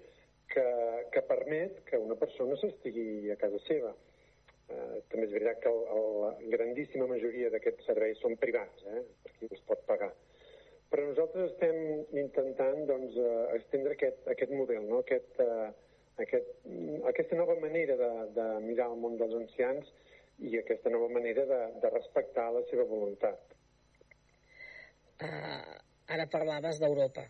que, 0.47 0.65
que 1.11 1.23
permet 1.27 1.81
que 1.89 1.99
una 1.99 2.15
persona 2.15 2.55
s'estigui 2.61 3.31
a 3.31 3.35
casa 3.41 3.59
seva. 3.67 3.91
Eh, 4.71 5.01
també 5.11 5.25
és 5.27 5.33
veritat 5.33 5.59
que 5.63 5.71
el, 5.71 5.81
el, 5.95 6.05
la 6.23 6.51
grandíssima 6.55 7.07
majoria 7.09 7.49
d'aquests 7.51 7.89
serveis 7.89 8.21
són 8.23 8.37
privats, 8.39 8.85
eh, 8.87 9.01
per 9.23 9.33
qui 9.35 9.49
els 9.51 9.65
pot 9.67 9.83
pagar. 9.89 10.13
Però 10.93 11.07
nosaltres 11.09 11.51
estem 11.51 12.15
intentant 12.21 12.85
doncs, 12.87 13.17
eh, 13.19 13.57
estendre 13.57 13.97
aquest, 13.97 14.23
aquest 14.31 14.53
model, 14.55 14.85
no? 14.87 15.01
aquest, 15.03 15.41
uh, 15.43 15.73
aquest, 16.23 16.53
aquesta 17.09 17.39
nova 17.39 17.57
manera 17.59 17.97
de, 17.99 18.11
de 18.37 18.47
mirar 18.63 18.91
el 18.93 19.01
món 19.01 19.17
dels 19.19 19.33
ancians 19.41 19.89
i 20.39 20.53
aquesta 20.59 20.93
nova 20.93 21.09
manera 21.11 21.43
de, 21.49 21.59
de 21.81 21.91
respectar 21.97 22.47
la 22.53 22.63
seva 22.69 22.85
voluntat. 22.87 23.57
Uh, 25.23 25.79
ara 26.13 26.27
parlaves 26.31 26.81
d'Europa. 26.81 27.23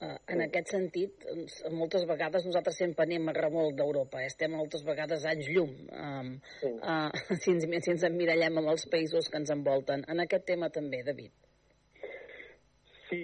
Uh, 0.00 0.16
en 0.32 0.40
aquest 0.46 0.72
sentit, 0.72 1.26
moltes 1.76 2.06
vegades 2.08 2.46
nosaltres 2.48 2.78
sempre 2.80 3.04
anem 3.04 3.28
a 3.28 3.34
remolc 3.36 3.76
d'Europa, 3.76 4.22
eh? 4.22 4.30
estem 4.32 4.54
moltes 4.56 4.82
vegades 4.86 5.26
anys 5.28 5.50
llum 5.52 5.74
um, 5.92 6.30
Sí. 6.62 6.70
uh, 6.80 7.12
si, 7.42 7.52
ens, 7.52 7.66
si 7.84 7.92
ens 7.92 8.06
emmirallem 8.08 8.62
amb 8.62 8.72
els 8.72 8.86
països 8.88 9.28
que 9.28 9.38
ens 9.42 9.52
envolten. 9.52 10.06
En 10.08 10.24
aquest 10.24 10.48
tema 10.48 10.70
també, 10.72 11.02
David. 11.06 11.36
Sí, 13.10 13.20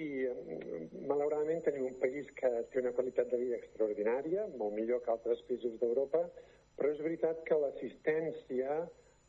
malauradament 1.07 1.63
tenim 1.65 1.87
un 1.87 1.97
país 2.01 2.29
que 2.37 2.49
té 2.71 2.81
una 2.83 2.91
qualitat 2.95 3.29
de 3.31 3.39
vida 3.39 3.57
extraordinària, 3.57 4.45
molt 4.59 4.75
millor 4.75 4.99
que 5.03 5.13
altres 5.13 5.41
països 5.47 5.77
d'Europa, 5.81 6.25
però 6.77 6.91
és 6.93 6.99
veritat 7.01 7.39
que 7.47 7.57
l'assistència, 7.61 8.81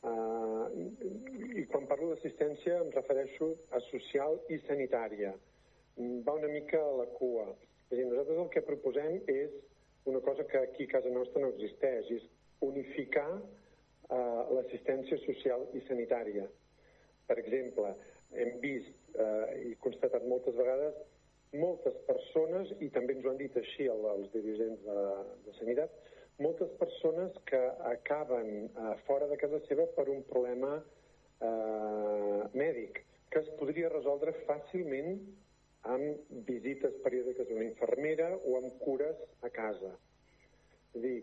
eh, 0.04 1.61
i 1.61 1.64
quan 1.70 1.87
parlo 1.90 2.11
d'assistència 2.12 2.78
em 2.82 2.90
refereixo 2.94 3.50
a 3.70 3.80
social 3.90 4.38
i 4.48 4.58
sanitària, 4.66 5.32
mm, 5.96 6.20
va 6.26 6.34
una 6.38 6.48
mica 6.52 6.80
a 6.82 6.96
la 7.02 7.06
cua. 7.18 7.48
És 7.90 7.96
dir, 7.98 8.06
nosaltres 8.06 8.38
el 8.38 8.50
que 8.52 8.62
proposem 8.62 9.20
és 9.26 9.50
una 10.04 10.20
cosa 10.20 10.44
que 10.44 10.58
aquí 10.58 10.84
a 10.84 10.92
casa 10.98 11.11
nostra 11.11 11.40
no 11.42 11.48
existeix, 11.54 12.11
és 12.11 12.22
unificar 12.61 13.30
eh, 14.11 14.42
l'assistència 14.54 15.18
social 15.26 15.66
i 15.74 15.80
sanitària. 15.88 16.46
Per 17.28 17.38
exemple, 17.38 17.94
hem 18.32 18.58
vist 18.61 18.94
eh, 19.18 19.70
i 19.70 19.74
constatat 19.84 20.24
moltes 20.26 20.54
vegades 20.56 20.94
moltes 21.56 21.94
persones, 22.06 22.68
i 22.84 22.90
també 22.92 23.14
ens 23.16 23.24
ho 23.24 23.30
han 23.30 23.38
dit 23.40 23.54
així 23.56 23.87
el- 23.88 24.04
els 24.11 24.30
dirigents 24.34 24.82
de, 24.84 24.96
de 25.46 25.52
Sanitat, 25.58 25.90
moltes 26.38 26.70
persones 26.79 27.33
que 27.46 27.61
acaben 27.90 28.70
eh, 28.70 28.94
fora 29.07 29.27
de 29.27 29.37
casa 29.37 29.61
seva 29.66 29.87
per 29.96 30.09
un 30.12 30.22
problema 30.31 30.77
eh, 30.79 32.42
mèdic, 32.55 33.03
que 33.31 33.42
es 33.42 33.51
podria 33.59 33.90
resoldre 33.92 34.35
fàcilment 34.46 35.18
amb 35.94 36.31
visites 36.46 36.94
periòdiques 37.05 37.48
d'una 37.48 37.66
infermera 37.66 38.31
o 38.44 38.57
amb 38.61 38.79
cures 38.85 39.18
a 39.46 39.51
casa. 39.55 39.92
És 40.94 41.01
a 41.01 41.05
dir, 41.05 41.18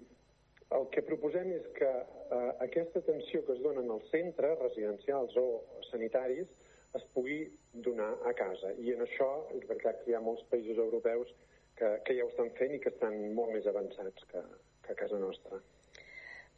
el 0.75 0.87
que 0.93 1.03
proposem 1.07 1.51
és 1.55 1.65
que 1.79 1.89
eh, 1.89 2.51
aquesta 2.67 3.01
atenció 3.03 3.43
que 3.45 3.55
es 3.55 3.63
dona 3.63 3.83
en 3.85 3.91
els 3.95 4.07
centres 4.11 4.59
residencials 4.61 5.35
o 5.39 5.47
sanitaris 5.91 6.51
es 6.95 7.03
pugui 7.15 7.41
donar 7.87 8.13
a 8.27 8.31
casa. 8.33 8.71
I 8.79 8.95
en 8.95 9.03
això 9.05 9.29
és 9.55 9.67
veritat 9.67 10.03
que 10.03 10.11
hi 10.11 10.15
ha 10.17 10.23
molts 10.23 10.45
països 10.51 10.79
europeus 10.79 11.31
que, 11.79 11.89
que 12.07 12.15
ja 12.17 12.23
ho 12.23 12.31
estan 12.31 12.51
fent 12.59 12.75
i 12.75 12.79
que 12.83 12.91
estan 12.93 13.17
molt 13.35 13.51
més 13.55 13.67
avançats 13.67 14.27
que, 14.31 14.43
que 14.85 14.93
a 14.93 15.01
casa 15.05 15.17
nostra. 15.21 15.61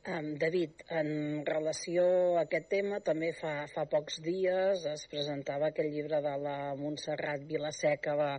Um, 0.08 0.38
David, 0.40 0.86
en 0.96 1.10
relació 1.44 2.04
a 2.38 2.46
aquest 2.46 2.70
tema, 2.72 3.02
també 3.04 3.34
fa, 3.36 3.66
fa 3.74 3.84
pocs 3.92 4.22
dies 4.24 4.86
es 4.88 5.02
presentava 5.12 5.68
aquell 5.68 5.90
llibre 5.92 6.22
de 6.24 6.32
la 6.40 6.54
Montserrat 6.80 7.42
Vilaseca, 7.50 8.14
de 8.16 8.30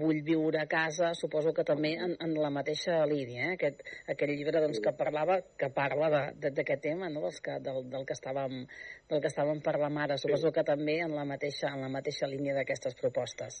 Vull 0.00 0.22
viure 0.24 0.62
a 0.62 0.68
casa, 0.70 1.10
suposo 1.18 1.52
que 1.52 1.64
també 1.66 1.90
en, 2.00 2.14
en 2.24 2.32
la 2.40 2.48
mateixa 2.54 3.02
línia, 3.10 3.50
eh? 3.50 3.56
aquest, 3.58 3.82
aquell 4.14 4.32
llibre 4.32 4.62
doncs, 4.64 4.80
que 4.80 4.94
parlava 4.96 5.36
que 5.60 5.68
parla 5.76 6.08
de- 6.14 6.22
de- 6.46 6.52
d'aquest 6.56 6.80
tema, 6.86 7.10
no? 7.12 7.20
Dels 7.26 7.42
que, 7.44 7.58
del, 7.68 7.82
del, 7.90 8.06
que 8.08 8.16
estàvem, 8.16 8.56
del 9.10 9.20
que 9.20 9.28
estàvem 9.28 9.60
parlant 9.66 9.98
ara. 10.06 10.16
Suposo 10.16 10.54
que 10.56 10.64
també 10.64 11.00
en 11.04 11.12
la 11.18 11.26
mateixa, 11.28 11.74
en 11.74 11.82
la 11.84 11.92
mateixa 11.98 12.30
línia 12.32 12.54
d'aquestes 12.56 12.96
propostes. 12.96 13.60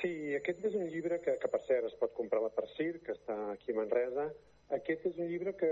Sí, 0.00 0.34
aquest 0.40 0.64
és 0.66 0.74
un 0.74 0.88
llibre 0.90 1.20
que, 1.22 1.38
que 1.38 1.48
per 1.52 1.62
cert 1.68 1.86
es 1.92 1.94
pot 2.00 2.10
comprar 2.16 2.42
a 2.42 2.48
la 2.48 2.54
Persir, 2.58 2.96
que 3.06 3.14
està 3.14 3.38
aquí 3.52 3.70
a 3.76 3.78
Manresa. 3.78 4.26
Aquest 4.74 5.04
és 5.06 5.18
un 5.22 5.28
llibre 5.30 5.52
que 5.60 5.68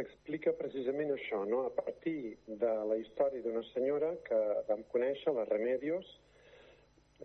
explica 0.00 0.54
precisament 0.56 1.10
això, 1.12 1.42
no? 1.44 1.66
a 1.68 1.72
partir 1.74 2.38
de 2.46 2.70
la 2.88 2.96
història 2.96 3.44
d'una 3.44 3.60
senyora 3.74 4.14
que 4.24 4.38
vam 4.70 4.86
conèixer, 4.94 5.34
la 5.36 5.44
Remedios, 5.50 6.08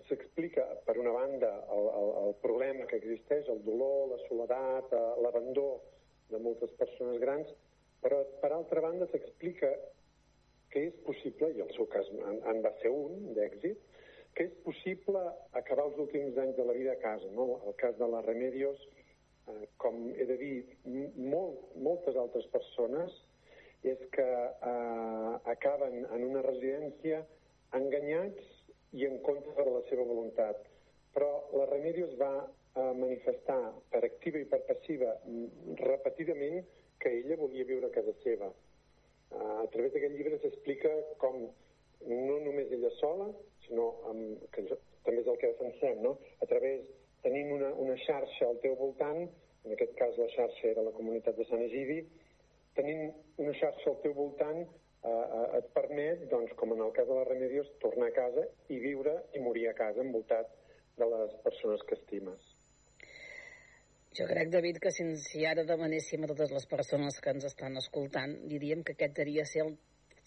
s'explica, 0.09 0.65
per 0.83 0.97
una 0.99 1.13
banda, 1.15 1.51
el, 1.71 1.87
el, 2.01 2.09
el 2.25 2.35
problema 2.43 2.87
que 2.89 2.99
existeix, 2.99 3.47
el 3.53 3.61
dolor, 3.63 4.09
la 4.11 4.19
soledat, 4.25 4.91
eh, 4.91 5.01
l'abandó 5.23 5.67
de 6.33 6.41
moltes 6.43 6.73
persones 6.81 7.21
grans, 7.21 7.53
però 8.03 8.19
per 8.41 8.51
altra 8.51 8.83
banda 8.83 9.07
s'explica 9.11 9.69
que 10.73 10.87
és 10.89 10.95
possible, 11.07 11.53
i 11.53 11.61
el 11.63 11.71
seu 11.77 11.87
cas 11.93 12.09
en, 12.17 12.41
en 12.49 12.61
va 12.65 12.73
ser 12.81 12.91
un 12.91 13.31
d'èxit, 13.37 13.79
que 14.33 14.47
és 14.49 14.53
possible 14.65 15.21
acabar 15.53 15.85
els 15.85 15.99
últims 16.01 16.37
anys 16.41 16.57
de 16.57 16.65
la 16.65 16.75
vida 16.75 16.97
a 16.97 17.01
casa. 17.03 17.29
No? 17.37 17.61
El 17.69 17.77
cas 17.79 17.95
de 17.99 18.07
la 18.09 18.23
Remedios, 18.25 18.81
eh, 19.51 19.67
com 19.81 19.99
he 20.13 20.25
de 20.29 20.37
dir, 20.39 20.55
molt, 21.17 21.69
moltes 21.75 22.17
altres 22.19 22.47
persones, 22.55 23.15
és 23.83 23.99
que 24.15 24.25
eh, 24.25 25.31
acaben 25.53 26.05
en 26.05 26.27
una 26.29 26.43
residència 26.45 27.23
enganyats 27.75 28.51
i 28.93 29.07
en 29.09 29.17
contra 29.25 29.65
de 29.65 29.73
la 29.73 29.81
seva 29.89 30.05
voluntat. 30.07 30.69
Però 31.13 31.31
la 31.57 31.65
Remedios 31.69 32.13
va 32.19 32.33
eh, 32.43 32.93
manifestar 32.97 33.61
per 33.91 34.03
activa 34.07 34.39
i 34.39 34.47
per 34.49 34.63
passiva 34.69 35.17
repetidament 35.81 36.63
que 37.03 37.11
ella 37.19 37.37
volia 37.37 37.67
viure 37.67 37.89
a 37.89 37.95
casa 37.95 38.13
seva. 38.23 38.47
Uh, 39.33 39.63
a 39.65 39.67
través 39.73 39.91
d'aquest 39.91 40.13
llibre 40.13 40.37
s'explica 40.39 40.91
com 41.21 41.39
no 42.07 42.35
només 42.45 42.71
ella 42.71 42.91
sola, 42.99 43.27
sinó 43.65 43.89
amb, 44.11 44.43
que 44.53 44.63
també 44.69 45.23
és 45.23 45.29
el 45.31 45.39
que 45.41 45.49
defensem, 45.55 46.03
no? 46.05 46.13
a 46.43 46.47
través, 46.49 46.85
tenint 47.23 47.51
una, 47.55 47.71
una 47.85 47.95
xarxa 48.05 48.47
al 48.49 48.59
teu 48.63 48.75
voltant, 48.79 49.25
en 49.63 49.75
aquest 49.75 49.93
cas 49.99 50.17
la 50.19 50.29
xarxa 50.35 50.69
era 50.71 50.85
la 50.85 50.93
comunitat 50.95 51.37
de 51.39 51.45
Sant 51.49 51.63
Egidi, 51.65 52.01
tenint 52.77 53.13
una 53.41 53.53
xarxa 53.59 53.91
al 53.91 53.99
teu 54.03 54.15
voltant 54.17 54.63
eh, 54.63 55.11
eh, 55.11 55.45
et 55.59 55.69
permet, 55.77 56.25
doncs, 56.31 56.55
com 56.59 56.75
en 56.75 56.83
el 56.87 56.91
cas 56.97 57.07
de 57.09 57.19
la 57.19 57.27
Remedios, 57.29 57.71
tornar 57.83 58.09
a 58.11 58.17
casa 58.17 58.43
i 58.73 58.81
viure 58.83 59.15
i 59.37 59.43
morir 59.45 59.69
a 59.69 59.77
casa 59.77 60.03
envoltat 60.03 60.51
de 60.99 61.07
les 61.13 61.37
persones 61.45 61.85
que 61.87 61.97
estimes. 61.99 62.51
Jo 64.13 64.27
crec, 64.29 64.51
David, 64.53 64.77
que 64.81 64.91
si, 64.93 65.07
si 65.17 65.41
ara 65.49 65.63
demanéssim 65.65 66.25
a 66.25 66.29
totes 66.29 66.51
les 66.53 66.67
persones 66.69 67.17
que 67.17 67.33
ens 67.33 67.47
estan 67.49 67.79
escoltant, 67.81 68.35
diríem 68.51 68.83
que 68.85 68.93
aquest 68.93 69.23
seria, 69.23 69.45
ser 69.49 69.63
el, 69.65 69.71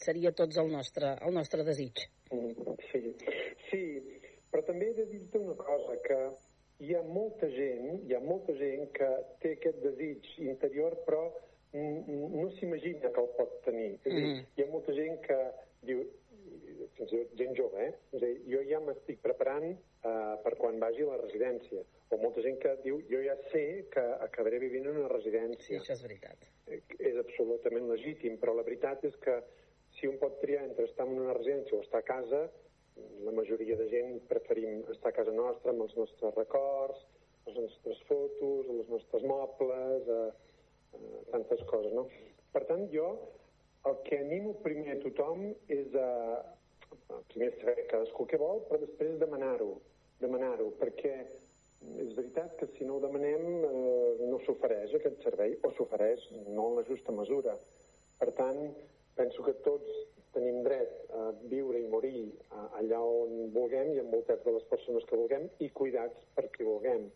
seria 0.03 0.33
tots 0.35 0.59
el 0.59 0.73
nostre, 0.73 1.13
el 1.23 1.37
nostre 1.37 1.63
desig. 1.69 2.09
Mm, 2.35 2.67
Sí, 2.91 3.01
sí, 3.71 3.81
però 4.51 4.63
també 4.67 4.91
he 4.91 4.95
de 4.97 5.07
dir-te 5.11 5.39
una 5.39 5.57
cosa, 5.61 5.97
que 6.05 6.19
hi 6.79 6.95
ha 6.95 7.03
molta 7.03 7.49
gent, 7.49 8.03
hi 8.09 8.15
ha 8.15 8.21
molta 8.21 8.53
gent 8.59 8.91
que 8.97 9.09
té 9.43 9.55
aquest 9.57 9.79
desig 9.85 10.27
interior, 10.45 10.97
però 11.07 11.23
no 11.77 12.51
s'imagina 12.57 13.11
que 13.13 13.21
el 13.21 13.31
pot 13.37 13.59
tenir. 13.65 13.99
És 14.05 14.13
a 14.13 14.17
dir, 14.17 14.27
Mm. 14.27 14.47
hi 14.57 14.63
ha 14.63 14.67
molta 14.73 14.93
gent 14.97 15.21
que 15.27 15.39
diu, 15.83 16.05
fins 16.97 17.13
i 17.13 17.17
tot 17.17 17.35
gent 17.37 17.55
jove, 17.57 17.79
eh? 17.87 17.93
És 18.13 18.23
a 18.23 18.27
dir, 18.27 18.41
jo 18.49 18.63
ja 18.69 18.81
m'estic 18.81 19.21
preparant 19.21 19.71
eh, 20.07 20.37
per 20.45 20.55
quan 20.57 20.79
vagi 20.79 21.03
a 21.03 21.07
la 21.07 21.17
residència. 21.21 21.83
O 22.11 22.17
molta 22.23 22.41
gent 22.41 22.59
que 22.63 22.77
diu, 22.85 23.01
jo 23.11 23.21
ja 23.25 23.35
sé 23.51 23.87
que 23.91 24.01
acabaré 24.23 24.59
vivint 24.63 24.87
en 24.87 24.97
una 24.99 25.09
residència. 25.09 25.67
Sí, 25.67 25.75
això 25.77 25.93
és 25.97 26.03
veritat. 26.03 26.37
Eh, 26.69 26.81
És 26.99 27.17
absolutament 27.17 27.89
legítim, 27.91 28.39
però 28.39 28.55
la 28.55 28.63
veritat 28.63 29.05
és 29.05 29.17
que 29.17 29.43
si 29.99 30.07
un 30.07 30.17
pot 30.19 30.41
triar 30.41 30.65
entre 30.65 30.85
estar 30.85 31.07
en 31.07 31.19
una 31.19 31.33
residència 31.35 31.77
o 31.77 31.81
estar 31.83 31.99
a 32.01 32.03
casa, 32.07 32.51
la 33.27 33.33
majoria 33.33 33.77
de 33.77 33.89
gent 33.93 34.19
preferim 34.31 34.83
estar 34.93 35.13
a 35.13 35.17
casa 35.19 35.35
nostra 35.35 35.73
amb 35.73 35.85
els 35.87 35.95
nostres 35.99 36.35
records, 36.37 37.01
les 37.47 37.59
nostres 37.61 38.03
fotos, 38.09 38.69
els 38.75 38.93
nostres 38.93 39.25
mobles, 39.31 40.09
eh, 40.09 40.29
eh, 40.99 41.23
tantes 41.33 41.63
coses, 41.71 41.93
no? 41.95 42.07
Per 42.55 42.65
tant, 42.71 42.87
jo 42.93 43.09
el 43.87 43.99
que 44.07 44.19
animo 44.19 44.55
primer 44.65 44.97
a 44.97 45.01
tothom 45.03 45.51
és 45.71 45.95
a, 45.95 46.09
primer 47.31 47.53
saber 47.61 47.87
cadascú 47.91 48.27
què 48.31 48.39
vol, 48.41 48.65
però 48.67 48.81
després 48.83 49.19
demanar-ho, 49.21 49.77
demanar-ho, 50.23 50.73
perquè 50.81 51.15
és 52.03 52.15
veritat 52.17 52.57
que 52.59 52.67
si 52.75 52.87
no 52.89 52.97
ho 52.97 53.05
demanem 53.05 53.45
eh, 53.69 54.27
no 54.27 54.41
s'ofereix 54.43 54.97
aquest 54.97 55.23
servei, 55.27 55.55
o 55.63 55.71
s'ofereix 55.77 56.25
no 56.49 56.71
en 56.71 56.79
la 56.81 56.87
justa 56.89 57.15
mesura. 57.15 57.55
Per 58.19 58.33
tant, 58.39 58.63
penso 59.19 59.45
que 59.45 59.55
tots 59.67 59.93
tenim 60.37 60.63
dret 60.67 61.15
a 61.17 61.31
viure 61.51 61.81
i 61.81 61.89
morir 61.91 62.27
allà 62.81 63.01
on 63.01 63.51
vulguem 63.57 63.95
i 63.95 64.03
envoltats 64.05 64.45
de 64.45 64.55
les 64.59 64.69
persones 64.71 65.09
que 65.09 65.19
vulguem 65.19 65.49
i 65.65 65.73
cuidats 65.81 66.29
per 66.37 66.47
qui 66.55 66.69
vulguem. 66.69 67.09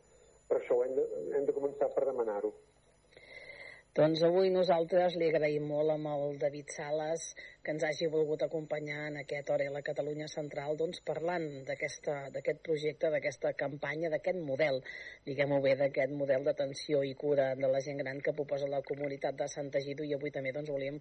Per 0.48 0.58
això 0.58 0.80
hem 0.84 0.96
de, 0.96 1.06
hem 1.36 1.46
de 1.46 1.54
començar 1.56 1.92
per 1.94 2.08
demanar-ho. 2.08 2.50
Doncs 3.98 4.20
avui 4.22 4.52
nosaltres 4.54 5.16
li 5.18 5.28
agraïm 5.28 5.64
molt 5.66 5.90
amb 5.90 6.06
el 6.12 6.36
David 6.38 6.70
Sales 6.76 7.24
que 7.62 7.74
ens 7.74 7.84
hagi 7.84 8.06
volgut 8.08 8.42
acompanyar 8.42 9.08
en 9.10 9.18
aquest 9.20 9.50
Hora 9.52 9.66
a 9.68 9.74
la 9.74 9.82
Catalunya 9.84 10.28
Central 10.32 10.78
doncs 10.80 11.02
parlant 11.04 11.46
d'aquest 11.68 12.62
projecte, 12.64 13.10
d'aquesta 13.12 13.52
campanya, 13.52 14.08
d'aquest 14.12 14.40
model, 14.46 14.80
diguem-ho 15.26 15.60
bé, 15.64 15.74
d'aquest 15.76 16.14
model 16.16 16.46
d'atenció 16.48 17.02
i 17.04 17.12
cura 17.20 17.50
de 17.58 17.68
la 17.68 17.82
gent 17.84 18.00
gran 18.00 18.22
que 18.24 18.32
proposa 18.32 18.70
la 18.72 18.82
comunitat 18.90 19.36
de 19.36 19.48
Sant 19.52 19.70
Egido 19.82 20.08
i 20.08 20.14
avui 20.16 20.32
també 20.32 20.54
doncs, 20.56 20.72
volíem 20.72 20.98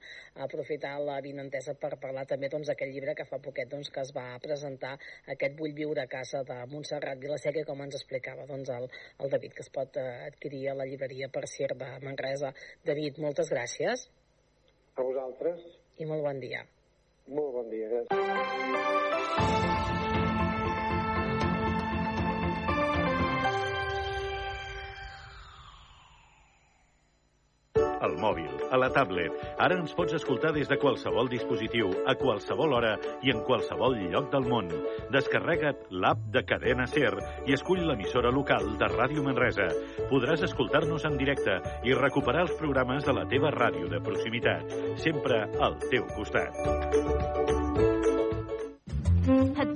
aprofitar 0.48 0.98
la 1.00 1.20
vinentesa 1.24 1.78
per 1.80 1.96
parlar 2.04 2.28
també 2.28 2.52
doncs, 2.52 2.68
d'aquest 2.68 2.94
llibre 2.94 3.16
que 3.16 3.28
fa 3.32 3.40
poquet 3.40 3.72
doncs, 3.72 3.92
que 3.96 4.04
es 4.04 4.14
va 4.16 4.28
presentar 4.44 4.98
aquest 5.28 5.58
Vull 5.60 5.74
viure 5.76 6.04
a 6.04 6.12
casa 6.12 6.44
de 6.48 6.60
Montserrat 6.72 7.20
Vilaseca 7.24 7.66
com 7.68 7.82
ens 7.84 7.98
explicava 8.00 8.46
doncs, 8.52 8.70
el, 8.76 8.88
el 9.24 9.32
David 9.34 9.56
que 9.56 9.66
es 9.66 9.72
pot 9.74 10.00
eh, 10.00 10.08
adquirir 10.28 10.68
a 10.70 10.78
la 10.82 10.88
llibreria 10.88 11.32
per 11.32 11.48
Cir 11.48 11.72
de 11.80 11.92
Manresa. 12.06 12.54
David, 12.86 13.20
moltes 13.24 13.52
gràcies. 13.52 14.10
A 14.96 15.06
vosaltres. 15.06 15.79
I 16.00 16.06
molt 16.08 16.24
bon 16.24 16.40
dia. 16.40 16.64
Molt 17.30 17.52
bon 17.60 17.68
dia, 17.70 17.90
gràcies. 17.92 19.69
Al 28.02 28.16
mòbil, 28.20 28.50
a 28.72 28.80
la 28.80 28.90
tablet. 28.94 29.36
Ara 29.60 29.78
ens 29.80 29.94
pots 29.98 30.16
escoltar 30.18 30.54
des 30.56 30.70
de 30.70 30.78
qualsevol 30.82 31.30
dispositiu, 31.32 31.92
a 32.08 32.16
qualsevol 32.20 32.74
hora 32.78 32.96
i 33.24 33.34
en 33.34 33.44
qualsevol 33.48 33.98
lloc 34.10 34.32
del 34.34 34.48
món. 34.50 34.72
Descarrega't 35.14 35.90
l'app 35.92 36.24
de 36.34 36.46
Cadena 36.48 36.88
Ser 36.88 37.14
i 37.48 37.56
escull 37.58 37.86
l'emissora 37.88 38.32
local 38.32 38.76
de 38.80 38.90
Ràdio 38.94 39.26
Manresa. 39.26 39.70
Podràs 40.12 40.46
escoltar-nos 40.48 41.06
en 41.10 41.20
directe 41.20 41.60
i 41.84 41.98
recuperar 41.98 42.48
els 42.48 42.58
programes 42.62 43.06
de 43.06 43.16
la 43.16 43.28
teva 43.30 43.54
ràdio 43.56 43.90
de 43.92 44.02
proximitat, 44.04 44.76
sempre 44.98 45.46
al 45.60 45.80
teu 45.90 46.08
costat. 46.16 47.89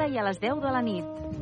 i 0.00 0.18
a 0.18 0.24
les 0.24 0.40
10 0.40 0.60
de 0.62 0.70
la 0.72 0.80
nit. 0.82 1.41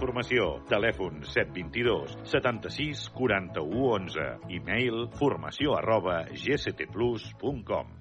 Formació. 0.01 0.45
Telèfon 0.65 1.19
722 1.29 2.15
76 2.31 3.03
41 3.13 3.83
11. 3.91 4.25
E-mail 4.57 5.03
formació 5.19 5.77
arroba 5.77 6.23
gctplus.com. 6.33 7.97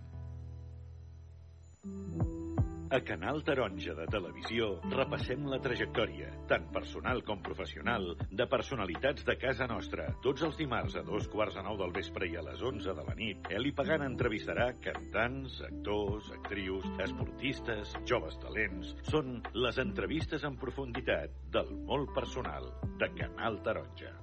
A 2.91 2.99
Canal 3.07 3.45
Taronja 3.47 3.93
de 3.95 4.05
Televisió 4.11 4.65
repassem 4.91 5.45
la 5.47 5.61
trajectòria, 5.63 6.27
tant 6.51 6.65
personal 6.75 7.21
com 7.23 7.39
professional, 7.47 8.09
de 8.35 8.47
personalitats 8.51 9.23
de 9.29 9.37
casa 9.39 9.69
nostra. 9.71 10.09
Tots 10.25 10.43
els 10.49 10.57
dimarts 10.59 10.97
a 10.99 11.05
dos 11.07 11.29
quarts 11.31 11.55
de 11.55 11.63
nou 11.63 11.79
del 11.79 11.95
vespre 11.95 12.27
i 12.27 12.35
a 12.35 12.43
les 12.43 12.65
11 12.67 12.97
de 12.99 13.05
la 13.07 13.15
nit, 13.21 13.47
Eli 13.55 13.71
Pagant 13.79 14.03
entrevistarà 14.09 14.73
cantants, 14.83 15.61
actors, 15.69 16.33
actrius, 16.41 16.89
esportistes, 17.07 17.95
joves 18.11 18.41
talents. 18.43 18.91
Són 19.13 19.39
les 19.55 19.79
entrevistes 19.79 20.49
en 20.51 20.59
profunditat 20.59 21.39
del 21.55 21.71
molt 21.93 22.11
personal 22.19 22.73
de 22.99 23.13
Canal 23.23 23.63
Taronja. 23.63 24.17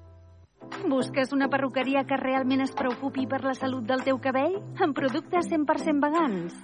Busques 0.88 1.32
una 1.34 1.49
perruqueria 1.49 2.06
que 2.08 2.17
realment 2.17 2.62
es 2.63 2.73
preocupi 2.75 3.27
per 3.27 3.43
la 3.43 3.53
salut 3.58 3.86
del 3.88 4.03
teu 4.06 4.19
cabell? 4.23 4.60
Amb 4.80 4.95
productes 4.95 5.49
100% 5.51 6.03
vegans. 6.03 6.56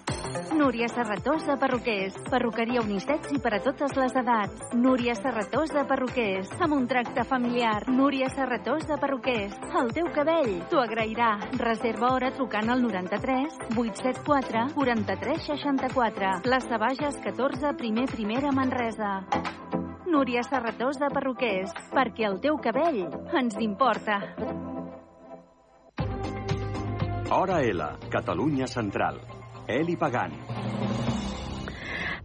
Núria 0.57 0.87
Serratosa 0.87 1.57
Perruquers. 1.59 2.15
Perruqueria 2.29 2.81
unisex 2.81 3.33
i 3.35 3.39
per 3.41 3.53
a 3.57 3.59
totes 3.63 3.93
les 3.99 4.15
edats. 4.17 4.73
Núria 4.73 5.15
Serratosa 5.17 5.85
Perruquers. 5.89 6.49
Amb 6.59 6.77
un 6.77 6.87
tracte 6.87 7.25
familiar. 7.27 7.83
Núria 7.89 8.29
Serratosa 8.33 8.97
Perruquers. 9.01 9.55
El 9.81 9.93
teu 9.93 10.09
cabell 10.15 10.51
t'ho 10.71 10.81
agrairà. 10.81 11.35
Reserva 11.59 12.13
hora 12.13 12.33
trucant 12.33 12.73
al 12.73 12.81
93 12.81 13.61
874 13.77 14.67
43 14.73 15.47
64. 15.51 16.35
Plaça 16.49 16.81
Bages 16.81 17.21
14, 17.23 17.77
primer 17.77 18.09
primera 18.11 18.51
Manresa. 18.51 19.15
Núria 20.13 20.43
Serratós 20.45 20.99
de 21.01 21.07
Perruquers, 21.09 21.71
perquè 21.89 22.27
el 22.27 22.35
teu 22.43 22.59
cabell 22.61 22.99
ens 23.39 23.55
importa. 23.65 24.19
Hora 27.33 27.57
L, 27.65 27.87
Catalunya 28.13 28.67
Central. 28.69 29.17
Eli 29.65 29.95
Pagant. 29.97 30.35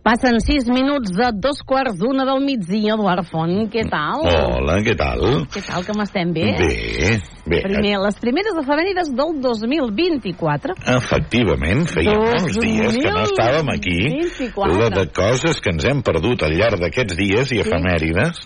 Passen 0.04 0.36
sis 0.44 0.68
minuts 0.68 1.14
de 1.16 1.30
dos 1.40 1.64
quarts 1.64 1.96
d'una 1.96 2.28
del 2.28 2.44
migdia. 2.44 2.92
Eduard 2.98 3.24
Font, 3.32 3.56
què 3.72 3.86
tal? 3.88 4.28
Hola, 4.36 4.78
què 4.84 4.92
tal? 4.96 5.24
Què 5.48 5.64
tal, 5.64 5.88
com 5.88 6.04
estem 6.04 6.36
bé? 6.36 6.46
Bé, 6.60 7.08
bé. 7.50 7.60
Primer, 7.64 7.96
les 8.04 8.18
primeres 8.22 8.56
efemèrides 8.62 9.10
del 9.16 9.38
2024. 9.44 10.74
Efectivament, 10.96 11.84
feia 11.90 12.14
molts 12.18 12.58
dies 12.60 12.96
que 13.00 13.12
no 13.14 13.24
estàvem 13.26 13.70
aquí. 13.74 13.96
24. 14.14 14.78
La 14.78 14.90
de 14.94 15.04
coses 15.16 15.60
que 15.64 15.72
ens 15.74 15.84
hem 15.88 16.02
perdut 16.06 16.44
al 16.46 16.54
llarg 16.58 16.80
d'aquests 16.82 17.16
dies 17.18 17.52
i 17.56 17.60
efemèrides. 17.64 18.42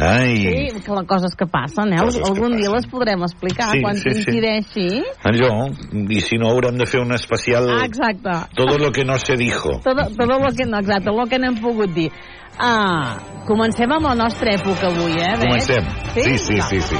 Ai, 0.00 0.34
Sí, 0.34 0.80
que 0.84 0.92
les 0.96 1.06
coses 1.06 1.34
que 1.38 1.46
passen, 1.46 1.92
eh? 1.94 2.00
Coses 2.02 2.22
Algun 2.28 2.56
dia 2.58 2.70
les 2.72 2.86
podrem 2.90 3.22
explicar 3.22 3.70
Sí, 3.72 3.80
quan 3.82 3.96
sí, 3.96 4.10
sí. 4.10 4.24
coincideixi. 4.24 4.88
allò, 5.24 5.50
i 6.10 6.20
si 6.20 6.36
no 6.40 6.48
haurem 6.50 6.76
de 6.78 6.86
fer 6.86 7.00
un 7.00 7.12
especial 7.14 7.68
Ah, 7.70 7.84
exacte. 7.86 8.30
Todo 8.56 8.78
lo 8.78 8.90
que 8.92 9.04
no 9.04 9.18
se 9.18 9.36
dijo. 9.36 9.78
Tot, 9.84 9.96
tot 10.16 10.30
el 10.30 10.56
que 10.56 10.64
no, 10.66 10.78
exacte, 10.78 11.10
el 11.10 11.28
que 11.28 11.38
n'hem 11.38 11.60
pogut 11.60 11.90
dir. 11.94 12.10
Ah, 12.58 13.18
comencem 13.48 13.90
amb 13.90 14.06
la 14.06 14.14
nostra 14.14 14.54
època 14.54 14.86
avui, 14.86 15.16
eh? 15.18 15.34
Comencem. 15.40 15.86
Sí, 16.14 16.38
sí, 16.38 16.58
Va. 16.60 16.66
sí, 16.68 16.80
sí. 16.80 16.96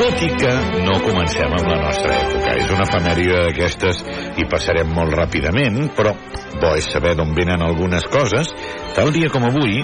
Tot 0.00 0.22
i 0.24 0.28
que 0.32 0.52
no 0.86 0.94
comencem 1.04 1.50
amb 1.58 1.66
la 1.68 1.80
nostra 1.82 2.14
època. 2.22 2.54
És 2.56 2.70
una 2.70 2.86
efemèride 2.86 3.42
d'aquestes 3.48 4.04
i 4.38 4.46
passarem 4.48 4.94
molt 4.94 5.12
ràpidament, 5.18 5.90
però 5.96 6.14
bo 6.60 6.70
és 6.78 6.86
saber 6.88 7.16
d'on 7.18 7.34
venen 7.36 7.66
algunes 7.66 8.06
coses. 8.08 8.48
Tal 8.94 9.10
dia 9.12 9.28
com 9.28 9.44
avui, 9.50 9.82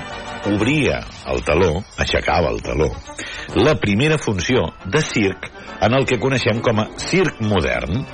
obria 0.55 1.03
el 1.33 1.43
taló, 1.45 1.83
aixecava 1.99 2.55
el 2.55 2.63
taló, 2.63 2.89
la 3.59 3.75
primera 3.83 4.19
funció 4.19 4.71
de 4.87 5.03
circ 5.03 5.51
en 5.83 5.95
el 5.95 6.07
que 6.09 6.21
coneixem 6.23 6.63
com 6.65 6.81
a 6.81 6.89
circ 7.03 7.43
modern, 7.45 8.07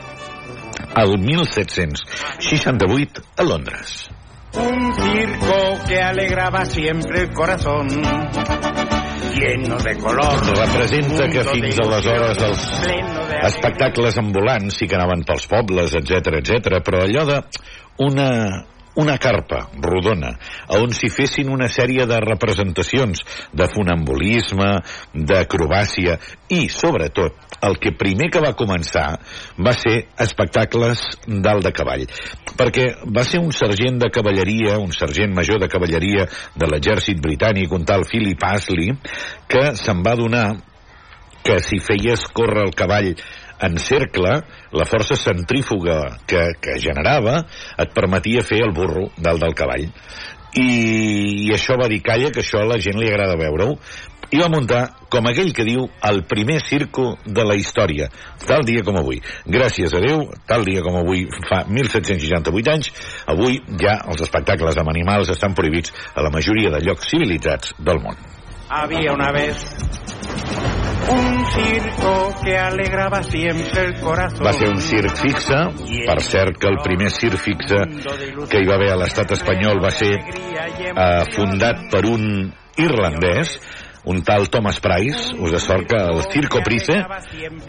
el 0.96 1.18
1768 1.18 3.22
a 3.36 3.42
Londres. 3.42 4.08
Un 4.54 4.94
circo 4.94 5.80
que 5.88 6.00
alegraba 6.00 6.64
siempre 6.64 7.22
el 7.22 7.32
corazón. 7.32 7.88
Lleno 7.88 9.76
de 9.78 9.96
color. 9.96 10.56
Representa 10.56 11.28
que 11.28 11.42
fins 11.44 11.78
aleshores 11.80 12.38
els 12.42 12.82
espectacles 13.42 14.18
ambulants 14.20 14.76
sí 14.76 14.86
que 14.86 14.94
anaven 14.98 15.24
pels 15.24 15.46
pobles, 15.48 15.94
etc 15.98 16.10
etc, 16.42 16.82
però 16.84 16.98
allò 17.06 17.24
de 17.26 17.38
una, 18.04 18.28
una 19.00 19.16
carpa 19.18 19.66
rodona 19.80 20.34
on 20.76 20.92
s'hi 20.96 21.10
fessin 21.12 21.50
una 21.52 21.68
sèrie 21.72 22.06
de 22.08 22.18
representacions 22.20 23.22
de 23.52 23.68
funambulisme, 23.72 24.68
d'acrobàcia 25.14 26.18
i, 26.52 26.66
sobretot, 26.68 27.38
el 27.62 27.78
que 27.80 27.94
primer 27.96 28.28
que 28.32 28.42
va 28.42 28.54
començar 28.58 29.06
va 29.56 29.72
ser 29.76 30.08
espectacles 30.20 31.04
dalt 31.26 31.64
de 31.64 31.72
cavall. 31.72 32.04
Perquè 32.58 32.88
va 33.06 33.24
ser 33.24 33.40
un 33.40 33.52
sergent 33.56 34.00
de 34.02 34.10
cavalleria 34.12 34.78
un 34.82 34.92
sergent 34.92 35.32
major 35.34 35.60
de 35.60 35.68
cavalleria 35.70 36.26
de 36.56 36.68
l'exèrcit 36.68 37.20
britànic, 37.22 37.72
un 37.72 37.86
tal 37.88 38.04
Philip 38.08 38.44
Astley 38.44 38.92
que 39.48 39.72
se'n 39.78 40.02
va 40.04 40.16
donar 40.18 40.46
que 41.42 41.58
si 41.62 41.80
feies 41.82 42.26
córrer 42.30 42.66
el 42.68 42.74
cavall 42.78 43.14
en 43.62 43.78
cercle, 43.78 44.36
la 44.72 44.86
força 44.88 45.16
centrífuga 45.18 45.98
que, 46.26 46.44
que 46.62 46.78
generava 46.82 47.42
et 47.78 47.92
permetia 47.94 48.44
fer 48.46 48.62
el 48.66 48.74
burro 48.76 49.08
dalt 49.18 49.42
del 49.44 49.56
cavall. 49.58 49.88
I, 50.52 50.68
i 51.46 51.52
això 51.54 51.78
va 51.80 51.88
dir, 51.88 52.02
calla, 52.04 52.32
que 52.32 52.42
això 52.42 52.60
a 52.60 52.68
la 52.68 52.80
gent 52.82 52.98
li 53.00 53.08
agrada 53.08 53.38
veure-ho, 53.40 53.78
i 54.32 54.40
va 54.40 54.48
muntar, 54.48 54.82
com 55.12 55.26
aquell 55.28 55.50
que 55.52 55.64
diu, 55.68 55.84
el 56.08 56.22
primer 56.28 56.58
circo 56.64 57.18
de 57.24 57.44
la 57.44 57.56
història, 57.60 58.08
tal 58.46 58.64
dia 58.68 58.84
com 58.84 58.96
avui. 58.96 59.20
Gràcies 59.44 59.92
a 59.92 60.00
Déu, 60.00 60.24
tal 60.48 60.64
dia 60.68 60.84
com 60.84 60.96
avui, 61.02 61.26
fa 61.50 61.62
1768 61.68 62.72
anys, 62.72 62.92
avui 63.28 63.60
ja 63.80 63.98
els 64.08 64.24
espectacles 64.24 64.80
amb 64.80 64.92
animals 64.94 65.32
estan 65.36 65.56
prohibits 65.56 65.92
a 66.14 66.24
la 66.24 66.32
majoria 66.32 66.72
de 66.72 66.80
llocs 66.84 67.12
civilitzats 67.12 67.76
del 67.80 68.00
món. 68.00 68.16
Había 68.74 69.12
una 69.12 69.30
vez 69.32 69.62
un 71.10 71.44
circo 71.44 72.34
que 72.42 72.56
alegraba 72.56 73.22
siempre 73.22 73.82
el 73.82 74.00
corazón. 74.00 74.46
Va 74.46 74.54
ser 74.54 74.70
un 74.70 74.80
circ 74.80 75.14
fixe, 75.14 75.58
per 76.06 76.22
cert 76.24 76.56
que 76.56 76.70
el 76.70 76.78
primer 76.80 77.10
circ 77.12 77.36
fixe 77.36 77.82
que 78.48 78.62
hi 78.62 78.70
va 78.70 78.78
haver 78.78 78.88
a 78.94 78.96
l'estat 79.02 79.34
espanyol 79.36 79.82
va 79.84 79.90
ser 79.92 80.14
eh, 80.16 81.24
fundat 81.36 81.84
per 81.92 82.06
un 82.08 82.24
irlandès, 82.80 83.58
un 84.04 84.22
tal 84.22 84.48
Thomas 84.50 84.80
Price, 84.80 85.34
us 85.38 85.52
de 85.52 85.60
sort 85.60 85.86
que 85.88 85.96
el 85.96 86.22
Circo 86.32 86.60
Price, 86.64 86.94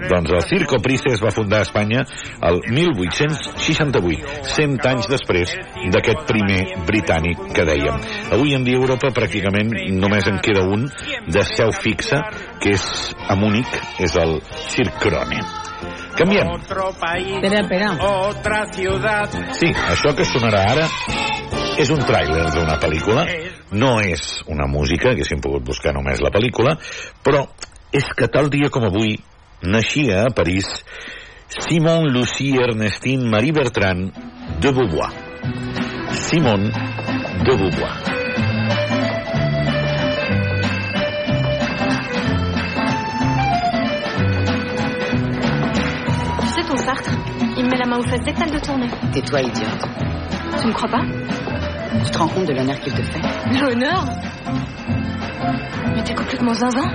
doncs 0.09 0.31
el 0.31 0.41
Circo 0.43 0.79
Price 0.81 1.09
es 1.13 1.21
va 1.21 1.31
fundar 1.31 1.59
a 1.59 1.67
Espanya 1.67 2.05
el 2.41 2.61
1868, 2.69 4.45
100 4.55 4.79
anys 4.89 5.09
després 5.11 5.53
d'aquest 5.93 6.25
primer 6.29 6.61
britànic 6.87 7.53
que 7.53 7.65
dèiem. 7.67 7.99
Avui 8.33 8.55
en 8.57 8.65
dia 8.65 8.79
a 8.79 8.81
Europa 8.81 9.13
pràcticament 9.13 9.73
només 9.99 10.27
en 10.29 10.39
queda 10.43 10.65
un 10.65 10.87
de 11.27 11.45
seu 11.53 11.71
fixa, 11.71 12.23
que 12.59 12.73
és 12.77 12.87
a 13.29 13.37
Múnich, 13.37 13.77
és 13.99 14.17
el 14.17 14.39
Circrone. 14.73 15.43
Canviem. 16.17 16.49
Espera, 16.55 17.61
espera. 17.61 17.89
Otra 18.05 18.65
ciudad. 18.71 19.29
Sí, 19.57 19.73
això 19.73 20.13
que 20.15 20.25
sonarà 20.29 20.61
ara 20.71 20.85
és 21.81 21.89
un 21.89 22.03
tràiler 22.05 22.45
d'una 22.53 22.77
pel·lícula, 22.81 23.25
no 23.73 23.97
és 24.01 24.43
una 24.47 24.67
música, 24.69 25.11
haguéssim 25.11 25.41
pogut 25.41 25.65
buscar 25.65 25.93
només 25.95 26.21
la 26.21 26.31
pel·lícula, 26.33 26.77
però 27.25 27.45
és 27.93 28.05
que 28.17 28.29
tal 28.31 28.49
dia 28.53 28.69
com 28.73 28.85
avui 28.87 29.17
naixia 29.63 30.25
a 30.27 30.33
París 30.33 30.69
Simon 31.53 32.09
Lucie 32.13 32.57
Ernestine 32.61 33.29
Marie 33.29 33.53
Bertrand 33.53 34.09
de 34.61 34.71
Beauvoir. 34.71 35.11
Simon 36.13 36.69
de 37.45 37.55
Beauvoir. 37.57 37.97
Tu 46.41 46.47
sais, 46.47 46.63
ton 46.67 46.77
Sartre, 46.77 47.11
il 47.57 47.65
me 47.65 47.69
met 47.69 47.77
la 47.77 47.85
main 47.85 47.97
aux 47.99 48.03
fesses 48.03 48.23
dès 48.25 48.33
que 48.33 48.39
t'as 48.39 48.45
le 48.45 48.51
dos 48.51 48.65
tourné. 48.65 48.87
Tais-toi, 49.13 49.41
idiote. 49.41 49.85
Tu 50.61 50.67
me 50.67 50.73
crois 50.73 50.89
pas 50.89 51.03
Tu 52.05 52.11
te 52.11 52.17
rends 52.17 52.27
compte 52.27 52.47
de 52.47 52.53
l'honneur 52.53 52.79
qu'il 52.79 52.93
te 52.93 53.01
fait 53.01 53.21
L'honneur 53.59 54.05
Mais 55.95 56.03
t'es 56.03 56.13
complètement 56.15 56.53
zinzin. 56.53 56.89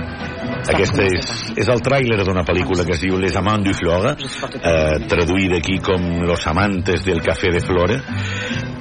Aquesta 0.69 1.05
és, 1.05 1.27
és 1.57 1.69
el 1.71 1.81
tràiler 1.85 2.17
d'una 2.25 2.43
pel·lícula 2.47 2.83
que 2.87 2.95
es 2.95 3.01
diu 3.03 3.17
Les 3.21 3.35
Amants 3.39 3.63
du 3.63 3.73
Flora, 3.77 4.15
eh, 4.17 4.99
traduïda 5.09 5.59
aquí 5.59 5.77
com 5.83 6.23
Los 6.27 6.45
Amantes 6.47 7.05
del 7.05 7.21
Café 7.23 7.51
de 7.53 7.61
Flora, 7.63 7.99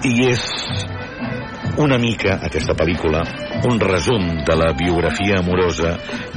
i 0.09 0.15
és 0.31 0.45
una 1.79 1.99
mica, 1.99 2.39
aquesta 2.43 2.75
pel·lícula, 2.75 3.23
un 3.69 3.79
resum 3.81 4.25
de 4.47 4.55
la 4.59 4.73
biografia 4.77 5.39
amorosa 5.39 5.95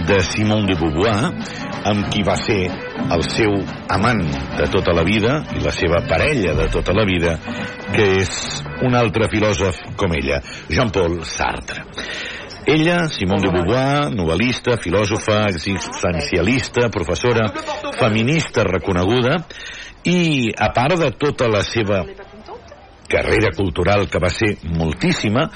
de 0.07 0.19
Simone 0.21 0.69
de 0.69 0.77
Beauvoir, 0.77 1.31
amb 1.89 2.09
qui 2.13 2.21
va 2.23 2.35
ser 2.37 2.59
el 3.11 3.25
seu 3.25 3.57
amant 3.89 4.21
de 4.59 4.67
tota 4.73 4.93
la 4.93 5.05
vida 5.07 5.39
i 5.57 5.63
la 5.65 5.73
seva 5.73 6.03
parella 6.07 6.53
de 6.59 6.67
tota 6.73 6.93
la 6.93 7.05
vida, 7.09 7.37
que 7.95 8.05
és 8.21 8.31
un 8.85 8.95
altre 8.97 9.29
filòsof 9.33 9.81
com 9.97 10.13
ella, 10.17 10.41
Jean-Paul 10.69 11.23
Sartre. 11.25 11.87
Ella, 12.69 13.07
Simone 13.09 13.47
de 13.47 13.51
Beauvoir, 13.55 14.11
novel·lista, 14.13 14.77
filòsofa, 14.77 15.47
existencialista, 15.49 16.91
professora, 16.93 17.49
feminista 17.97 18.67
reconeguda, 18.69 19.39
i 20.05 20.51
a 20.57 20.69
part 20.73 20.97
de 21.01 21.11
tota 21.17 21.49
la 21.49 21.61
seva 21.65 22.03
carrera 23.11 23.51
cultural 23.55 24.07
que 24.09 24.21
va 24.23 24.31
ser 24.31 24.55
moltíssima, 24.77 25.47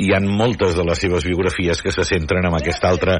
hi 0.00 0.10
han 0.16 0.26
moltes 0.28 0.74
de 0.76 0.84
les 0.86 1.00
seves 1.00 1.24
biografies 1.28 1.80
que 1.82 1.92
se 1.94 2.04
centren 2.08 2.48
en 2.48 2.56
aquest 2.58 2.84
altre 2.88 3.18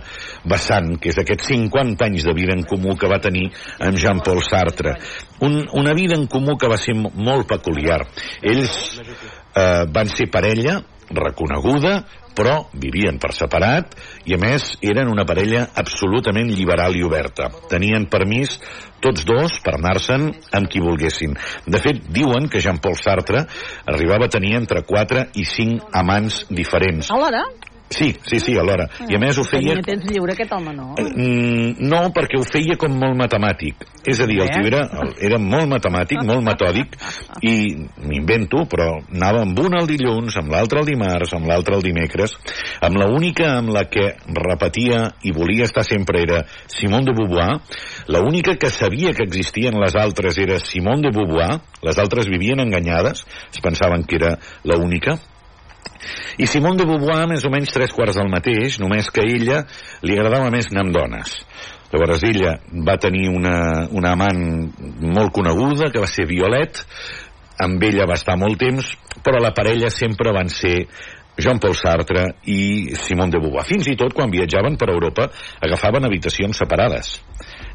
vessant, 0.48 0.96
que 1.00 1.12
és 1.12 1.20
aquests 1.22 1.52
50 1.52 2.08
anys 2.08 2.26
de 2.26 2.34
vida 2.36 2.56
en 2.56 2.64
comú 2.68 2.96
que 2.96 3.10
va 3.10 3.20
tenir 3.22 3.46
amb 3.78 4.00
Jean-Paul 4.00 4.42
Sartre. 4.44 4.96
Un, 5.46 5.62
una 5.76 5.94
vida 5.96 6.16
en 6.18 6.26
comú 6.32 6.56
que 6.60 6.70
va 6.72 6.80
ser 6.80 6.96
molt 6.96 7.48
peculiar. 7.48 8.02
Ells 8.42 8.76
eh, 9.00 9.84
van 9.92 10.12
ser 10.12 10.30
parella 10.32 10.80
reconeguda, 11.10 12.00
però 12.36 12.56
vivien 12.76 13.18
per 13.22 13.32
separat 13.36 13.96
i 14.28 14.36
a 14.36 14.40
més 14.40 14.74
eren 14.84 15.10
una 15.12 15.24
parella 15.28 15.66
absolutament 15.74 16.52
liberal 16.52 16.96
i 16.96 17.04
oberta. 17.06 17.48
Tenien 17.70 18.08
permís 18.12 18.58
tots 19.02 19.24
dos 19.28 19.58
per 19.64 19.76
anar-se'n 19.76 20.28
amb 20.56 20.70
qui 20.72 20.82
volguessin. 20.84 21.36
De 21.66 21.80
fet, 21.82 22.02
diuen 22.12 22.50
que 22.52 22.62
Jean-Paul 22.64 22.98
Sartre 23.00 23.46
arribava 23.92 24.28
a 24.28 24.32
tenir 24.32 24.56
entre 24.60 24.84
4 24.86 25.30
i 25.40 25.46
5 25.48 25.90
amants 26.04 26.44
diferents. 26.50 27.12
Alhora? 27.14 27.44
Sí, 27.88 28.16
sí, 28.26 28.40
sí, 28.40 28.56
alhora. 28.58 28.88
I 29.06 29.14
a 29.14 29.20
més 29.22 29.38
ho 29.38 29.44
feia... 29.46 29.76
Tenia 29.76 29.86
temps 29.86 30.06
lliure 30.10 30.34
aquest 30.34 30.52
home, 30.56 30.72
no? 30.74 30.88
Mm, 30.98 31.76
no, 31.86 32.00
perquè 32.14 32.40
ho 32.40 32.46
feia 32.46 32.74
com 32.80 32.96
molt 32.98 33.14
matemàtic. 33.18 33.84
És 34.06 34.18
a 34.22 34.26
dir, 34.26 34.40
el 34.42 34.50
tio 34.50 34.66
era, 34.66 34.82
era 35.22 35.38
molt 35.42 35.70
matemàtic, 35.70 36.22
molt 36.26 36.42
metòdic, 36.46 36.96
i 37.46 37.54
m'invento, 38.06 38.64
però 38.70 38.88
anava 39.14 39.44
amb 39.46 39.62
un 39.62 39.78
el 39.78 39.86
dilluns, 39.90 40.34
amb 40.40 40.50
l'altre 40.54 40.82
el 40.82 40.90
dimarts, 40.90 41.34
amb 41.38 41.46
l'altre 41.50 41.78
el 41.78 41.86
dimecres, 41.86 42.34
amb 42.86 42.98
la 42.98 43.08
única 43.14 43.52
amb 43.56 43.70
la 43.74 43.86
que 43.90 44.08
repetia 44.34 45.04
i 45.26 45.34
volia 45.36 45.66
estar 45.66 45.86
sempre 45.86 46.22
era 46.26 46.42
Simone 46.66 47.06
de 47.06 47.14
Beauvoir, 47.16 47.60
la 48.10 48.22
única 48.26 48.56
que 48.58 48.70
sabia 48.70 49.14
que 49.14 49.26
existien 49.26 49.78
les 49.82 49.94
altres 49.94 50.38
era 50.42 50.58
Simone 50.62 51.06
de 51.06 51.14
Beauvoir, 51.14 51.60
les 51.86 52.02
altres 52.02 52.30
vivien 52.30 52.60
enganyades, 52.62 53.24
es 53.52 53.62
pensaven 53.62 54.04
que 54.04 54.18
era 54.18 54.36
la 54.64 54.78
única, 54.78 55.18
i 56.38 56.48
Simone 56.50 56.80
de 56.80 56.88
Beauvoir, 56.88 57.24
més 57.30 57.44
o 57.46 57.52
menys 57.52 57.74
tres 57.74 57.94
quarts 57.94 58.18
del 58.18 58.30
mateix, 58.32 58.80
només 58.82 59.10
que 59.10 59.24
a 59.24 59.30
ella 59.30 59.62
li 60.02 60.16
agradava 60.16 60.52
més 60.54 60.70
anar 60.72 60.86
amb 60.86 60.96
dones. 60.96 61.36
Llavors 61.92 62.24
ella 62.26 62.56
va 62.86 62.96
tenir 63.00 63.28
una, 63.30 63.86
una 63.94 64.12
amant 64.16 64.40
molt 65.00 65.32
coneguda, 65.36 65.90
que 65.92 66.02
va 66.02 66.10
ser 66.10 66.26
Violet, 66.28 66.82
amb 67.62 67.82
ella 67.86 68.08
va 68.08 68.18
estar 68.18 68.36
molt 68.36 68.58
temps, 68.60 68.90
però 69.24 69.40
la 69.40 69.54
parella 69.56 69.88
sempre 69.92 70.34
van 70.34 70.50
ser 70.52 70.76
Jean-Paul 71.36 71.74
Sartre 71.76 72.24
i 72.48 72.94
Simone 72.96 73.34
de 73.34 73.40
Beauvoir. 73.40 73.66
Fins 73.68 73.88
i 73.92 73.96
tot 73.98 74.14
quan 74.16 74.32
viatjaven 74.32 74.78
per 74.80 74.88
Europa 74.92 75.28
agafaven 75.60 76.08
habitacions 76.08 76.56
separades. 76.62 77.18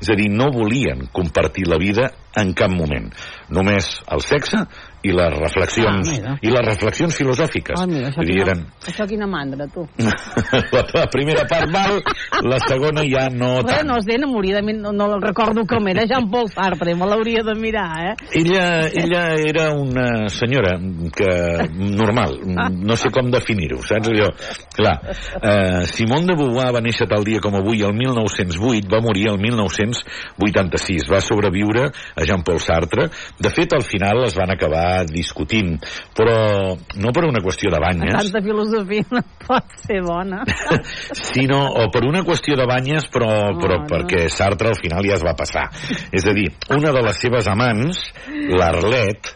És 0.01 0.09
a 0.09 0.17
dir, 0.17 0.31
no 0.33 0.49
volien 0.53 1.05
compartir 1.13 1.67
la 1.69 1.77
vida 1.77 2.09
en 2.37 2.55
cap 2.57 2.73
moment. 2.73 3.11
Només 3.53 3.93
el 4.09 4.23
sexe 4.25 4.63
i 5.03 5.11
les 5.15 5.33
reflexions, 5.33 6.11
Ah, 6.21 6.35
i 6.41 6.51
les 6.51 6.65
reflexions 6.65 7.15
filosòfiques. 7.17 7.79
Ah, 7.79 7.87
mira, 7.89 8.09
això, 8.11 8.21
quina, 8.25 8.43
eren, 8.43 8.59
això 8.87 9.05
quina 9.09 9.27
mandra, 9.29 9.65
tu. 9.71 9.85
la, 10.75 10.83
la 10.93 11.05
primera 11.13 11.45
part 11.49 11.71
val, 11.73 11.97
la 12.45 12.59
segona 12.67 13.03
ja 13.09 13.25
no 13.33 13.53
tant. 13.61 13.71
Bueno, 13.71 13.95
no 13.95 14.01
sé, 14.05 14.17
enamoridament, 14.19 14.81
no, 14.83 14.91
no 14.93 15.07
recordo 15.23 15.65
com 15.69 15.87
era 15.89 16.05
Jean-Paul 16.09 16.51
Sartre, 16.53 16.93
me 16.95 17.07
l'hauria 17.09 17.43
de 17.47 17.55
mirar, 17.57 17.87
eh? 18.11 18.13
Ella, 18.41 18.65
ella 18.91 19.23
era 19.39 19.71
una 19.73 20.29
senyora 20.29 20.75
que 21.15 21.31
normal, 21.71 22.37
no 22.77 22.97
sé 22.99 23.09
com 23.13 23.31
definir-ho, 23.33 23.81
saps 23.87 24.11
allò? 24.11 24.29
Clar, 24.75 24.95
eh, 25.41 25.81
Simone 25.89 26.29
de 26.29 26.37
Beauvoir 26.37 26.69
va 26.75 26.83
néixer 26.83 27.09
tal 27.09 27.25
dia 27.27 27.41
com 27.41 27.57
avui 27.57 27.81
el 27.87 27.95
1908, 27.97 28.91
va 28.91 29.01
morir 29.03 29.29
el 29.33 29.41
1986, 29.41 31.09
va 31.09 31.23
sobreviure 31.25 31.89
a 31.89 32.27
Jean-Paul 32.27 32.61
Sartre. 32.61 33.09
De 33.41 33.49
fet, 33.49 33.73
al 33.73 33.85
final 33.87 34.25
es 34.27 34.37
van 34.37 34.53
acabar 34.53 34.90
discutint, 35.07 35.77
però 36.17 36.35
no 36.75 37.13
per 37.15 37.25
una 37.27 37.41
qüestió 37.43 37.71
de 37.73 37.81
banyes, 37.81 38.15
Tanta 38.17 38.41
filosofia 38.45 39.05
no 39.11 39.23
pot 39.45 39.75
ser 39.83 40.01
bona. 40.05 40.43
sinó 41.31 41.61
o 41.81 41.87
per 41.93 42.03
una 42.07 42.23
qüestió 42.27 42.57
de 42.59 42.67
banyes, 42.69 43.07
però, 43.13 43.31
però 43.59 43.81
no. 43.81 43.89
perquè 43.89 44.27
Sartre 44.31 44.71
al 44.71 44.79
final 44.81 45.05
ja 45.07 45.17
es 45.17 45.25
va 45.25 45.35
passar. 45.37 45.67
És 46.11 46.27
a 46.27 46.35
dir, 46.37 46.49
una 46.73 46.93
de 46.95 47.05
les 47.07 47.21
seves 47.21 47.49
amants, 47.51 48.03
l'Arlet, 48.51 49.33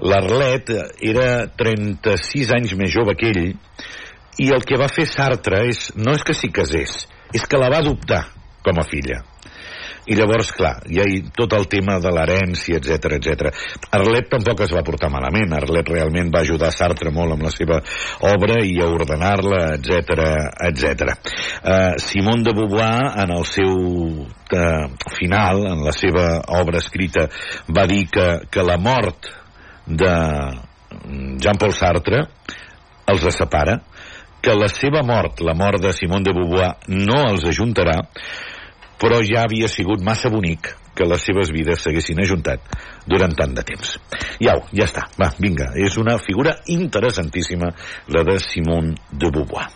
l'Arlet 0.00 0.74
era 1.12 1.30
36 1.60 2.54
anys 2.56 2.76
més 2.78 2.92
jove 2.94 3.16
que 3.18 3.32
ell, 3.32 3.50
i 4.40 4.52
el 4.54 4.64
que 4.64 4.78
va 4.80 4.88
fer 4.92 5.08
Sartre 5.10 5.64
és, 5.68 5.90
no 6.00 6.14
és 6.16 6.24
que 6.24 6.36
s'hi 6.36 6.52
casés, 6.54 7.04
és 7.36 7.44
que 7.46 7.60
la 7.60 7.70
va 7.72 7.82
adoptar 7.84 8.24
com 8.64 8.80
a 8.80 8.86
filla. 8.88 9.22
I 10.10 10.16
llavors, 10.18 10.50
clar, 10.56 10.72
hi 10.90 10.98
ha 10.98 11.06
tot 11.36 11.54
el 11.54 11.68
tema 11.70 12.00
de 12.02 12.10
l'herència, 12.10 12.80
etc 12.80 13.14
etc. 13.20 13.50
Arlet 13.94 14.30
tampoc 14.32 14.64
es 14.64 14.72
va 14.74 14.82
portar 14.86 15.10
malament. 15.12 15.54
Arlet 15.54 15.92
realment 15.92 16.32
va 16.34 16.42
ajudar 16.42 16.72
Sartre 16.74 17.12
molt 17.14 17.36
amb 17.36 17.46
la 17.46 17.52
seva 17.54 17.78
obra 18.32 18.58
i 18.66 18.74
a 18.82 18.88
ordenar-la, 18.90 19.60
etc 19.78 20.26
etc. 20.66 21.14
Uh, 21.62 21.94
Simone 22.02 22.42
de 22.48 22.56
Beauvoir, 22.58 22.96
en 23.22 23.36
el 23.36 23.46
seu 23.46 23.70
uh, 23.70 25.06
final, 25.14 25.62
en 25.76 25.84
la 25.86 25.94
seva 25.94 26.26
obra 26.58 26.82
escrita, 26.82 27.28
va 27.70 27.86
dir 27.86 28.08
que, 28.10 28.28
que 28.50 28.66
la 28.66 28.80
mort 28.82 29.30
de 29.86 30.14
Jean-Paul 31.38 31.74
Sartre 31.76 32.24
els 33.10 33.26
separa, 33.34 33.78
que 34.42 34.54
la 34.56 34.68
seva 34.72 35.02
mort, 35.06 35.42
la 35.44 35.54
mort 35.54 35.82
de 35.82 35.92
Simone 35.94 36.26
de 36.26 36.34
Beauvoir, 36.34 36.72
no 36.88 37.26
els 37.28 37.46
ajuntarà, 37.50 38.00
però 39.00 39.20
ja 39.24 39.44
havia 39.46 39.68
sigut 39.68 40.02
massa 40.04 40.30
bonic 40.30 40.74
que 40.94 41.06
les 41.08 41.22
seves 41.24 41.50
vides 41.54 41.80
s'haguessin 41.80 42.20
ajuntat 42.20 42.60
durant 43.08 43.32
tant 43.36 43.54
de 43.56 43.62
temps. 43.64 43.94
Iau, 44.40 44.66
ja 44.76 44.84
està, 44.84 45.06
va, 45.18 45.30
vinga, 45.40 45.70
és 45.80 45.96
una 45.96 46.18
figura 46.18 46.58
interessantíssima, 46.68 47.72
la 48.08 48.24
de 48.24 48.38
Simone 48.38 48.94
de 49.10 49.30
Beauvoir. 49.30 49.68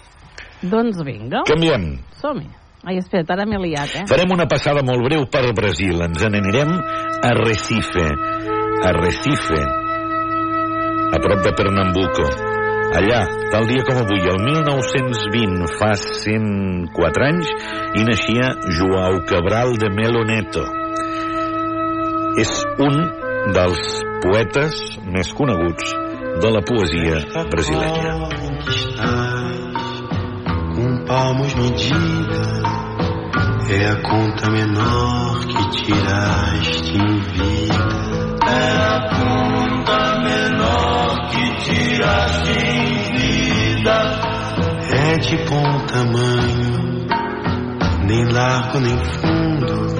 doncs 0.63 1.03
vinga, 1.05 1.43
Canviem. 1.47 1.99
som-hi. 2.21 2.49
Ai, 2.85 2.99
espera't, 3.01 3.31
ara 3.33 3.47
m'he 3.49 3.57
liat, 3.63 3.95
eh? 3.97 4.03
Farem 4.07 4.31
una 4.31 4.45
passada 4.47 4.83
molt 4.85 5.07
breu 5.07 5.25
per 5.33 5.55
Brasil. 5.57 6.03
Ens 6.05 6.21
n'anirem 6.21 6.69
a 7.25 7.31
Recife. 7.33 8.05
A 8.85 8.91
Recife, 8.93 9.61
a 11.17 11.19
prop 11.25 11.41
de 11.45 11.53
Pernambuco, 11.57 12.54
Allà, 12.95 13.25
tal 13.51 13.65
dia 13.67 13.83
com 13.83 13.97
avui, 13.99 14.21
el 14.23 14.37
1920, 14.39 15.65
fa 15.81 15.95
104 15.99 17.25
anys, 17.27 17.49
hi 17.99 18.05
naixia 18.07 18.53
Joao 18.77 19.19
Cabral 19.27 19.75
de 19.83 19.91
Meloneto. 19.91 20.63
És 22.39 22.53
un 22.87 23.01
dels 23.57 23.83
poetes 24.23 24.79
més 25.11 25.35
coneguts 25.35 25.91
de 26.45 26.55
la 26.55 26.63
poesia 26.71 27.19
brasilenya. 27.51 28.15
Com 30.79 31.05
palmos 31.11 31.55
me 31.59 31.71
diga 31.75 32.47
É 33.75 33.91
a 33.91 33.97
conta 34.03 34.51
menor 34.51 35.47
que 35.47 35.71
tiraste 35.83 36.97
em 36.97 37.19
vida 37.35 37.87
É 38.47 38.73
a 38.87 38.99
conta 39.15 39.99
menor 40.21 40.94
que 41.29 41.57
tiraste 41.65 42.51
em 42.51 43.13
vida 43.17 43.97
É 44.93 45.19
de 45.19 45.37
bom 45.49 45.87
tamanho 45.87 47.07
Nem 48.07 48.25
largo 48.33 48.81
nem 48.81 48.97
fundo. 48.99 49.97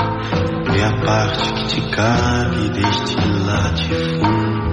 É 0.77 0.85
a 0.85 0.93
parte 1.05 1.53
que 1.55 1.67
te 1.67 1.81
cabe 1.91 2.69
deste 2.71 3.29
latifúndio. 3.47 4.65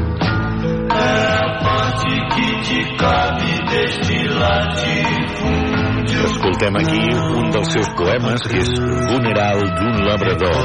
É 0.91 1.37
a 1.37 1.59
parte 1.63 2.09
que 2.33 2.47
te 2.61 2.97
cabe 2.97 3.51
deste 3.69 4.27
latifúndio 4.27 5.80
Escoltem 6.01 6.75
aquí 6.79 7.01
un 7.37 7.51
dels 7.53 7.71
seus 7.73 7.89
poemes, 7.97 8.41
que 8.49 8.61
és 8.63 8.71
Funeral 9.11 9.61
d'un 9.77 9.99
labrador, 10.07 10.57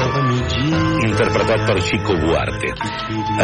interpretat 1.05 1.65
per 1.67 1.77
Chico 1.85 2.15
Buarte. 2.23 2.73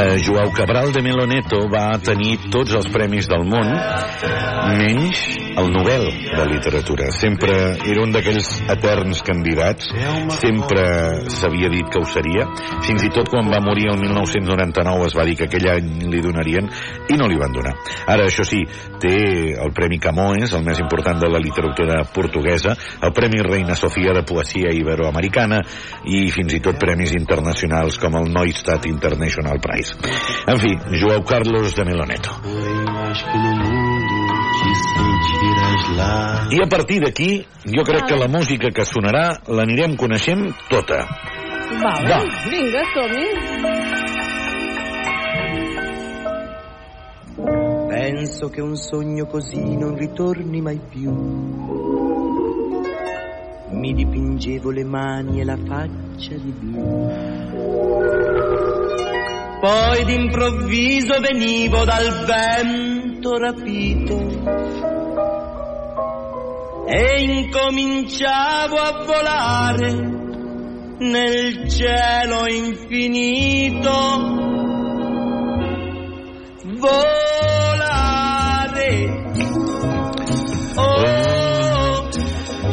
Eh, 0.02 0.18
Joao 0.26 0.52
Cabral 0.58 0.92
de 0.94 1.04
Meloneto 1.06 1.68
va 1.72 1.92
tenir 2.02 2.40
tots 2.50 2.74
els 2.80 2.90
premis 2.94 3.30
del 3.30 3.46
món, 3.46 3.70
menys 4.80 5.24
el 5.54 5.70
Nobel 5.72 6.06
de 6.34 6.46
Literatura. 6.50 7.12
Sempre 7.14 7.54
era 7.86 8.02
un 8.02 8.14
d'aquells 8.14 8.50
eterns 8.74 9.22
candidats, 9.26 9.92
sempre 10.40 11.30
s'havia 11.30 11.70
dit 11.74 11.90
que 11.94 12.02
ho 12.02 12.08
seria, 12.10 12.48
fins 12.86 13.06
i 13.06 13.12
tot 13.14 13.30
quan 13.30 13.52
va 13.52 13.62
morir 13.64 13.92
el 13.92 14.00
1999 14.02 15.12
es 15.12 15.18
va 15.18 15.28
dir 15.30 15.38
que 15.38 15.48
aquell 15.50 15.70
any 15.76 16.08
li 16.10 16.24
donarien 16.26 16.70
i 17.14 17.20
no 17.20 17.30
li 17.30 17.38
van 17.40 17.54
donar. 17.54 17.76
Ara, 18.08 18.26
això 18.26 18.46
sí, 18.48 18.64
té 19.04 19.16
el 19.54 19.74
Premi 19.78 20.00
Camões, 20.02 20.54
el 20.54 20.66
més 20.66 20.82
important 20.82 21.22
de 21.22 21.30
la 21.30 21.42
literatura 21.44 21.83
portuguesa, 22.14 22.76
el 23.02 23.14
Premi 23.14 23.42
Reina 23.44 23.76
Sofia 23.76 24.14
de 24.14 24.24
Poesia 24.24 24.74
Iberoamericana 24.74 25.62
i 26.06 26.26
fins 26.34 26.56
i 26.58 26.62
tot 26.64 26.80
premis 26.82 27.14
internacionals 27.18 28.00
com 28.02 28.18
el 28.20 28.32
Neustadt 28.34 28.88
International 28.90 29.60
Prize. 29.64 29.98
En 30.48 30.60
fi, 30.60 30.76
Joao 31.00 31.24
Carlos 31.28 31.76
de 31.76 31.86
Meloneto. 31.86 32.40
I 36.54 36.60
a 36.62 36.68
partir 36.70 37.00
d'aquí, 37.02 37.32
jo 37.66 37.84
crec 37.88 38.08
que 38.10 38.20
la 38.20 38.28
música 38.28 38.72
que 38.72 38.86
sonarà 38.86 39.26
l'anirem 39.48 39.98
coneixent 39.98 40.52
tota. 40.70 41.06
Vale, 41.84 42.10
Va. 42.10 42.20
vinga, 42.52 42.84
som-hi. 42.94 44.23
Penso 48.06 48.50
che 48.50 48.60
un 48.60 48.76
sogno 48.76 49.26
così 49.28 49.78
non 49.78 49.96
ritorni 49.96 50.60
mai 50.60 50.78
più. 50.90 51.10
Mi 53.70 53.94
dipingevo 53.94 54.72
le 54.72 54.84
mani 54.84 55.40
e 55.40 55.46
la 55.46 55.56
faccia 55.56 56.36
di 56.36 56.52
blu. 56.52 57.08
Poi 59.62 60.04
d'improvviso 60.04 61.18
venivo 61.22 61.86
dal 61.86 62.26
vento 62.26 63.38
rapito 63.38 64.20
e 66.86 67.24
incominciavo 67.24 68.76
a 68.76 69.04
volare 69.06 69.92
nel 70.98 71.70
cielo 71.70 72.48
infinito. 72.50 73.92
Volare. 76.66 77.63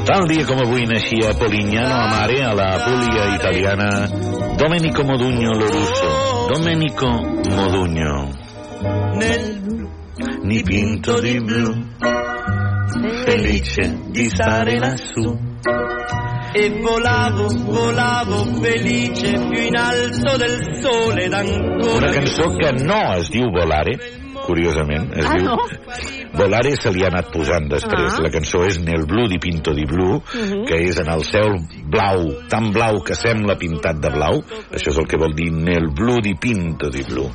Tal 0.04 0.26
dia 0.26 0.44
com 0.46 0.58
avui 0.58 0.86
naixia 0.86 1.34
Polignano 1.34 1.94
a 1.94 2.08
Mare, 2.08 2.42
a 2.42 2.54
la 2.54 2.78
Puglia 2.84 3.34
italiana, 3.34 4.08
Domenico 4.56 5.04
Modugno 5.04 5.52
Lorusso. 5.52 6.46
Domenico 6.48 7.06
Modugno. 7.06 8.32
nel 9.14 9.58
Dipinto 10.42 11.20
di 11.20 11.38
blu, 11.40 11.72
felice 13.24 13.98
di 14.08 14.28
stare 14.28 14.78
lassù. 14.78 15.48
e 16.52 16.68
volavo, 16.80 17.46
volavo 17.64 18.44
felice 18.60 19.30
più 19.32 19.62
in 19.62 19.76
alto 19.76 20.36
del 20.36 20.58
sole 20.80 21.24
ed 21.24 21.32
ancora 21.32 21.96
Una 21.96 22.10
cançó 22.10 22.50
que 22.56 22.72
no 22.82 23.14
es 23.14 23.30
diu 23.30 23.50
Volare, 23.50 24.19
curiosament, 24.50 25.12
es 25.14 25.26
Ah, 25.30 25.34
diu... 25.38 25.46
no? 25.46 25.54
Volare 26.34 26.74
se 26.78 26.90
li 26.94 27.02
ha 27.04 27.08
anat 27.10 27.30
posant 27.34 27.68
després. 27.70 28.14
Ah. 28.18 28.22
La 28.22 28.30
cançó 28.34 28.64
és 28.66 28.78
Nel 28.82 29.04
blu 29.06 29.28
di 29.30 29.38
pinto 29.42 29.72
di 29.74 29.84
blu, 29.86 30.18
Mhm. 30.20 30.64
que 30.66 30.76
és 30.90 30.98
en 31.00 31.08
el 31.10 31.22
cel 31.24 31.58
blau, 31.90 32.28
tan 32.50 32.70
blau 32.74 33.00
que 33.02 33.14
sembla 33.14 33.56
pintat 33.58 33.96
de 34.02 34.10
blau. 34.10 34.42
Això 34.74 34.90
és 34.90 34.98
el 34.98 35.06
que 35.06 35.16
vol 35.18 35.34
dir 35.34 35.50
Nel 35.52 35.88
blu 35.94 36.20
di 36.22 36.34
pinto 36.34 36.88
di 36.90 37.02
blu. 37.02 37.28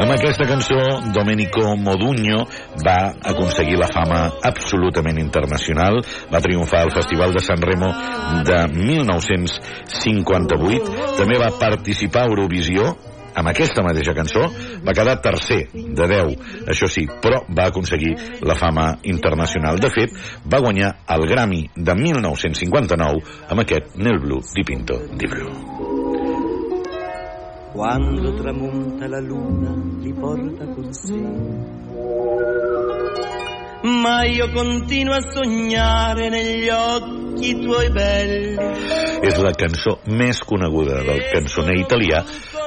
Amb 0.00 0.10
aquesta 0.12 0.44
cançó, 0.46 0.78
Domenico 1.14 1.76
Modugno 1.76 2.46
va 2.86 3.14
aconseguir 3.22 3.76
la 3.78 3.86
fama 3.88 4.30
absolutament 4.42 5.18
internacional. 5.18 6.00
Va 6.32 6.40
triomfar 6.40 6.80
al 6.82 6.90
Festival 6.92 7.32
de 7.32 7.40
San 7.40 7.60
Remo 7.60 7.92
de 8.44 8.66
1958. 8.72 10.84
També 11.18 11.38
va 11.38 11.50
participar 11.58 12.22
a 12.22 12.26
Eurovisió 12.30 12.96
amb 13.36 13.52
aquesta 13.52 13.84
mateixa 13.84 14.14
cançó 14.16 14.46
va 14.86 14.94
quedar 14.96 15.18
tercer 15.24 15.60
de 15.72 16.08
10, 16.12 16.66
això 16.72 16.88
sí, 16.90 17.06
però 17.22 17.42
va 17.52 17.68
aconseguir 17.70 18.14
la 18.42 18.56
fama 18.58 18.92
internacional. 19.04 19.80
De 19.82 19.92
fet, 19.92 20.16
va 20.48 20.62
guanyar 20.64 20.92
el 21.16 21.28
Grammy 21.28 21.62
de 21.76 21.98
1959 22.00 23.36
amb 23.50 23.66
aquest 23.66 23.96
Nel 24.00 24.20
Blu 24.24 24.40
di 24.54 24.64
Pinto 24.64 25.02
di 25.12 25.26
Blu. 25.26 25.94
quando 27.76 28.34
tramonta 28.36 29.06
la 29.06 29.20
luna 29.20 29.76
li 30.00 30.10
porta 30.14 30.64
con 30.64 30.90
sé 30.94 31.20
ma 33.86 34.24
io 34.24 34.50
continuo 34.50 35.14
a 35.14 35.20
sognare 35.20 36.28
negli 36.28 36.68
occhi 36.68 37.58
tuoi 37.60 37.90
belli 37.90 38.54
És 39.26 39.38
la 39.42 39.52
cançó 39.56 39.98
més 40.06 40.40
coneguda 40.44 41.02
del 41.06 41.22
cançoner 41.32 41.78
italià 41.80 42.24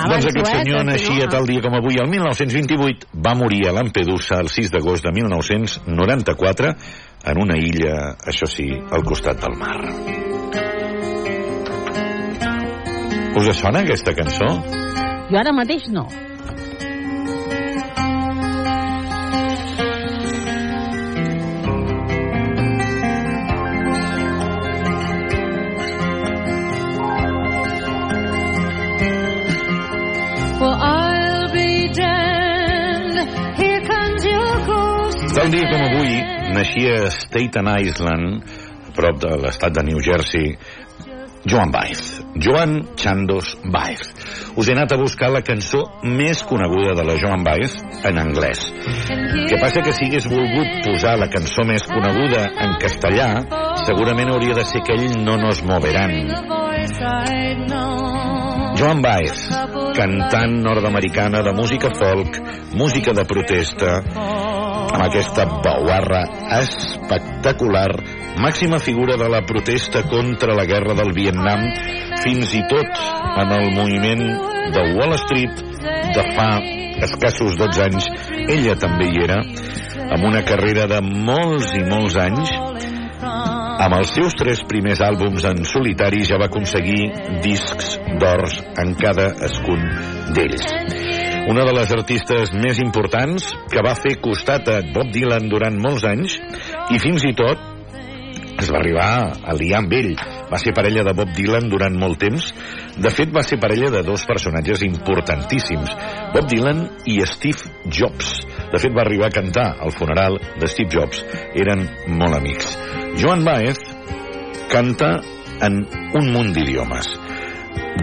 Vinga, 0.00 0.16
Doncs 0.16 0.26
avanço, 0.26 0.40
aquest 0.40 0.56
senyor 0.56 0.84
naixia 0.84 1.28
tal 1.28 1.46
dia 1.46 1.60
com 1.60 1.74
avui, 1.76 1.98
el 2.00 2.08
1928, 2.08 3.10
va 3.20 3.34
morir 3.36 3.66
a 3.68 3.74
Lampedusa 3.76 4.40
el 4.40 4.48
6 4.48 4.72
d'agost 4.72 5.04
de 5.04 5.12
1994 5.12 6.72
en 7.30 7.42
una 7.42 7.58
illa, 7.60 8.16
això 8.24 8.48
sí, 8.48 8.70
al 8.72 9.04
costat 9.04 9.42
del 9.44 9.58
mar. 9.60 9.76
Us 13.40 13.52
sona 13.60 13.84
aquesta 13.84 14.16
cançó? 14.16 14.48
Jo 15.30 15.38
ara 15.38 15.52
mateix 15.52 15.88
no. 15.92 16.08
Tal 35.50 35.58
dia 35.58 35.66
com 35.66 35.82
avui, 35.82 36.12
naixia 36.54 36.92
a 36.94 37.10
Staten 37.10 37.66
Island, 37.82 38.44
a 38.86 38.92
prop 38.94 39.16
de 39.18 39.30
l'estat 39.42 39.74
de 39.74 39.82
New 39.82 39.98
Jersey, 39.98 40.52
Joan 41.42 41.72
Baez. 41.74 42.20
Joan 42.38 42.94
Chandos 42.94 43.56
Baez. 43.64 44.12
Us 44.54 44.68
he 44.70 44.76
anat 44.76 44.94
a 44.94 45.00
buscar 45.00 45.32
la 45.34 45.42
cançó 45.42 45.82
més 46.06 46.44
coneguda 46.46 46.94
de 46.94 47.02
la 47.08 47.18
Joan 47.18 47.42
Baez 47.42 47.74
en 48.06 48.22
anglès. 48.22 48.62
que 49.50 49.58
passa 49.58 49.82
que 49.82 49.90
si 49.90 50.06
hagués 50.06 50.30
volgut 50.30 50.86
posar 50.86 51.18
la 51.18 51.26
cançó 51.26 51.66
més 51.66 51.82
coneguda 51.82 52.46
en 52.54 52.78
castellà, 52.78 53.42
segurament 53.82 54.30
hauria 54.30 54.54
de 54.54 54.64
ser 54.70 54.84
aquell 54.84 55.18
No 55.24 55.34
nos 55.36 55.64
know. 55.66 55.80
Joan 58.78 59.02
Baez, 59.02 59.48
cantant 59.98 60.62
nord-americana 60.62 61.42
de 61.42 61.52
música 61.58 61.90
folk, 61.90 62.38
música 62.72 63.12
de 63.12 63.24
protesta, 63.26 63.98
amb 64.88 65.02
aquesta 65.04 65.46
bauarra 65.64 66.22
espectacular, 66.60 67.90
màxima 68.40 68.80
figura 68.80 69.16
de 69.20 69.28
la 69.30 69.42
protesta 69.46 70.02
contra 70.08 70.56
la 70.56 70.66
guerra 70.68 70.96
del 70.98 71.12
Vietnam, 71.16 71.66
fins 72.24 72.54
i 72.56 72.62
tot 72.70 73.02
en 73.40 73.54
el 73.56 73.70
moviment 73.76 74.24
de 74.74 74.86
Wall 74.96 75.16
Street 75.24 75.62
de 76.14 76.24
fa 76.36 76.50
escassos 77.06 77.56
12 77.60 77.84
anys, 77.86 78.08
ella 78.48 78.76
també 78.80 79.08
hi 79.10 79.22
era, 79.24 79.40
amb 80.10 80.26
una 80.26 80.42
carrera 80.46 80.88
de 80.90 81.00
molts 81.04 81.72
i 81.78 81.84
molts 81.86 82.18
anys, 82.20 82.52
amb 83.80 83.96
els 83.96 84.12
seus 84.12 84.36
tres 84.36 84.60
primers 84.68 85.00
àlbums 85.04 85.46
en 85.48 85.62
solitari 85.68 86.24
ja 86.28 86.40
va 86.40 86.50
aconseguir 86.50 87.06
discs 87.44 87.96
d'ors 88.20 88.60
en 88.82 88.92
cada 89.00 89.30
escun 89.48 89.86
d'ells. 90.36 91.09
Una 91.48 91.64
de 91.64 91.72
les 91.72 91.92
artistes 91.96 92.52
més 92.52 92.78
importants 92.82 93.46
que 93.72 93.82
va 93.84 93.96
fer 93.96 94.18
costat 94.20 94.68
a 94.68 94.80
Bob 94.92 95.08
Dylan 95.14 95.48
durant 95.48 95.76
molts 95.80 96.04
anys 96.04 96.36
i 96.92 97.00
fins 97.00 97.24
i 97.24 97.32
tot 97.38 97.70
es 98.60 98.68
va 98.68 98.76
arribar 98.80 99.08
a 99.40 99.54
liar 99.56 99.78
amb 99.80 99.94
ell. 99.96 100.10
Va 100.50 100.58
ser 100.60 100.74
parella 100.76 101.04
de 101.06 101.14
Bob 101.16 101.32
Dylan 101.36 101.70
durant 101.72 101.96
molt 101.96 102.20
temps. 102.20 102.50
De 103.00 103.12
fet, 103.14 103.32
va 103.32 103.42
ser 103.46 103.60
parella 103.62 103.88
de 103.94 104.02
dos 104.04 104.26
personatges 104.28 104.84
importantíssims, 104.84 105.94
Bob 106.34 106.48
Dylan 106.50 106.84
i 107.08 107.16
Steve 107.30 107.88
Jobs. 107.88 108.34
De 108.72 108.80
fet, 108.82 108.92
va 108.96 109.06
arribar 109.06 109.30
a 109.30 109.36
cantar 109.38 109.68
al 109.80 109.94
funeral 109.96 110.36
de 110.60 110.68
Steve 110.68 110.92
Jobs. 110.92 111.24
Eren 111.56 111.86
molt 112.20 112.36
amics. 112.36 112.76
Joan 113.20 113.46
Baez 113.48 113.80
canta 114.70 115.16
en 115.64 115.80
un 116.20 116.30
munt 116.34 116.52
d'idiomes. 116.56 117.08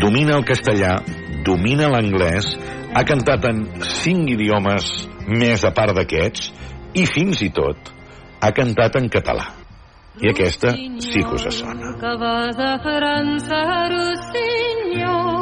Domina 0.01 0.35
el 0.37 0.45
castellà, 0.45 0.97
domina 1.45 1.87
l'anglès, 1.93 2.49
ha 2.93 3.03
cantat 3.03 3.45
en 3.49 3.63
cinc 3.83 4.29
idiomes 4.33 4.89
més 5.27 5.63
a 5.67 5.71
part 5.75 5.95
d'aquests 5.97 6.51
i 6.95 7.05
fins 7.09 7.41
i 7.43 7.49
tot 7.53 7.91
ha 8.41 8.51
cantat 8.55 8.95
en 8.99 9.09
català. 9.11 9.47
I 10.17 10.31
aquesta 10.31 10.71
sí 10.73 11.21
que 11.21 11.35
us 11.35 11.45
sona. 11.59 11.91
que 12.01 12.13
va 12.21 12.47
de 12.59 12.71
França, 12.85 13.59
Rossinyol. 13.93 15.37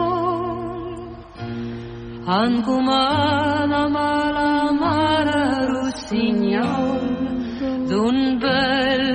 Encomana 2.26 3.84
a 3.86 3.90
la 4.36 4.72
mare 4.76 5.44
Rossinyol 5.70 7.06
d'un 7.88 8.18
bel 8.42 9.06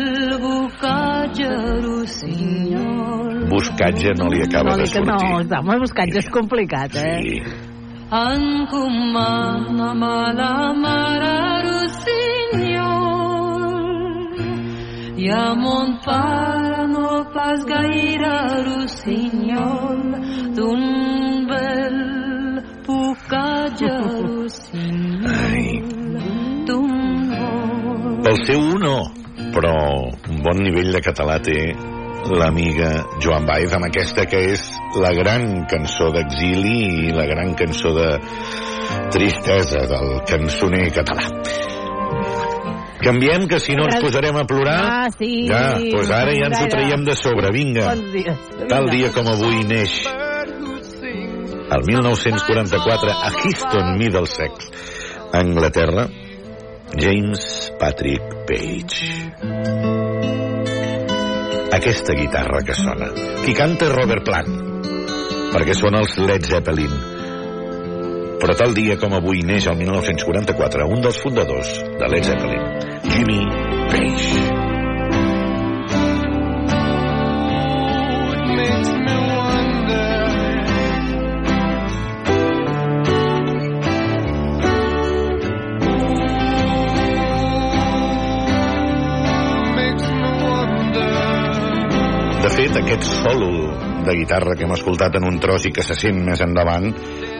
bocatge 0.40 1.50
Rossinyol. 1.84 3.48
Buscatge 3.50 4.14
no 4.16 4.30
li 4.30 4.40
acaba 4.46 4.70
no, 4.70 4.76
de 4.78 4.88
que 4.88 5.00
no, 5.04 5.18
sortir. 5.18 5.58
home, 5.58 5.78
buscatge 5.82 6.22
és 6.22 6.30
complicat, 6.30 6.96
eh? 6.96 7.18
Sí. 7.20 7.69
Encomana 8.10 9.94
a 9.94 10.32
la 10.34 10.72
mare 10.74 11.62
Rossinyol 11.62 12.90
i 15.14 15.30
a 15.30 15.54
mon 15.54 15.94
pare 16.02 16.88
no 16.90 17.22
pas 17.30 17.62
gaire 17.70 18.64
Rossinyol 18.66 20.02
d'un 20.58 20.82
bel 21.46 21.98
bocatge 22.82 23.94
Rossinyol 24.26 25.62
d'un 26.66 26.90
bon 27.30 28.22
Pel 28.26 28.38
seu 28.42 28.62
no, 28.82 28.98
però 29.54 29.78
un 30.34 30.42
bon 30.42 30.58
nivell 30.66 30.90
de 30.98 31.00
català 31.06 31.38
té 31.38 31.99
l'amiga 32.28 32.90
Joan 33.22 33.46
Baez 33.48 33.72
amb 33.76 33.88
aquesta 33.88 34.26
que 34.28 34.40
és 34.52 34.66
la 35.00 35.12
gran 35.16 35.64
cançó 35.70 36.10
d'exili 36.14 37.08
i 37.08 37.14
la 37.16 37.26
gran 37.30 37.54
cançó 37.58 37.94
de 37.96 38.08
tristesa 39.14 39.86
del 39.90 40.20
cançoner 40.28 40.88
català. 40.94 41.26
Canviem, 43.00 43.46
que 43.48 43.58
si 43.62 43.72
no 43.72 43.86
ens 43.88 43.96
posarem 44.02 44.36
a 44.36 44.44
plorar... 44.44 44.80
Ah, 44.84 45.08
sí. 45.14 45.46
Ja, 45.48 45.78
doncs 45.80 46.10
ara 46.12 46.34
ja 46.36 46.50
ens 46.50 46.60
ho 46.60 46.68
traiem 46.68 47.06
de 47.06 47.16
sobre, 47.16 47.48
vinga. 47.54 47.94
Tal 48.68 48.90
dia 48.92 49.08
com 49.16 49.30
avui 49.32 49.64
neix 49.64 50.02
el 51.70 51.84
1944 51.86 53.10
a 53.10 53.30
Houston, 53.30 53.96
Middlesex, 53.96 54.70
Anglaterra, 55.32 56.08
James 56.96 57.72
Patrick 57.78 58.22
Page. 58.46 60.39
Aquesta 61.70 62.16
guitarra 62.18 62.62
que 62.66 62.74
sona. 62.74 63.10
Qui 63.44 63.54
canta 63.54 63.86
és 63.86 63.94
Robert 63.94 64.26
Plant, 64.26 64.56
perquè 65.52 65.76
són 65.78 65.98
els 66.00 66.16
Led 66.18 66.48
Zeppelin. 66.50 66.96
Però 68.40 68.56
tal 68.56 68.74
dia 68.74 68.96
com 68.98 69.14
avui 69.14 69.44
neix 69.46 69.68
el 69.70 69.78
1944 69.78 70.88
un 70.90 71.04
dels 71.04 71.20
fundadors 71.22 71.76
de 72.00 72.10
Led 72.10 72.26
Zeppelin, 72.26 72.66
Jimmy 73.12 73.44
Page. 73.92 74.58
me 78.98 79.29
Fet, 92.50 92.74
aquest 92.76 93.04
solo 93.06 93.48
de 94.04 94.14
guitarra 94.16 94.56
que 94.56 94.64
hem 94.66 94.72
escoltat 94.74 95.14
en 95.18 95.26
un 95.28 95.38
tros 95.42 95.64
i 95.68 95.72
que 95.74 95.84
se 95.86 95.94
sent 95.98 96.18
més 96.26 96.40
endavant 96.42 96.88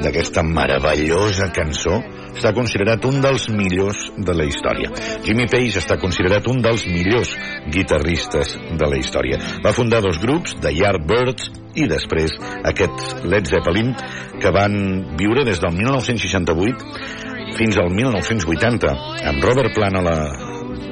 d'aquesta 0.04 0.44
meravellosa 0.46 1.48
cançó 1.56 1.96
està 2.30 2.52
considerat 2.56 3.04
un 3.08 3.18
dels 3.24 3.48
millors 3.52 4.04
de 4.16 4.36
la 4.36 4.46
història. 4.48 4.92
Jimmy 5.24 5.48
Page 5.50 5.80
està 5.82 5.98
considerat 6.00 6.46
un 6.52 6.62
dels 6.64 6.86
millors 6.88 7.32
guitarristes 7.74 8.54
de 8.78 8.90
la 8.90 9.00
història. 9.00 9.40
Va 9.64 9.74
fundar 9.76 10.02
dos 10.04 10.20
grups, 10.22 10.54
The 10.62 10.72
Yardbirds 10.78 11.50
i 11.80 11.88
després 11.90 12.36
aquests 12.70 13.26
Led 13.26 13.50
Zeppelin 13.50 13.92
que 14.40 14.54
van 14.54 14.78
viure 15.18 15.44
des 15.48 15.60
del 15.62 15.74
1968 15.80 17.58
fins 17.58 17.82
al 17.82 17.90
1980 17.94 18.94
amb 19.32 19.44
Robert 19.44 19.74
Plant 19.74 19.98
a 19.98 20.06
la 20.06 20.16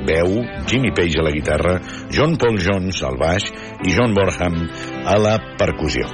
veu, 0.09 0.43
Jimmy 0.69 0.91
Page 0.95 1.21
a 1.21 1.25
la 1.27 1.33
guitarra, 1.35 1.79
John 2.15 2.37
Paul 2.41 2.59
Jones 2.63 3.03
al 3.07 3.19
baix 3.21 3.49
i 3.85 3.95
John 3.95 4.15
Borham 4.17 4.57
a 5.05 5.17
la 5.21 5.37
percussió. 5.61 6.09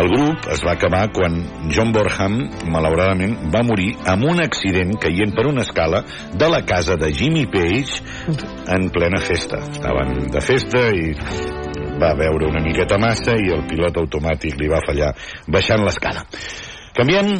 El 0.00 0.10
grup 0.12 0.46
es 0.52 0.62
va 0.66 0.74
acabar 0.76 1.06
quan 1.14 1.40
John 1.74 1.92
Borham, 1.94 2.38
malauradament, 2.70 3.36
va 3.54 3.64
morir 3.66 3.94
amb 4.08 4.28
un 4.30 4.42
accident 4.42 4.94
caient 5.02 5.34
per 5.36 5.48
una 5.50 5.66
escala 5.66 6.04
de 6.32 6.50
la 6.50 6.62
casa 6.66 6.96
de 7.00 7.12
Jimmy 7.12 7.46
Page 7.50 8.02
en 8.68 8.90
plena 8.94 9.20
festa. 9.24 9.64
Estaven 9.70 10.30
de 10.30 10.44
festa 10.44 10.86
i 10.94 11.10
va 12.00 12.14
veure 12.16 12.48
una 12.48 12.62
miqueta 12.64 12.98
massa 12.98 13.36
i 13.36 13.52
el 13.52 13.66
pilot 13.68 14.00
automàtic 14.00 14.56
li 14.60 14.70
va 14.72 14.82
fallar 14.86 15.12
baixant 15.48 15.84
l'escala. 15.84 16.24
Canviem? 16.96 17.36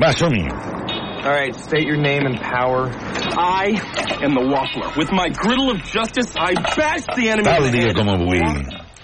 Va, 0.00 0.14
som-hi. 0.16 1.06
All 1.18 1.34
right, 1.34 1.54
state 1.54 1.86
your 1.86 1.96
name 1.96 2.24
and 2.24 2.38
power. 2.40 2.90
I 3.36 3.74
am 4.22 4.34
the 4.34 4.40
Waffler. 4.40 4.96
With 4.96 5.10
my 5.10 5.28
griddle 5.28 5.70
of 5.70 5.82
justice, 5.82 6.32
I 6.36 6.54
bash 6.54 7.04
the 7.16 7.28
enemy. 7.28 7.44
Tal 7.44 7.70
dia 7.70 7.92
com 7.92 8.08
avui 8.08 8.38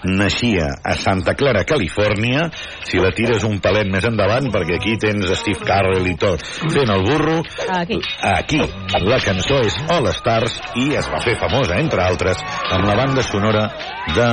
naixia 0.05 0.69
a 0.83 0.93
Santa 0.95 1.33
Clara, 1.35 1.65
Califòrnia. 1.65 2.49
Si 2.85 3.01
la 3.01 3.11
tires 3.11 3.43
un 3.43 3.59
palet 3.59 3.89
més 3.91 4.05
endavant, 4.07 4.47
perquè 4.53 4.77
aquí 4.77 4.95
tens 5.01 5.27
Steve 5.41 5.65
Carell 5.65 6.07
i 6.07 6.15
tot 6.21 6.45
fent 6.45 6.93
el 6.93 7.03
burro. 7.03 7.41
Aquí. 7.67 7.99
Aquí. 8.21 8.61
La 9.03 9.19
cançó 9.19 9.59
és 9.65 9.75
All 9.89 10.07
Stars 10.15 10.61
i 10.81 10.93
es 10.95 11.11
va 11.11 11.19
fer 11.25 11.35
famosa, 11.41 11.81
entre 11.81 12.05
altres, 12.05 12.39
amb 12.71 12.87
la 12.87 12.95
banda 13.01 13.25
sonora 13.25 13.67
de 14.15 14.31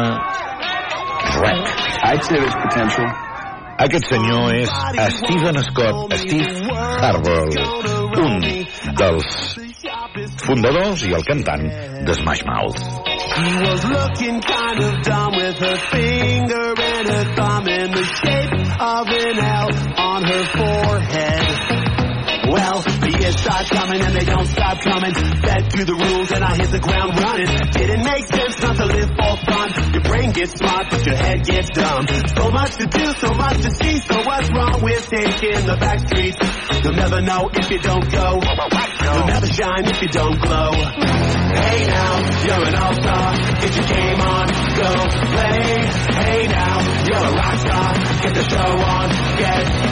Shrek. 1.32 1.76
I'd 2.04 2.24
say 2.24 2.38
there's 2.38 2.54
potential. 2.54 3.31
Aquest 3.82 4.04
senyor 4.06 4.54
és 4.54 4.70
Stephen 5.16 5.56
Scott, 5.66 6.12
Steve 6.14 6.74
Harwell, 7.02 7.56
un 8.22 8.36
dels 9.00 9.30
fundadors 10.44 11.02
i 11.08 11.10
el 11.16 11.24
cantant 11.26 11.64
de 12.06 12.14
Smash 12.14 12.44
Mouth. 12.46 12.78
She 13.32 13.48
was 13.64 13.84
looking 13.84 14.40
kind 14.40 14.84
of 14.86 15.02
dumb 15.02 15.34
with 15.34 15.58
her 15.66 15.76
finger 15.90 16.68
and 16.78 17.08
her 17.08 17.24
thumb 17.34 17.66
in 17.68 17.90
the 17.90 18.04
shape 18.20 18.54
of 18.78 19.08
an 19.08 19.38
L 19.50 19.70
on 19.98 20.30
her 20.30 20.44
forehead. 20.54 21.51
Well, 23.32 23.40
the 23.40 23.40
years 23.40 23.40
start 23.40 23.66
coming 23.70 24.00
and 24.02 24.14
they 24.14 24.24
don't 24.24 24.46
stop 24.46 24.80
coming. 24.82 25.14
Fed 25.14 25.70
to 25.70 25.84
the 25.84 25.94
rules 25.94 26.30
and 26.32 26.44
I 26.44 26.56
hit 26.56 26.70
the 26.70 26.80
ground 26.80 27.16
running. 27.16 27.48
Didn't 27.72 28.04
make 28.04 28.26
sense 28.28 28.60
not 28.60 28.76
to 28.76 28.86
live 28.86 29.08
for 29.08 29.34
fun. 29.46 29.68
Your 29.92 30.02
brain 30.02 30.32
gets 30.32 30.52
smart, 30.52 30.86
but 30.90 31.06
your 31.06 31.16
head 31.16 31.44
gets 31.44 31.70
dumb. 31.70 32.06
So 32.36 32.50
much 32.50 32.76
to 32.76 32.86
do, 32.86 33.06
so 33.20 33.32
much 33.34 33.62
to 33.62 33.70
see. 33.70 33.98
So 34.00 34.16
what's 34.24 34.48
wrong 34.52 34.82
with 34.82 35.08
taking 35.08 35.66
the 35.66 35.76
back 35.80 36.00
streets? 36.08 36.36
You'll 36.82 36.98
never 36.98 37.20
know 37.20 37.48
if 37.52 37.70
you 37.70 37.78
don't 37.78 38.10
go. 38.10 38.40
You'll 38.42 39.26
never 39.26 39.46
shine 39.46 39.84
if 39.86 40.02
you 40.02 40.08
don't 40.08 40.38
glow. 40.40 40.72
Hey 40.72 41.86
now, 41.88 42.12
you're 42.44 42.64
an 42.68 42.74
all-star. 42.76 43.28
Get 43.60 43.72
your 43.76 43.88
game 43.88 44.20
on, 44.20 44.46
go 44.76 44.90
play. 45.32 45.88
Hey 46.20 46.42
now, 46.48 46.76
you're 47.08 47.26
a 47.28 47.32
rock 47.32 47.56
star. 47.60 47.90
Get 48.22 48.34
the 48.34 48.44
show 48.44 48.70
on, 48.76 49.08
get 49.38 49.82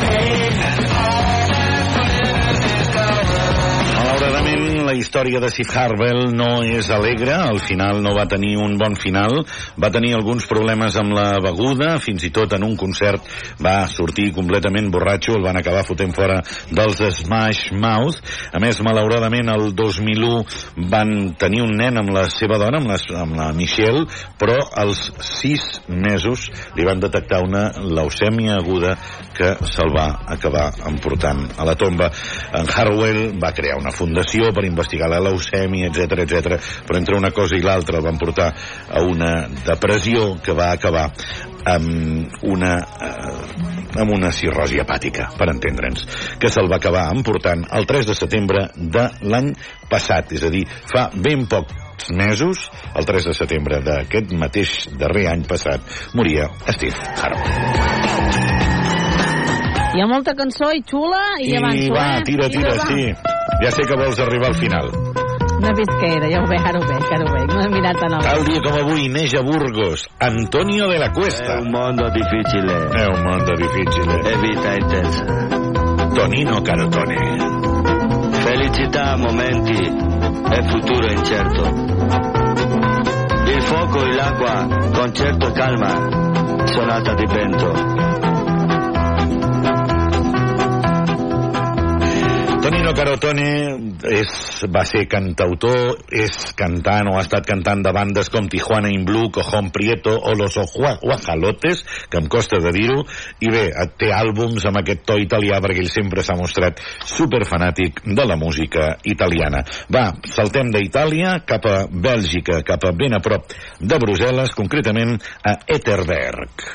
la 4.90 4.96
història 4.98 5.38
de 5.38 5.48
Steve 5.52 5.70
Harwell 5.78 6.32
no 6.34 6.64
és 6.66 6.88
alegre, 6.90 7.30
al 7.30 7.60
final 7.62 8.00
no 8.02 8.10
va 8.16 8.26
tenir 8.26 8.56
un 8.58 8.74
bon 8.78 8.96
final, 8.98 9.44
va 9.78 9.90
tenir 9.94 10.16
alguns 10.16 10.48
problemes 10.50 10.96
amb 10.98 11.14
la 11.14 11.38
beguda, 11.44 11.92
fins 12.02 12.24
i 12.26 12.32
tot 12.34 12.56
en 12.56 12.64
un 12.66 12.74
concert 12.80 13.22
va 13.62 13.84
sortir 13.86 14.32
completament 14.34 14.88
borratxo, 14.90 15.36
el 15.38 15.46
van 15.46 15.60
acabar 15.60 15.84
fotent 15.86 16.14
fora 16.16 16.40
dels 16.74 17.02
Smash 17.20 17.70
Mouth. 17.70 18.18
A 18.50 18.58
més, 18.62 18.80
malauradament, 18.82 19.52
el 19.54 19.70
2001 19.78 20.88
van 20.90 21.14
tenir 21.38 21.62
un 21.62 21.76
nen 21.78 22.02
amb 22.02 22.10
la 22.16 22.26
seva 22.32 22.58
dona, 22.58 22.82
amb 22.82 22.90
la, 22.90 22.98
amb 23.22 23.38
la 23.38 23.50
Michelle, 23.54 24.08
però 24.42 24.58
als 24.82 25.06
sis 25.22 25.68
mesos 25.86 26.48
li 26.74 26.88
van 26.88 26.98
detectar 27.02 27.44
una 27.46 27.68
leucèmia 27.78 28.58
aguda 28.58 28.96
que 29.38 29.54
se'l 29.70 29.94
va 29.94 30.08
acabar 30.34 30.66
emportant 30.90 31.46
a 31.56 31.68
la 31.68 31.78
tomba. 31.78 32.10
En 32.58 32.66
Harwell 32.66 33.38
va 33.40 33.54
crear 33.54 33.78
una 33.78 33.94
fundació 33.94 34.50
per 34.56 34.66
investigar 34.66 34.79
la 35.10 35.20
leucèmia, 35.20 35.90
etc 35.90 36.24
etc. 36.24 36.60
però 36.86 36.98
entre 36.98 37.16
una 37.16 37.30
cosa 37.30 37.56
i 37.56 37.62
l'altra 37.62 37.98
el 37.98 38.04
van 38.04 38.18
portar 38.18 38.52
a 38.88 39.02
una 39.02 39.48
depressió 39.66 40.36
que 40.42 40.52
va 40.52 40.70
acabar 40.72 41.10
amb 41.64 42.30
una, 42.42 42.78
eh, 42.78 44.00
amb 44.00 44.12
una 44.14 44.30
cirrosi 44.32 44.80
hepàtica, 44.80 45.28
per 45.36 45.50
entendre'ns, 45.52 46.06
que 46.40 46.48
se'l 46.48 46.70
va 46.70 46.78
acabar 46.80 47.10
emportant 47.14 47.66
el 47.76 47.86
3 47.86 48.06
de 48.06 48.16
setembre 48.16 48.68
de 48.76 49.06
l'any 49.22 49.52
passat, 49.90 50.32
és 50.32 50.44
a 50.44 50.50
dir, 50.52 50.64
fa 50.92 51.10
ben 51.14 51.46
pocs 51.50 52.10
mesos, 52.16 52.70
el 52.94 53.04
3 53.04 53.30
de 53.30 53.34
setembre 53.36 53.82
d'aquest 53.84 54.32
mateix 54.32 54.88
darrer 54.96 55.26
any 55.34 55.44
passat, 55.48 55.84
moria 56.14 56.48
Steve 56.70 56.96
Harwell. 57.20 58.60
Hi 59.90 60.00
ha 60.00 60.06
molta 60.06 60.36
cançó 60.38 60.70
i 60.70 60.84
xula 60.86 61.20
i, 61.42 61.50
I 61.50 61.56
avanço, 61.58 61.92
va, 61.96 62.06
eh? 62.20 62.24
tira, 62.24 62.48
tira, 62.48 62.76
va. 62.78 62.86
sí. 62.86 63.39
Ja 63.60 63.70
sé 63.74 63.82
que 63.86 63.96
vols 63.98 64.18
arribar 64.22 64.48
al 64.48 64.58
final. 64.58 64.90
No 65.60 65.68
he 65.68 65.74
vist 65.76 65.92
què 66.00 66.08
era, 66.16 66.28
ja 66.32 66.40
ho 66.40 66.46
veig, 66.48 66.62
ara 66.64 66.80
ho 66.80 66.86
veig, 66.88 67.08
ara 67.12 67.24
ho 67.26 67.32
veig. 67.34 67.50
No 67.52 67.60
he 67.60 67.68
mirat 67.74 67.98
tan 68.00 68.14
a 68.16 68.20
Tal 68.24 68.44
dia 68.48 68.62
com 68.64 68.78
avui 68.80 69.08
neix 69.12 69.34
a 69.36 69.42
Burgos 69.44 70.06
Antonio 70.18 70.88
de 70.88 70.98
la 71.02 71.10
Cuesta. 71.12 71.58
È 71.58 71.60
un 71.60 71.70
mondo 71.74 72.08
difficile. 72.14 72.78
È 72.96 73.04
un 73.06 73.20
mondo 73.26 73.52
difficile. 73.60 74.20
E 74.24 74.36
vita 74.40 74.72
intensa. 74.72 75.24
Tonino 76.14 76.62
Carotone. 76.62 77.18
Felicità, 78.40 79.16
momenti 79.16 79.78
e 79.84 80.62
futuro 80.64 81.10
incerto. 81.12 81.62
Il 83.52 83.62
fuoco 83.62 84.02
e 84.02 84.14
l'acqua, 84.14 84.66
concerto 84.94 85.48
e 85.48 85.52
calma, 85.52 86.64
sonata 86.64 87.14
di 87.14 87.26
vento. 87.26 88.29
Tonino 92.70 92.92
Carotone 92.94 93.46
és, 94.14 94.28
va 94.70 94.84
ser 94.86 95.00
cantautor, 95.10 96.04
és 96.14 96.52
cantant 96.54 97.08
o 97.10 97.16
ha 97.18 97.24
estat 97.24 97.48
cantant 97.48 97.80
de 97.82 97.90
bandes 97.90 98.30
com 98.30 98.46
Tijuana 98.46 98.92
in 98.94 99.02
Blue, 99.08 99.32
Cojón 99.34 99.72
Prieto 99.74 100.12
o 100.14 100.36
Los 100.38 100.54
Guajalotes, 100.76 101.82
que 102.06 102.22
em 102.22 102.28
costa 102.30 102.60
de 102.62 102.70
dir-ho, 102.76 103.00
i 103.42 103.50
bé, 103.50 103.64
té 103.98 104.12
àlbums 104.14 104.68
amb 104.70 104.78
aquest 104.84 105.02
to 105.02 105.18
italià 105.18 105.58
perquè 105.58 105.82
ell 105.82 105.90
sempre 105.90 106.22
s'ha 106.22 106.38
mostrat 106.38 106.78
superfanàtic 107.10 108.04
de 108.06 108.30
la 108.30 108.38
música 108.38 108.92
italiana. 109.02 109.64
Va, 109.90 110.06
saltem 110.30 110.70
d'Itàlia 110.70 111.40
cap 111.50 111.66
a 111.66 111.76
Bèlgica, 111.90 112.62
cap 112.62 112.86
a 112.86 112.94
ben 112.94 113.18
a 113.18 113.24
prop 113.24 113.50
de 113.82 113.98
Brussel·les, 113.98 114.54
concretament 114.54 115.16
a 115.42 115.58
Etterberg. 115.66 116.70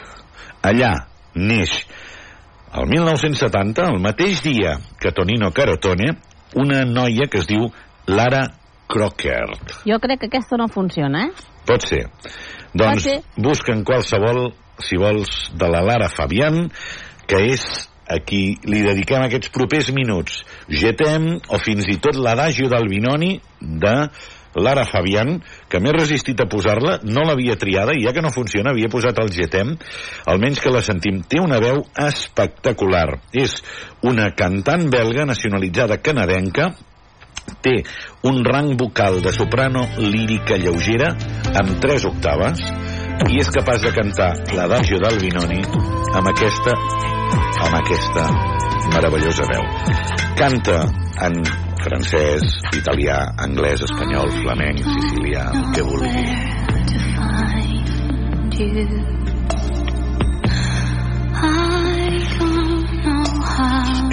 Allà 0.59 0.97
neix 1.39 1.85
el 2.75 2.89
1970, 2.91 3.87
el 3.93 4.01
mateix 4.03 4.41
dia 4.43 4.75
que 4.99 5.13
Tonino 5.15 5.51
Carotone, 5.55 6.17
una 6.59 6.83
noia 6.85 7.29
que 7.31 7.39
es 7.39 7.47
diu 7.47 7.69
Lara 8.07 8.45
Crockert. 8.91 9.79
Jo 9.87 9.99
crec 10.03 10.21
que 10.21 10.29
aquesta 10.29 10.59
no 10.59 10.67
funciona, 10.71 11.25
eh? 11.27 11.49
Pot 11.65 11.87
ser. 11.87 12.05
Doncs 12.75 13.01
Pot 13.01 13.03
ser. 13.07 13.17
busquen 13.41 13.83
qualsevol, 13.87 14.49
si 14.83 14.99
vols, 14.99 15.51
de 15.55 15.69
la 15.71 15.81
Lara 15.85 16.09
Fabian, 16.11 16.67
que 17.25 17.41
és 17.55 17.65
a 18.05 18.19
qui 18.21 18.59
li 18.67 18.83
dediquem 18.85 19.23
aquests 19.25 19.49
propers 19.53 19.89
minuts. 19.95 20.43
Getem, 20.69 21.31
o 21.49 21.57
fins 21.61 21.87
i 21.89 21.97
tot 21.97 22.19
l'adagio 22.19 22.69
del 22.69 22.89
Binoni 22.91 23.39
de 23.61 23.95
Lara 24.55 24.85
Fabian, 24.87 25.37
que 25.69 25.81
m'he 25.83 25.93
resistit 25.95 26.39
a 26.41 26.47
posar-la, 26.49 26.99
no 27.03 27.25
l'havia 27.27 27.57
triada, 27.59 27.95
i 27.95 28.05
ja 28.05 28.13
que 28.15 28.23
no 28.23 28.33
funciona, 28.33 28.71
havia 28.71 28.91
posat 28.91 29.19
el 29.23 29.31
Getem, 29.35 29.75
almenys 30.31 30.63
que 30.63 30.73
la 30.73 30.83
sentim. 30.85 31.21
Té 31.27 31.41
una 31.43 31.59
veu 31.63 31.83
espectacular. 32.07 33.07
És 33.35 33.59
una 34.03 34.31
cantant 34.37 34.87
belga 34.93 35.27
nacionalitzada 35.27 35.99
canadenca, 36.03 36.71
té 37.61 37.75
un 38.25 38.43
rang 38.45 38.73
vocal 38.77 39.21
de 39.21 39.33
soprano 39.33 39.85
lírica 39.97 40.57
lleugera 40.57 41.11
amb 41.53 41.75
tres 41.81 42.05
octaves 42.09 42.63
i 43.29 43.39
és 43.41 43.51
capaç 43.53 43.85
de 43.85 43.91
cantar 43.93 44.31
l'adagio 44.57 44.97
del 45.03 45.19
Binoni 45.21 45.61
amb 46.17 46.31
aquesta 46.31 46.73
amb 47.65 47.77
aquesta 47.79 48.25
meravellosa 48.93 49.45
veu. 49.49 49.63
Canta 50.37 50.81
en 51.25 51.39
francès, 51.85 52.41
italià, 52.73 53.17
anglès, 53.45 53.83
espanyol, 53.85 54.31
flamenc, 54.41 54.81
sicilià, 54.81 55.43
el 55.53 55.67
que 55.75 55.83
vulgui. 55.85 56.23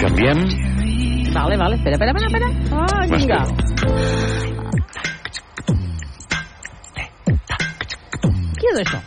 Canviem? 0.03 0.43
Vale, 1.33 1.57
vale, 1.57 1.75
espera, 1.75 1.95
espera, 1.95 2.11
espera. 2.13 2.27
espera. 2.27 2.49
Ah, 2.77 3.05
vinga. 3.09 3.39
Qui 8.59 8.67
és 8.69 8.79
això? 8.83 9.01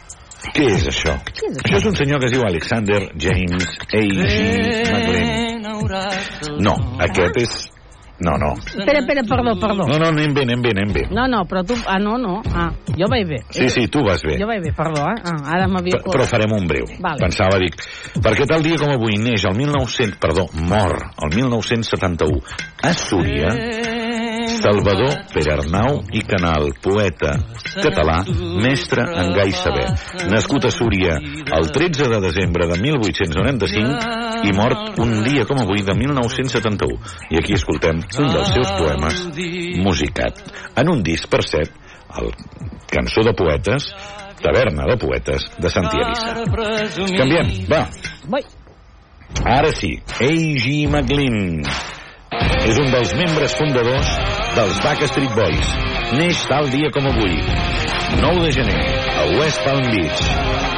Què 0.57 0.67
és 0.73 0.87
això? 0.91 1.14
Què 1.37 1.47
és 1.51 1.62
Això 1.62 1.79
és 1.79 1.87
un 1.93 1.97
senyor 2.01 2.21
que 2.21 2.31
es 2.31 2.35
diu 2.35 2.43
Alexander 2.49 3.01
James 3.14 3.71
A.G. 3.93 4.35
McLean. 4.91 5.47
No, 6.67 6.75
aquest 7.07 7.43
és... 7.45 7.76
No, 8.19 8.33
no. 8.41 8.55
Espera, 8.57 9.01
espera, 9.01 9.23
perdó, 9.29 9.59
perdó. 9.61 9.87
No, 9.87 9.99
no, 9.99 10.09
anem 10.09 10.33
bé, 10.33 10.47
anem 10.47 10.62
bé, 10.62 10.71
anem 10.73 10.93
bé. 10.95 11.03
No, 11.12 11.27
no, 11.29 11.43
però 11.45 11.62
tu... 11.69 11.77
Ah, 11.87 11.99
no, 12.01 12.17
no. 12.17 12.39
Ah, 12.49 12.71
jo 12.97 13.09
vaig 13.12 13.27
bé. 13.29 13.43
Sí, 13.51 13.69
sí, 13.69 13.87
tu 13.93 14.01
vas 14.07 14.23
bé. 14.25 14.39
Jo 14.41 14.49
vaig 14.49 14.62
bé, 14.64 14.73
perdó, 14.77 15.05
eh? 15.11 15.21
Ah, 15.21 15.37
ara 15.57 15.69
m'havia... 15.69 16.01
Però, 16.01 16.14
però 16.17 16.29
farem 16.31 16.55
un 16.57 16.69
breu. 16.71 16.89
Vale. 16.97 17.21
Pensava, 17.21 17.61
dic, 17.61 17.77
perquè 18.25 18.49
tal 18.49 18.64
dia 18.64 18.81
com 18.81 18.95
avui 18.95 19.21
neix 19.21 19.45
el 19.45 19.57
1900, 19.59 20.17
perdó, 20.23 20.49
mor 20.64 20.97
el 21.27 21.37
1971 21.37 22.41
a 22.83 22.93
Súria, 22.97 23.53
Salvador 24.55 25.26
Perarnau 25.32 26.01
i 26.14 26.22
Canal, 26.26 26.70
poeta 26.82 27.34
català, 27.82 28.20
mestre 28.62 29.05
en 29.20 29.32
gai 29.36 29.53
saber. 29.55 29.86
Nascut 30.30 30.68
a 30.68 30.72
Súria 30.74 31.16
el 31.18 31.70
13 31.72 32.09
de 32.12 32.20
desembre 32.22 32.68
de 32.70 32.78
1895 32.80 34.47
i 34.47 34.53
mort 34.57 35.01
un 35.03 35.22
dia 35.24 35.47
com 35.49 35.61
avui 35.62 35.82
de 35.86 35.94
1971. 35.97 36.99
I 37.30 37.40
aquí 37.40 37.57
escoltem 37.57 38.01
un 38.01 38.30
dels 38.32 38.53
seus 38.55 38.72
poemes 38.78 39.24
musicat. 39.82 40.42
En 40.76 40.92
un 40.92 41.03
disc, 41.07 41.28
per 41.32 41.42
cert, 41.47 41.72
el 42.20 42.30
Cançó 42.90 43.24
de 43.26 43.34
Poetes, 43.36 43.88
Taverna 44.42 44.86
de 44.90 44.97
Poetes, 45.01 45.51
de 45.59 45.72
Santi. 45.72 45.99
Canviem, 47.16 47.53
va. 47.70 47.86
Ara 49.44 49.72
sí, 49.74 49.97
A.G. 50.20 50.86
McLean 50.88 51.62
és 52.66 52.78
un 52.82 52.91
dels 52.93 53.12
membres 53.18 53.55
fundadors 53.59 54.12
dels 54.57 54.78
Backstreet 54.84 55.34
Boys. 55.39 55.72
Neix 56.16 56.45
tal 56.51 56.70
dia 56.72 56.91
com 56.95 57.09
avui, 57.11 57.37
9 58.22 58.45
de 58.45 58.53
gener, 58.59 58.80
a 59.22 59.26
West 59.39 59.64
Palm 59.66 59.91
Beach. 59.93 60.22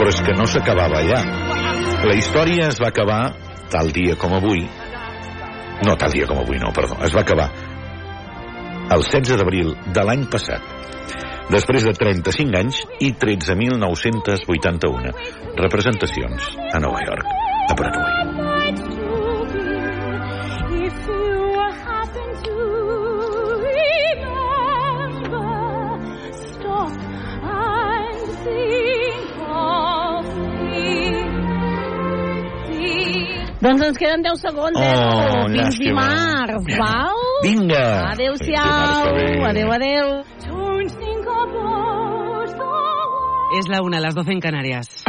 Però 0.00 0.08
és 0.08 0.24
que 0.24 0.32
no 0.32 0.48
s'acabava 0.48 1.04
allà. 1.04 1.20
La 2.08 2.16
història 2.16 2.72
es 2.72 2.80
va 2.80 2.88
acabar 2.88 3.36
tal 3.70 3.92
dia 3.92 4.16
com 4.16 4.32
avui, 4.34 4.64
no 5.84 5.96
tal 6.00 6.10
dia 6.16 6.26
com 6.26 6.40
avui, 6.40 6.58
no, 6.58 6.72
perdó, 6.72 6.96
es 7.04 7.12
va 7.14 7.20
acabar 7.22 7.50
el 8.90 9.04
16 9.06 9.38
d'abril 9.38 9.70
de 9.94 10.02
l'any 10.06 10.24
passat, 10.32 10.62
després 11.52 11.84
de 11.86 11.92
35 11.94 12.58
anys 12.58 12.82
i 13.06 13.12
13.981 13.14 15.14
representacions 15.62 16.50
a 16.74 16.82
Nova 16.82 17.00
York, 17.06 17.26
a 17.70 17.72
Broadway. 17.78 18.39
Doncs 33.60 33.82
ens 33.84 33.98
queden 34.00 34.22
10 34.24 34.40
segons, 34.40 34.78
eh? 34.80 34.92
Oh, 34.96 35.44
Fins 35.44 35.76
llàstima. 35.76 36.06
dimarts, 36.08 36.78
val? 36.80 37.18
Vinga! 37.44 37.84
Adéu-siau. 38.14 39.44
Adéu, 39.50 39.72
adéu. 39.72 40.24
Es 43.58 43.68
la 43.68 43.82
una, 43.82 44.00
las 44.00 44.14
12 44.14 44.32
en 44.32 44.40
Canarias. 44.40 45.04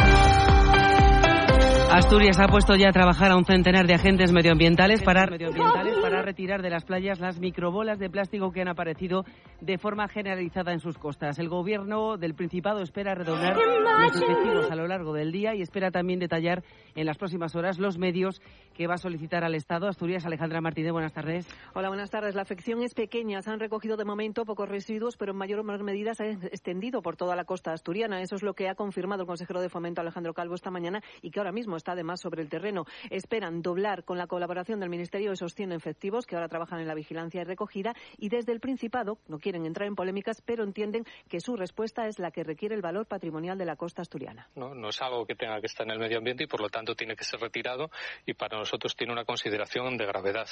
Asturias 1.94 2.40
ha 2.40 2.46
puesto 2.46 2.74
ya 2.74 2.88
a 2.88 2.92
trabajar 2.92 3.32
a 3.32 3.36
un 3.36 3.44
centenar 3.44 3.86
de 3.86 3.92
agentes 3.92 4.32
medioambientales 4.32 5.02
para, 5.02 5.26
medioambientales 5.26 5.98
para 5.98 6.22
retirar 6.22 6.62
de 6.62 6.70
las 6.70 6.86
playas 6.86 7.20
las 7.20 7.38
microbolas 7.38 7.98
de 7.98 8.08
plástico 8.08 8.50
que 8.50 8.62
han 8.62 8.68
aparecido 8.68 9.26
de 9.60 9.76
forma 9.76 10.08
generalizada 10.08 10.72
en 10.72 10.80
sus 10.80 10.96
costas. 10.96 11.38
El 11.38 11.50
gobierno 11.50 12.16
del 12.16 12.34
Principado 12.34 12.80
espera 12.80 13.14
redoblar 13.14 13.56
los 13.56 14.16
efectivos 14.16 14.70
a 14.70 14.74
lo 14.74 14.86
largo 14.86 15.12
del 15.12 15.32
día 15.32 15.54
y 15.54 15.60
espera 15.60 15.90
también 15.90 16.18
detallar 16.18 16.64
en 16.94 17.04
las 17.04 17.18
próximas 17.18 17.54
horas 17.56 17.78
los 17.78 17.98
medios 17.98 18.40
que 18.72 18.86
va 18.86 18.94
a 18.94 18.98
solicitar 18.98 19.44
al 19.44 19.54
Estado. 19.54 19.86
Asturias, 19.86 20.24
Alejandra 20.24 20.62
Martínez, 20.62 20.92
buenas 20.92 21.12
tardes. 21.12 21.46
Hola, 21.74 21.88
buenas 21.88 22.10
tardes. 22.10 22.34
La 22.34 22.40
afección 22.40 22.82
es 22.82 22.94
pequeña. 22.94 23.42
Se 23.42 23.50
han 23.50 23.60
recogido 23.60 23.98
de 23.98 24.06
momento 24.06 24.46
pocos 24.46 24.66
residuos, 24.66 25.18
pero 25.18 25.32
en 25.32 25.38
mayor 25.38 25.60
o 25.60 25.64
menor 25.64 25.84
medida 25.84 26.14
se 26.14 26.24
ha 26.24 26.30
extendido 26.30 27.02
por 27.02 27.16
toda 27.16 27.36
la 27.36 27.44
costa 27.44 27.72
asturiana. 27.72 28.22
Eso 28.22 28.36
es 28.36 28.42
lo 28.42 28.54
que 28.54 28.70
ha 28.70 28.74
confirmado 28.74 29.22
el 29.22 29.26
consejero 29.26 29.60
de 29.60 29.68
Fomento 29.68 30.00
Alejandro 30.00 30.32
Calvo 30.32 30.54
esta 30.54 30.70
mañana 30.70 31.02
y 31.20 31.30
que 31.30 31.38
ahora 31.38 31.52
mismo 31.52 31.76
está 31.82 31.92
además 31.92 32.20
sobre 32.20 32.42
el 32.42 32.48
terreno. 32.48 32.86
Esperan 33.10 33.60
doblar 33.60 34.04
con 34.04 34.16
la 34.16 34.28
colaboración 34.28 34.78
del 34.78 34.88
Ministerio 34.88 35.32
esos 35.32 35.54
100 35.54 35.72
efectivos 35.72 36.26
que 36.26 36.36
ahora 36.36 36.48
trabajan 36.48 36.80
en 36.80 36.86
la 36.86 36.94
vigilancia 36.94 37.42
y 37.42 37.44
recogida 37.44 37.94
y 38.18 38.28
desde 38.28 38.52
el 38.52 38.60
Principado 38.60 39.18
no 39.26 39.38
quieren 39.38 39.66
entrar 39.66 39.88
en 39.88 39.96
polémicas, 39.96 40.40
pero 40.40 40.62
entienden 40.62 41.04
que 41.28 41.40
su 41.40 41.56
respuesta 41.56 42.06
es 42.06 42.20
la 42.20 42.30
que 42.30 42.44
requiere 42.44 42.76
el 42.76 42.82
valor 42.82 43.06
patrimonial 43.06 43.58
de 43.58 43.64
la 43.64 43.74
costa 43.74 44.02
asturiana. 44.02 44.48
¿no? 44.54 44.74
no 44.74 44.90
es 44.90 45.02
algo 45.02 45.26
que 45.26 45.34
tenga 45.34 45.60
que 45.60 45.66
estar 45.66 45.84
en 45.84 45.92
el 45.92 45.98
medio 45.98 46.18
ambiente 46.18 46.44
y 46.44 46.46
por 46.46 46.60
lo 46.60 46.68
tanto 46.68 46.94
tiene 46.94 47.16
que 47.16 47.24
ser 47.24 47.40
retirado 47.40 47.90
y 48.24 48.34
para 48.34 48.58
nosotros 48.58 48.94
tiene 48.94 49.12
una 49.12 49.24
consideración 49.24 49.96
de 49.96 50.06
gravedad. 50.06 50.46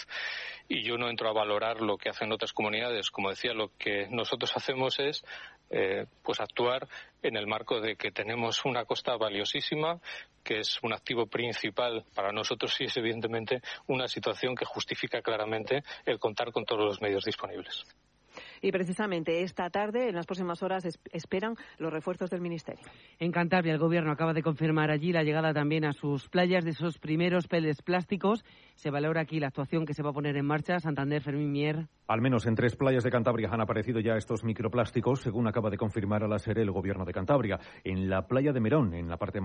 Y 0.68 0.82
yo 0.82 0.98
no 0.98 1.08
entro 1.08 1.28
a 1.28 1.32
valorar 1.32 1.80
lo 1.80 1.96
que 1.96 2.08
hacen 2.08 2.32
otras 2.32 2.52
comunidades. 2.52 3.10
Como 3.10 3.30
decía, 3.30 3.54
lo 3.54 3.70
que 3.78 4.08
nosotros 4.10 4.50
hacemos 4.56 4.98
es 4.98 5.24
eh, 5.70 6.06
pues 6.22 6.40
actuar 6.40 6.88
en 7.22 7.36
el 7.36 7.46
marco 7.46 7.80
de 7.80 7.96
que 7.96 8.10
tenemos 8.10 8.64
una 8.64 8.84
costa 8.84 9.16
valiosísima, 9.16 10.00
que 10.42 10.60
es 10.60 10.78
un 10.82 10.92
activo 10.92 11.26
principal 11.26 12.04
para 12.14 12.32
nosotros 12.32 12.78
y 12.80 12.84
es 12.84 12.96
evidentemente 12.96 13.62
una 13.86 14.08
situación 14.08 14.54
que 14.54 14.64
justifica 14.64 15.22
claramente 15.22 15.82
el 16.04 16.18
contar 16.18 16.52
con 16.52 16.64
todos 16.64 16.84
los 16.84 17.00
medios 17.00 17.24
disponibles. 17.24 17.86
Y 18.60 18.72
precisamente 18.72 19.42
esta 19.42 19.70
tarde, 19.70 20.08
en 20.08 20.14
las 20.14 20.26
próximas 20.26 20.62
horas, 20.62 20.84
es- 20.84 21.00
esperan 21.12 21.54
los 21.78 21.92
refuerzos 21.92 22.30
del 22.30 22.40
Ministerio. 22.40 22.84
En 23.18 23.32
Cantabria, 23.32 23.72
el 23.72 23.78
gobierno 23.78 24.12
acaba 24.12 24.32
de 24.34 24.42
confirmar 24.42 24.90
allí 24.90 25.12
la 25.12 25.22
llegada 25.22 25.52
también 25.54 25.84
a 25.84 25.92
sus 25.92 26.28
playas 26.28 26.64
de 26.64 26.70
esos 26.70 26.98
primeros 26.98 27.46
peles 27.48 27.82
plásticos. 27.82 28.44
Se 28.74 28.90
valora 28.90 29.20
aquí 29.22 29.40
la 29.40 29.48
actuación 29.48 29.86
que 29.86 29.94
se 29.94 30.02
va 30.02 30.10
a 30.10 30.14
poner 30.14 30.36
en 30.36 30.46
marcha. 30.46 30.78
Santander, 30.80 31.22
Fermín 31.22 31.52
Mier. 31.52 31.86
Al 32.08 32.20
menos 32.20 32.46
en 32.46 32.54
tres 32.56 32.74
playas 32.76 33.04
de 33.04 33.10
Cantabria 33.10 33.48
han 33.52 33.60
aparecido 33.60 34.00
ya 34.00 34.16
estos 34.16 34.42
microplásticos, 34.42 35.20
según 35.20 35.46
acaba 35.46 35.70
de 35.70 35.76
confirmar 35.76 36.24
a 36.24 36.28
la 36.28 36.38
SERE 36.38 36.62
el 36.62 36.70
gobierno 36.72 37.04
de 37.04 37.12
Cantabria. 37.12 37.58
En 37.84 38.10
la 38.10 38.26
playa 38.26 38.52
de 38.52 38.60
Merón, 38.60 38.94
en 38.94 39.08
la 39.08 39.16
parte 39.16 39.38